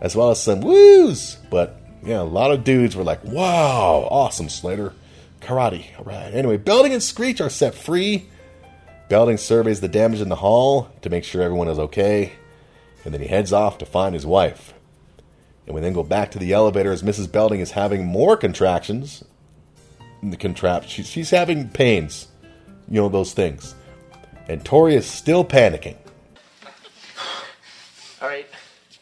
as 0.00 0.14
well 0.14 0.30
as 0.30 0.40
some 0.40 0.60
woos. 0.60 1.36
But 1.50 1.80
yeah, 2.04 2.20
a 2.20 2.22
lot 2.22 2.52
of 2.52 2.62
dudes 2.62 2.94
were 2.94 3.02
like, 3.02 3.24
wow, 3.24 4.06
awesome, 4.08 4.50
Slater. 4.50 4.92
Karate, 5.40 5.86
all 5.98 6.04
right. 6.04 6.32
Anyway, 6.32 6.58
Belding 6.58 6.92
and 6.92 7.02
Screech 7.02 7.40
are 7.40 7.50
set 7.50 7.74
free. 7.74 8.28
Belding 9.08 9.38
surveys 9.38 9.80
the 9.80 9.88
damage 9.88 10.20
in 10.20 10.28
the 10.28 10.36
hall 10.36 10.90
to 11.02 11.08
make 11.08 11.24
sure 11.24 11.42
everyone 11.42 11.68
is 11.68 11.78
okay, 11.78 12.32
and 13.04 13.14
then 13.14 13.22
he 13.22 13.26
heads 13.26 13.52
off 13.52 13.78
to 13.78 13.86
find 13.86 14.14
his 14.14 14.26
wife. 14.26 14.74
And 15.66 15.74
we 15.74 15.80
then 15.80 15.92
go 15.94 16.02
back 16.02 16.30
to 16.32 16.38
the 16.38 16.52
elevator 16.52 16.92
as 16.92 17.02
Mrs. 17.02 17.30
Belding 17.30 17.60
is 17.60 17.70
having 17.70 18.04
more 18.04 18.36
contractions. 18.36 19.24
The 20.22 20.36
contrap- 20.36 20.88
she, 20.88 21.02
she's 21.02 21.30
having 21.30 21.68
pains, 21.68 22.28
you 22.88 23.00
know, 23.00 23.08
those 23.08 23.32
things. 23.32 23.74
And 24.48 24.64
Tori 24.64 24.94
is 24.94 25.06
still 25.06 25.44
panicking. 25.44 25.96
All 28.20 28.28
right. 28.28 28.46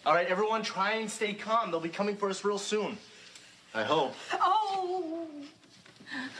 All 0.05 0.13
right, 0.13 0.27
everyone, 0.29 0.63
try 0.63 0.93
and 0.93 1.11
stay 1.11 1.35
calm. 1.35 1.71
They'll 1.71 1.81
be 1.81 1.89
coming 1.89 2.17
for 2.17 2.31
us 2.31 2.45
real 2.45 2.59
soon. 2.59 2.97
I 3.75 3.83
hope. 3.83 4.15
Oh. 4.35 5.27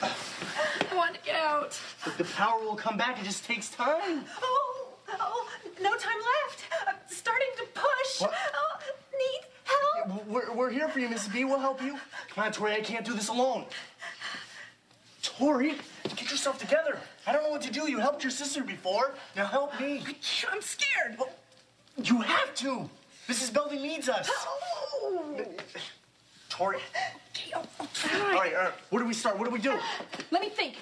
I 0.03 0.95
want 0.95 1.14
to 1.14 1.21
get 1.21 1.37
out. 1.37 1.79
But 2.05 2.19
the 2.19 2.25
power 2.25 2.61
will 2.61 2.77
come 2.77 2.97
back. 2.97 3.19
It 3.21 3.25
just 3.25 3.45
takes 3.45 3.71
time. 3.71 4.25
Oh, 4.43 4.89
oh, 5.21 5.49
no 5.81 5.97
time 5.97 6.17
left. 6.19 6.64
I'm 6.89 6.95
starting 7.09 7.49
to 7.59 7.64
push. 7.75 8.21
What? 8.21 8.35
Oh, 8.55 8.79
need 9.12 9.41
help. 9.64 10.27
We're, 10.27 10.53
we're 10.55 10.71
here 10.71 10.89
for 10.89 11.01
you, 11.01 11.09
Mrs. 11.09 11.33
B. 11.33 11.45
We'll 11.45 11.59
help 11.59 11.83
you. 11.83 11.99
Come 12.35 12.45
on, 12.45 12.53
Tori. 12.53 12.75
I 12.75 12.81
can't 12.81 13.05
do 13.05 13.12
this 13.12 13.29
alone. 13.29 13.67
Tori, 15.23 15.75
get 16.05 16.31
yourself 16.31 16.59
together. 16.59 16.99
I 17.27 17.33
don't 17.33 17.43
know 17.43 17.51
what 17.51 17.62
to 17.62 17.73
do. 17.73 17.91
You 17.91 17.99
helped 17.99 18.23
your 18.23 18.31
sister 18.31 18.62
before. 18.62 19.14
Now 19.35 19.47
help 19.47 19.79
me. 19.81 20.03
I'm 20.51 20.62
scared. 20.62 21.19
You 22.03 22.21
have 22.21 22.55
to. 22.57 22.89
Mrs. 23.29 23.53
Belding 23.53 23.83
needs 23.83 24.09
us. 24.09 24.31
Oh. 24.33 25.45
Tori. 26.57 26.78
Okay, 27.34 27.52
I'll, 27.54 27.66
I'll 27.78 27.88
try. 27.92 28.18
All 28.18 28.34
right, 28.34 28.54
all 28.54 28.64
right. 28.64 28.72
Where 28.88 29.02
do 29.02 29.07
we 29.07 29.12
start? 29.12 29.38
What 29.38 29.44
do 29.44 29.50
we 29.50 29.61
do? 29.61 29.72
Uh, 29.72 29.80
let 30.30 30.40
me 30.40 30.48
think. 30.48 30.76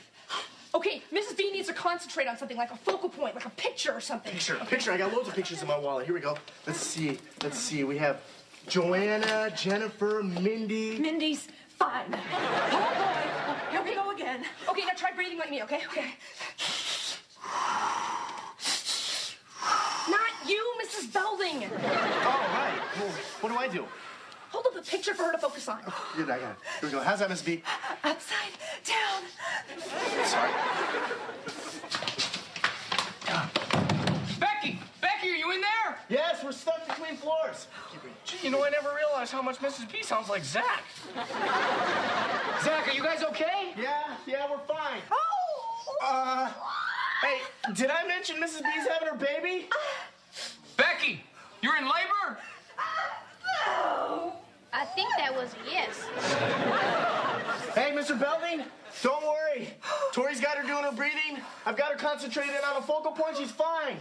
Okay, 0.73 1.03
Mrs. 1.13 1.37
B 1.37 1.51
needs 1.53 1.67
to 1.67 1.75
concentrate 1.75 2.29
on 2.29 2.37
something 2.37 2.57
like 2.57 2.71
a 2.71 2.77
focal 2.77 3.09
point, 3.09 3.35
like 3.35 3.45
a 3.45 3.51
picture 3.51 3.93
or 3.93 4.01
something. 4.01 4.33
Picture, 4.33 4.57
a 4.61 4.65
picture. 4.65 4.93
I 4.93 4.97
got 4.97 5.13
loads 5.13 5.29
of 5.29 5.35
pictures 5.35 5.63
in 5.63 5.69
my 5.69 5.79
wallet. 5.79 6.07
Here 6.07 6.15
we 6.15 6.21
go. 6.21 6.37
Let's 6.67 6.81
see. 6.81 7.19
Let's 7.43 7.59
see. 7.59 7.83
We 7.83 7.99
have 7.99 8.21
Joanna, 8.69 9.53
Jennifer, 9.57 10.23
Mindy. 10.23 10.99
Mindy's 10.99 11.49
fine. 11.77 12.07
Oh 12.13 13.51
boy. 13.51 13.71
Here 13.73 13.83
we 13.83 13.95
go 13.95 14.13
again. 14.13 14.45
Okay, 14.69 14.83
now 14.83 14.95
try 14.97 15.11
breathing 15.13 15.39
like 15.39 15.51
me, 15.51 15.63
okay? 15.65 15.83
Okay. 15.91 16.15
Not 20.09 20.49
you, 20.49 20.75
Mrs. 20.85 21.13
Belding. 21.13 21.65
All 21.65 21.71
right. 21.71 22.81
Well, 22.99 23.11
what 23.41 23.49
do 23.49 23.57
I 23.59 23.69
do? 23.69 23.87
Hold 24.55 24.67
up 24.67 24.77
a 24.77 24.89
picture 24.89 25.15
for 25.15 25.25
her 25.25 25.33
to 25.33 25.39
focus 25.39 25.67
on. 25.67 25.81
Good, 26.17 26.31
I 26.31 26.39
got 26.39 26.51
it. 26.53 26.57
Here 26.81 26.89
we 26.89 26.91
go. 26.91 27.01
How's 27.01 27.19
that, 27.19 27.29
Miss 27.29 27.43
B? 27.43 27.61
Upside 28.05 28.53
down. 28.87 29.25
Sorry. 30.25 30.51
Becky! 34.39 34.79
Becky, 35.01 35.31
are 35.31 35.35
you 35.35 35.51
in 35.51 35.61
there? 35.61 35.99
Yes, 36.09 36.45
we're 36.45 36.53
stuck 36.53 36.87
between 36.87 37.17
floors. 37.17 37.67
Gee, 38.25 38.37
you 38.45 38.51
know, 38.51 38.65
I 38.65 38.71
never 38.71 38.95
realized 38.95 39.33
how 39.33 39.43
much 39.43 39.59
Mrs. 39.59 39.91
B 39.91 40.05
sounds 40.05 40.29
like 40.29 40.45
Zach. 40.45 40.85
Zach, 42.63 42.87
are 42.87 42.93
you 42.95 43.03
guys 43.03 43.25
okay? 43.25 43.73
Yeah, 43.77 44.15
yeah, 44.25 44.49
we're 44.49 44.59
fine. 44.73 45.01
Oh! 45.11 45.97
Uh, 46.01 46.49
hey, 47.23 47.41
did 47.75 47.91
I 47.91 48.07
mention 48.07 48.37
Mrs. 48.37 48.63
B's 48.63 48.87
having 48.89 49.09
her 49.09 49.17
baby? 49.17 49.69
Becky, 50.77 51.25
you're 51.61 51.77
in 51.77 51.87
labor? 51.87 52.39
I 54.75 54.85
think 54.85 55.09
that 55.17 55.33
was 55.35 55.55
a 55.55 55.71
yes. 55.71 56.03
Hey, 57.75 57.93
Mr. 57.93 58.19
Belding, 58.19 58.65
don't 59.03 59.23
worry. 59.23 59.69
Tori's 60.13 60.41
got 60.41 60.57
her 60.57 60.67
doing 60.67 60.83
her 60.83 60.91
breathing. 60.91 61.39
I've 61.65 61.77
got 61.77 61.93
her 61.93 61.97
concentrated 61.97 62.57
on 62.69 62.83
a 62.83 62.83
focal 62.83 63.13
point. 63.13 63.37
She's 63.37 63.53
fine. 63.53 63.99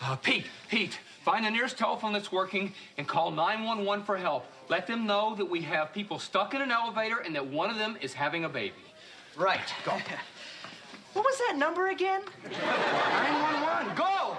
Uh, 0.00 0.16
Pete, 0.16 0.46
Pete, 0.68 0.98
find 1.24 1.44
the 1.44 1.50
nearest 1.50 1.78
telephone 1.78 2.12
that's 2.12 2.32
working 2.32 2.72
and 2.98 3.06
call 3.06 3.30
911 3.30 4.04
for 4.04 4.16
help. 4.16 4.46
Let 4.68 4.88
them 4.88 5.06
know 5.06 5.36
that 5.36 5.48
we 5.48 5.62
have 5.62 5.92
people 5.92 6.18
stuck 6.18 6.54
in 6.54 6.62
an 6.62 6.72
elevator 6.72 7.18
and 7.18 7.34
that 7.36 7.46
one 7.46 7.70
of 7.70 7.76
them 7.76 7.96
is 8.00 8.12
having 8.12 8.44
a 8.44 8.48
baby. 8.48 8.74
Right. 9.36 9.60
Go. 9.84 9.96
What 11.12 11.24
was 11.24 11.38
that 11.38 11.56
number 11.56 11.88
again? 11.88 12.22
911, 12.44 13.96
go! 13.96 14.36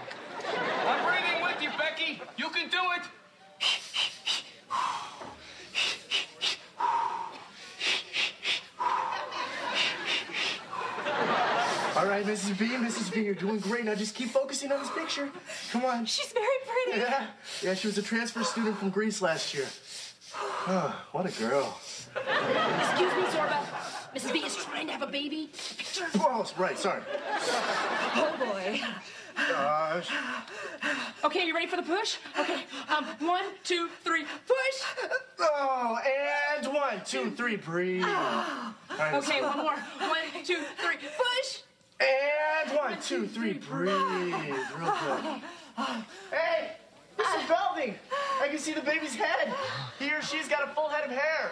I'm 0.87 1.05
breathing 1.05 1.43
with 1.43 1.61
you, 1.61 1.69
Becky. 1.77 2.21
You 2.37 2.47
can 2.47 2.69
do 2.69 2.79
it. 2.95 3.03
All 12.01 12.07
right, 12.07 12.25
Mrs. 12.25 12.57
B, 12.57 12.65
Mrs. 12.65 13.13
B, 13.13 13.21
you're 13.21 13.35
doing 13.35 13.59
great. 13.59 13.85
Now 13.85 13.93
just 13.93 14.15
keep 14.15 14.29
focusing 14.29 14.71
on 14.71 14.79
this 14.79 14.89
picture. 14.89 15.29
Come 15.71 15.85
on. 15.85 16.07
She's 16.07 16.31
very 16.31 16.47
pretty. 16.65 16.99
Yeah, 16.99 17.27
yeah, 17.61 17.73
she 17.75 17.85
was 17.85 17.95
a 17.99 18.01
transfer 18.01 18.43
student 18.43 18.75
from 18.79 18.89
Greece 18.89 19.21
last 19.21 19.53
year. 19.53 19.67
Oh, 20.67 20.99
what 21.11 21.27
a 21.27 21.39
girl. 21.39 21.79
Excuse 22.15 23.13
me, 23.13 23.23
Zorba. 23.29 23.63
Mrs. 24.15 24.33
B 24.33 24.39
is 24.39 24.55
trying 24.55 24.87
to 24.87 24.93
have 24.93 25.03
a 25.03 25.11
baby. 25.11 25.51
Picture. 25.77 26.07
Oh, 26.15 26.51
right, 26.57 26.75
sorry. 26.75 27.03
Oh 28.15 28.35
boy. 28.39 28.81
Gosh. 29.35 30.09
Okay, 31.23 31.45
you 31.45 31.53
ready 31.53 31.67
for 31.67 31.75
the 31.75 31.83
push? 31.83 32.17
Okay. 32.39 32.63
Um, 32.89 33.05
one, 33.19 33.45
two, 33.63 33.89
three, 34.03 34.23
push. 34.47 35.11
Oh, 35.39 35.99
and 36.57 36.65
one, 36.73 37.01
two, 37.05 37.29
three, 37.29 37.57
breathe. 37.57 38.03
All 38.05 38.73
right, 38.97 39.13
Okay, 39.13 39.41
one 39.43 39.57
more. 39.57 39.75
One, 39.75 40.43
two, 40.43 40.63
three, 40.79 40.97
push. 40.97 41.61
And 42.01 42.71
one, 42.77 42.97
two, 43.01 43.27
three, 43.27 43.53
breathe. 43.53 43.93
Real 43.93 44.93
good. 45.05 45.41
Hey, 46.31 46.71
Mr. 47.17 47.47
Belding, 47.47 47.95
ah. 48.11 48.43
I 48.43 48.47
can 48.47 48.57
see 48.57 48.73
the 48.73 48.81
baby's 48.81 49.15
head. 49.15 49.53
He 49.99 50.11
or 50.11 50.21
she's 50.21 50.47
got 50.47 50.67
a 50.67 50.73
full 50.73 50.89
head 50.89 51.03
of 51.05 51.11
hair. 51.11 51.51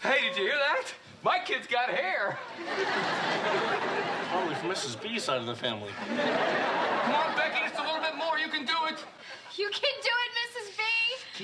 Hey, 0.00 0.28
did 0.28 0.36
you 0.36 0.44
hear 0.44 0.58
that? 0.58 0.94
My 1.22 1.38
kid's 1.38 1.66
got 1.66 1.90
hair. 1.90 2.38
Probably 4.30 4.54
from 4.54 4.70
Mrs. 4.70 5.02
B's 5.02 5.24
side 5.24 5.40
of 5.40 5.46
the 5.46 5.54
family. 5.54 5.90
Come 6.08 7.14
on, 7.14 7.36
Becky, 7.36 7.58
just 7.68 7.78
a 7.78 7.82
little 7.82 8.00
bit 8.00 8.16
more. 8.16 8.38
You 8.38 8.48
can 8.48 8.64
do 8.64 8.74
it. 8.88 9.04
You 9.56 9.68
can 9.70 10.00
do 10.02 10.10
it, 10.24 10.32
Mrs. 10.42 10.76
B. 10.76 10.82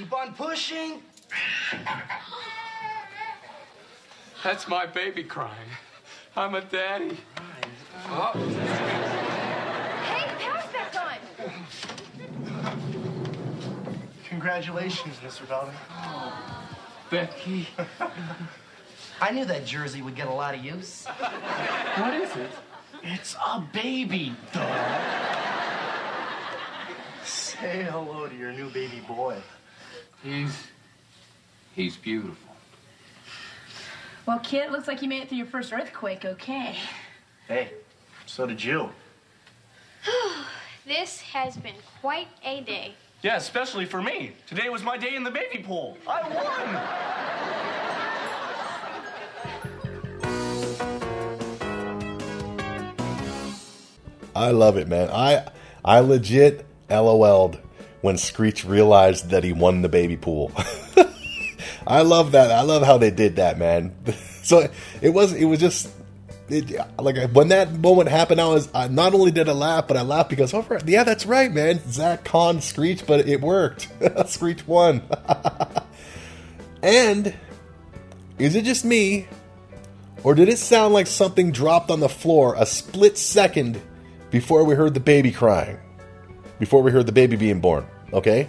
Keep 0.01 0.12
on 0.14 0.35
pushing. 0.35 1.03
That's 4.43 4.68
my 4.68 4.87
baby 4.87 5.22
crying. 5.24 5.68
I'm 6.35 6.55
a 6.55 6.62
daddy. 6.62 7.18
Oh. 8.07 8.33
Hey, 10.05 10.28
the 10.30 10.37
power's 10.43 10.64
back 10.72 10.95
on. 10.97 11.18
Congratulations, 14.30 15.16
Mr. 15.16 15.47
Belding. 15.47 15.74
Becky. 17.11 17.68
I 19.20 19.30
knew 19.30 19.45
that 19.45 19.66
jersey 19.66 20.01
would 20.01 20.16
get 20.16 20.26
a 20.26 20.33
lot 20.33 20.55
of 20.55 20.64
use. 20.64 21.05
What 21.05 22.14
is 22.14 22.35
it? 22.35 22.51
It's 23.03 23.35
a 23.35 23.61
baby, 23.72 24.35
duh. 24.55 25.01
Say 27.24 27.83
hello 27.83 28.26
to 28.26 28.35
your 28.35 28.53
new 28.53 28.70
baby 28.70 29.01
boy. 29.07 29.37
He's. 30.22 30.57
He's 31.74 31.97
beautiful. 31.97 32.51
Well, 34.27 34.39
kid, 34.39 34.70
looks 34.70 34.87
like 34.87 35.03
you 35.03 35.09
made 35.09 35.23
it 35.23 35.29
through 35.29 35.39
your 35.39 35.47
first 35.47 35.73
earthquake. 35.73 36.25
Okay. 36.25 36.77
Hey, 37.49 37.73
so 38.27 38.47
did 38.47 38.62
you. 38.62 38.91
This 40.85 41.20
has 41.20 41.57
been 41.57 41.77
quite 42.01 42.27
a 42.45 42.61
day. 42.62 42.95
Yeah, 43.23 43.37
especially 43.37 43.85
for 43.87 44.03
me. 44.03 44.33
Today 44.49 44.68
was 44.68 44.83
my 44.83 44.99
day 44.99 45.14
in 45.14 45.23
the 45.23 45.31
baby 45.31 45.62
pool. 45.62 45.97
I 46.09 46.23
won. 46.29 47.03
I 54.35 54.51
love 54.51 54.77
it, 54.77 54.89
man. 54.89 55.09
I 55.11 55.47
I 55.85 56.01
legit 56.01 56.66
LOL'd 56.91 57.61
when 58.01 58.18
Screech 58.18 58.64
realized 58.64 59.31
that 59.31 59.45
he 59.45 59.53
won 59.53 59.83
the 59.83 59.89
baby 59.89 60.16
pool. 60.16 60.51
I 61.87 62.03
love 62.03 62.33
that. 62.33 62.51
I 62.51 62.62
love 62.62 62.83
how 62.83 62.99
they 62.99 63.11
did 63.11 63.37
that, 63.37 63.59
man. 63.59 63.95
so 64.43 64.68
it 65.01 65.11
was 65.11 65.33
it 65.33 65.45
was 65.45 65.61
just 65.61 65.91
it, 66.49 66.70
like 66.99 67.30
when 67.30 67.49
that 67.49 67.72
moment 67.72 68.09
happened, 68.09 68.41
I 68.41 68.49
was 68.49 68.68
I 68.74 68.89
not 68.89 69.14
only 69.14 69.30
did 69.30 69.49
I 69.49 69.53
laugh, 69.53 69.89
but 69.89 69.97
I 69.97 70.03
laughed 70.03 70.30
because 70.30 70.53
oh 70.55 70.64
yeah, 70.87 71.05
that's 71.05 71.26
right, 71.26 71.53
man. 71.53 71.80
Zach 71.91 72.24
Con 72.24 72.61
Screech, 72.61 73.07
but 73.07 73.26
it 73.28 73.41
worked. 73.41 73.89
Screech 74.26 74.66
won. 74.66 75.03
and 76.83 77.35
is 78.39 78.55
it 78.55 78.64
just 78.64 78.85
me, 78.85 79.26
or 80.22 80.35
did 80.35 80.49
it 80.49 80.59
sound 80.59 80.95
like 80.95 81.07
something 81.07 81.53
dropped 81.53 81.91
on 81.91 82.01
the 82.01 82.09
floor 82.09 82.55
a 82.57 82.66
split 82.66 83.18
second 83.18 83.80
before 84.30 84.64
we 84.64 84.74
heard 84.74 84.95
the 84.95 85.01
baby 85.01 85.33
crying? 85.33 85.78
Before 86.59 86.83
we 86.83 86.93
heard 86.93 87.07
the 87.07 87.12
baby 87.12 87.37
being 87.37 87.61
born, 87.61 87.87
okay? 88.12 88.49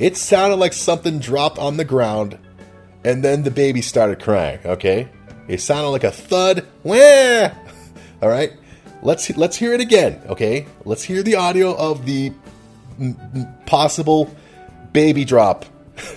It 0.00 0.16
sounded 0.16 0.56
like 0.56 0.72
something 0.72 1.18
dropped 1.18 1.58
on 1.58 1.76
the 1.76 1.84
ground 1.84 2.38
and 3.04 3.22
then 3.22 3.42
the 3.42 3.50
baby 3.50 3.82
started 3.82 4.18
crying, 4.18 4.58
okay? 4.64 5.10
It 5.46 5.60
sounded 5.60 5.90
like 5.90 6.04
a 6.04 6.10
thud. 6.10 6.66
Wah! 6.82 7.50
All 8.22 8.30
right? 8.30 8.54
Let's 9.02 9.28
let's 9.36 9.56
hear 9.56 9.74
it 9.74 9.80
again, 9.80 10.22
okay? 10.26 10.66
Let's 10.86 11.02
hear 11.02 11.22
the 11.22 11.34
audio 11.34 11.76
of 11.76 12.06
the 12.06 12.30
mm, 12.98 13.14
mm, 13.32 13.66
possible 13.66 14.34
baby 14.92 15.26
drop. 15.26 15.66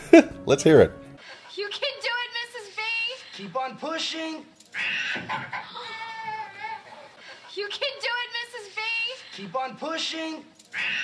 let's 0.46 0.64
hear 0.64 0.80
it. 0.80 0.92
You 1.56 1.68
can 1.68 1.94
do 2.02 2.10
it, 2.24 2.32
Mrs. 2.40 2.76
B. 2.78 2.82
Keep 3.44 3.58
on 3.58 3.78
pushing. 3.78 4.46
You 7.54 7.68
can 7.68 7.94
do 8.02 8.12
it, 8.24 8.30
Mrs. 8.40 8.76
B. 8.76 8.82
Keep 9.36 9.56
on 9.58 9.76
pushing. 9.76 10.46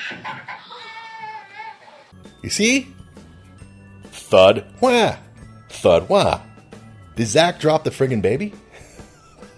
You 2.42 2.50
see? 2.50 2.94
Thud. 4.12 4.66
Wah. 4.82 5.18
Thud. 5.70 6.10
Wah. 6.10 6.42
Did 7.16 7.28
Zach 7.28 7.60
drop 7.60 7.84
the 7.84 7.90
friggin' 7.90 8.22
baby? 8.22 8.54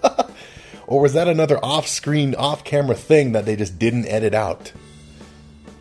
or 0.87 1.01
was 1.01 1.13
that 1.13 1.27
another 1.27 1.63
off 1.63 1.87
screen, 1.87 2.33
off 2.35 2.63
camera 2.63 2.95
thing 2.95 3.33
that 3.33 3.45
they 3.45 3.55
just 3.55 3.77
didn't 3.77 4.07
edit 4.07 4.33
out? 4.33 4.71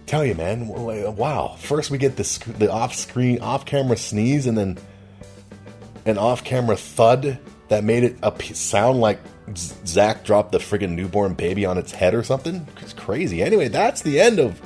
Tell 0.06 0.24
you, 0.24 0.34
man. 0.34 0.66
Wow. 0.66 1.56
First 1.58 1.90
we 1.90 1.98
get 1.98 2.16
the, 2.16 2.54
the 2.58 2.70
off 2.70 2.94
screen, 2.94 3.40
off 3.40 3.64
camera 3.64 3.96
sneeze 3.96 4.46
and 4.46 4.58
then 4.58 4.78
an 6.04 6.18
off 6.18 6.44
camera 6.44 6.76
thud 6.76 7.38
that 7.68 7.84
made 7.84 8.02
it 8.02 8.16
up 8.22 8.42
sound 8.42 9.00
like 9.00 9.20
Zach 9.56 10.24
dropped 10.24 10.52
the 10.52 10.58
friggin' 10.58 10.90
newborn 10.90 11.34
baby 11.34 11.64
on 11.64 11.78
its 11.78 11.92
head 11.92 12.14
or 12.14 12.22
something. 12.22 12.66
It's 12.80 12.92
crazy. 12.92 13.42
Anyway, 13.42 13.68
that's 13.68 14.02
the 14.02 14.20
end 14.20 14.38
of 14.38 14.60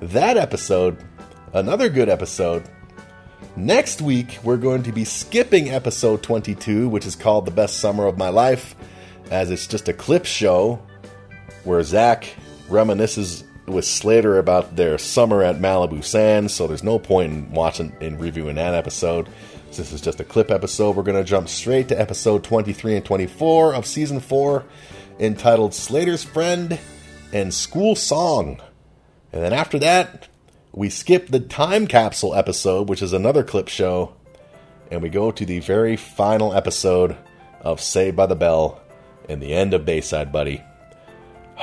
that 0.00 0.36
episode. 0.36 0.96
Another 1.54 1.88
good 1.88 2.10
episode. 2.10 2.68
Next 3.56 4.02
week, 4.02 4.38
we're 4.44 4.58
going 4.58 4.82
to 4.82 4.92
be 4.92 5.04
skipping 5.04 5.70
episode 5.70 6.22
22, 6.22 6.88
which 6.90 7.06
is 7.06 7.16
called 7.16 7.46
The 7.46 7.50
Best 7.50 7.78
Summer 7.78 8.06
of 8.06 8.18
My 8.18 8.28
Life, 8.28 8.76
as 9.30 9.50
it's 9.50 9.66
just 9.66 9.88
a 9.88 9.94
clip 9.94 10.26
show 10.26 10.82
where 11.64 11.82
Zach 11.82 12.28
reminisces 12.68 13.44
with 13.66 13.86
Slater 13.86 14.38
about 14.38 14.76
their 14.76 14.98
summer 14.98 15.42
at 15.42 15.56
Malibu 15.56 16.04
Sands, 16.04 16.52
so 16.52 16.66
there's 16.66 16.84
no 16.84 16.98
point 16.98 17.32
in 17.32 17.50
watching 17.52 17.96
and 18.00 18.20
reviewing 18.20 18.56
that 18.56 18.74
episode. 18.74 19.28
This 19.68 19.92
is 19.92 20.02
just 20.02 20.20
a 20.20 20.24
clip 20.24 20.50
episode. 20.50 20.96
We're 20.96 21.02
going 21.02 21.22
to 21.22 21.28
jump 21.28 21.48
straight 21.48 21.88
to 21.88 21.98
episode 21.98 22.44
23 22.44 22.96
and 22.96 23.04
24 23.04 23.74
of 23.74 23.86
season 23.86 24.20
4, 24.20 24.64
entitled 25.18 25.72
Slater's 25.72 26.24
Friend 26.24 26.78
and 27.32 27.54
School 27.54 27.94
Song. 27.94 28.60
And 29.32 29.42
then 29.42 29.54
after 29.54 29.78
that, 29.78 30.28
we 30.78 30.88
skip 30.88 31.26
the 31.26 31.40
time 31.40 31.88
capsule 31.88 32.36
episode, 32.36 32.88
which 32.88 33.02
is 33.02 33.12
another 33.12 33.42
clip 33.42 33.66
show, 33.66 34.14
and 34.92 35.02
we 35.02 35.08
go 35.08 35.32
to 35.32 35.44
the 35.44 35.58
very 35.58 35.96
final 35.96 36.54
episode 36.54 37.16
of 37.60 37.80
Saved 37.80 38.16
by 38.16 38.26
the 38.26 38.36
Bell 38.36 38.80
and 39.28 39.42
the 39.42 39.52
end 39.52 39.74
of 39.74 39.84
Bayside 39.84 40.30
Buddy. 40.30 40.62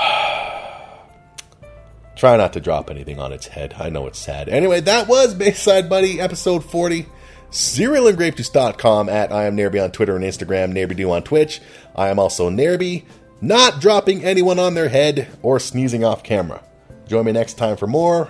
Try 2.17 2.35
not 2.35 2.51
to 2.53 2.59
drop 2.59 2.91
anything 2.91 3.17
on 3.17 3.31
its 3.31 3.47
head. 3.47 3.75
I 3.79 3.87
know 3.87 4.05
it's 4.05 4.19
sad. 4.19 4.49
Anyway, 4.49 4.81
that 4.81 5.07
was 5.07 5.33
Bayside 5.33 5.89
Buddy, 5.89 6.19
episode 6.19 6.65
40. 6.65 7.05
SerialandGrapeJuice.com 7.51 9.07
at 9.07 9.31
I 9.31 9.45
am 9.45 9.55
Nairby 9.55 9.81
on 9.81 9.91
Twitter 9.91 10.17
and 10.17 10.25
Instagram, 10.25 10.73
NairbyDo 10.73 11.11
on 11.11 11.23
Twitch. 11.23 11.61
I 11.95 12.09
am 12.09 12.19
also 12.19 12.49
Nairby, 12.49 13.05
not 13.39 13.79
dropping 13.79 14.25
anyone 14.25 14.59
on 14.59 14.73
their 14.73 14.89
head 14.89 15.29
or 15.41 15.57
sneezing 15.57 16.03
off 16.03 16.21
camera. 16.21 16.61
Join 17.07 17.25
me 17.25 17.31
next 17.31 17.53
time 17.53 17.77
for 17.77 17.87
more, 17.87 18.29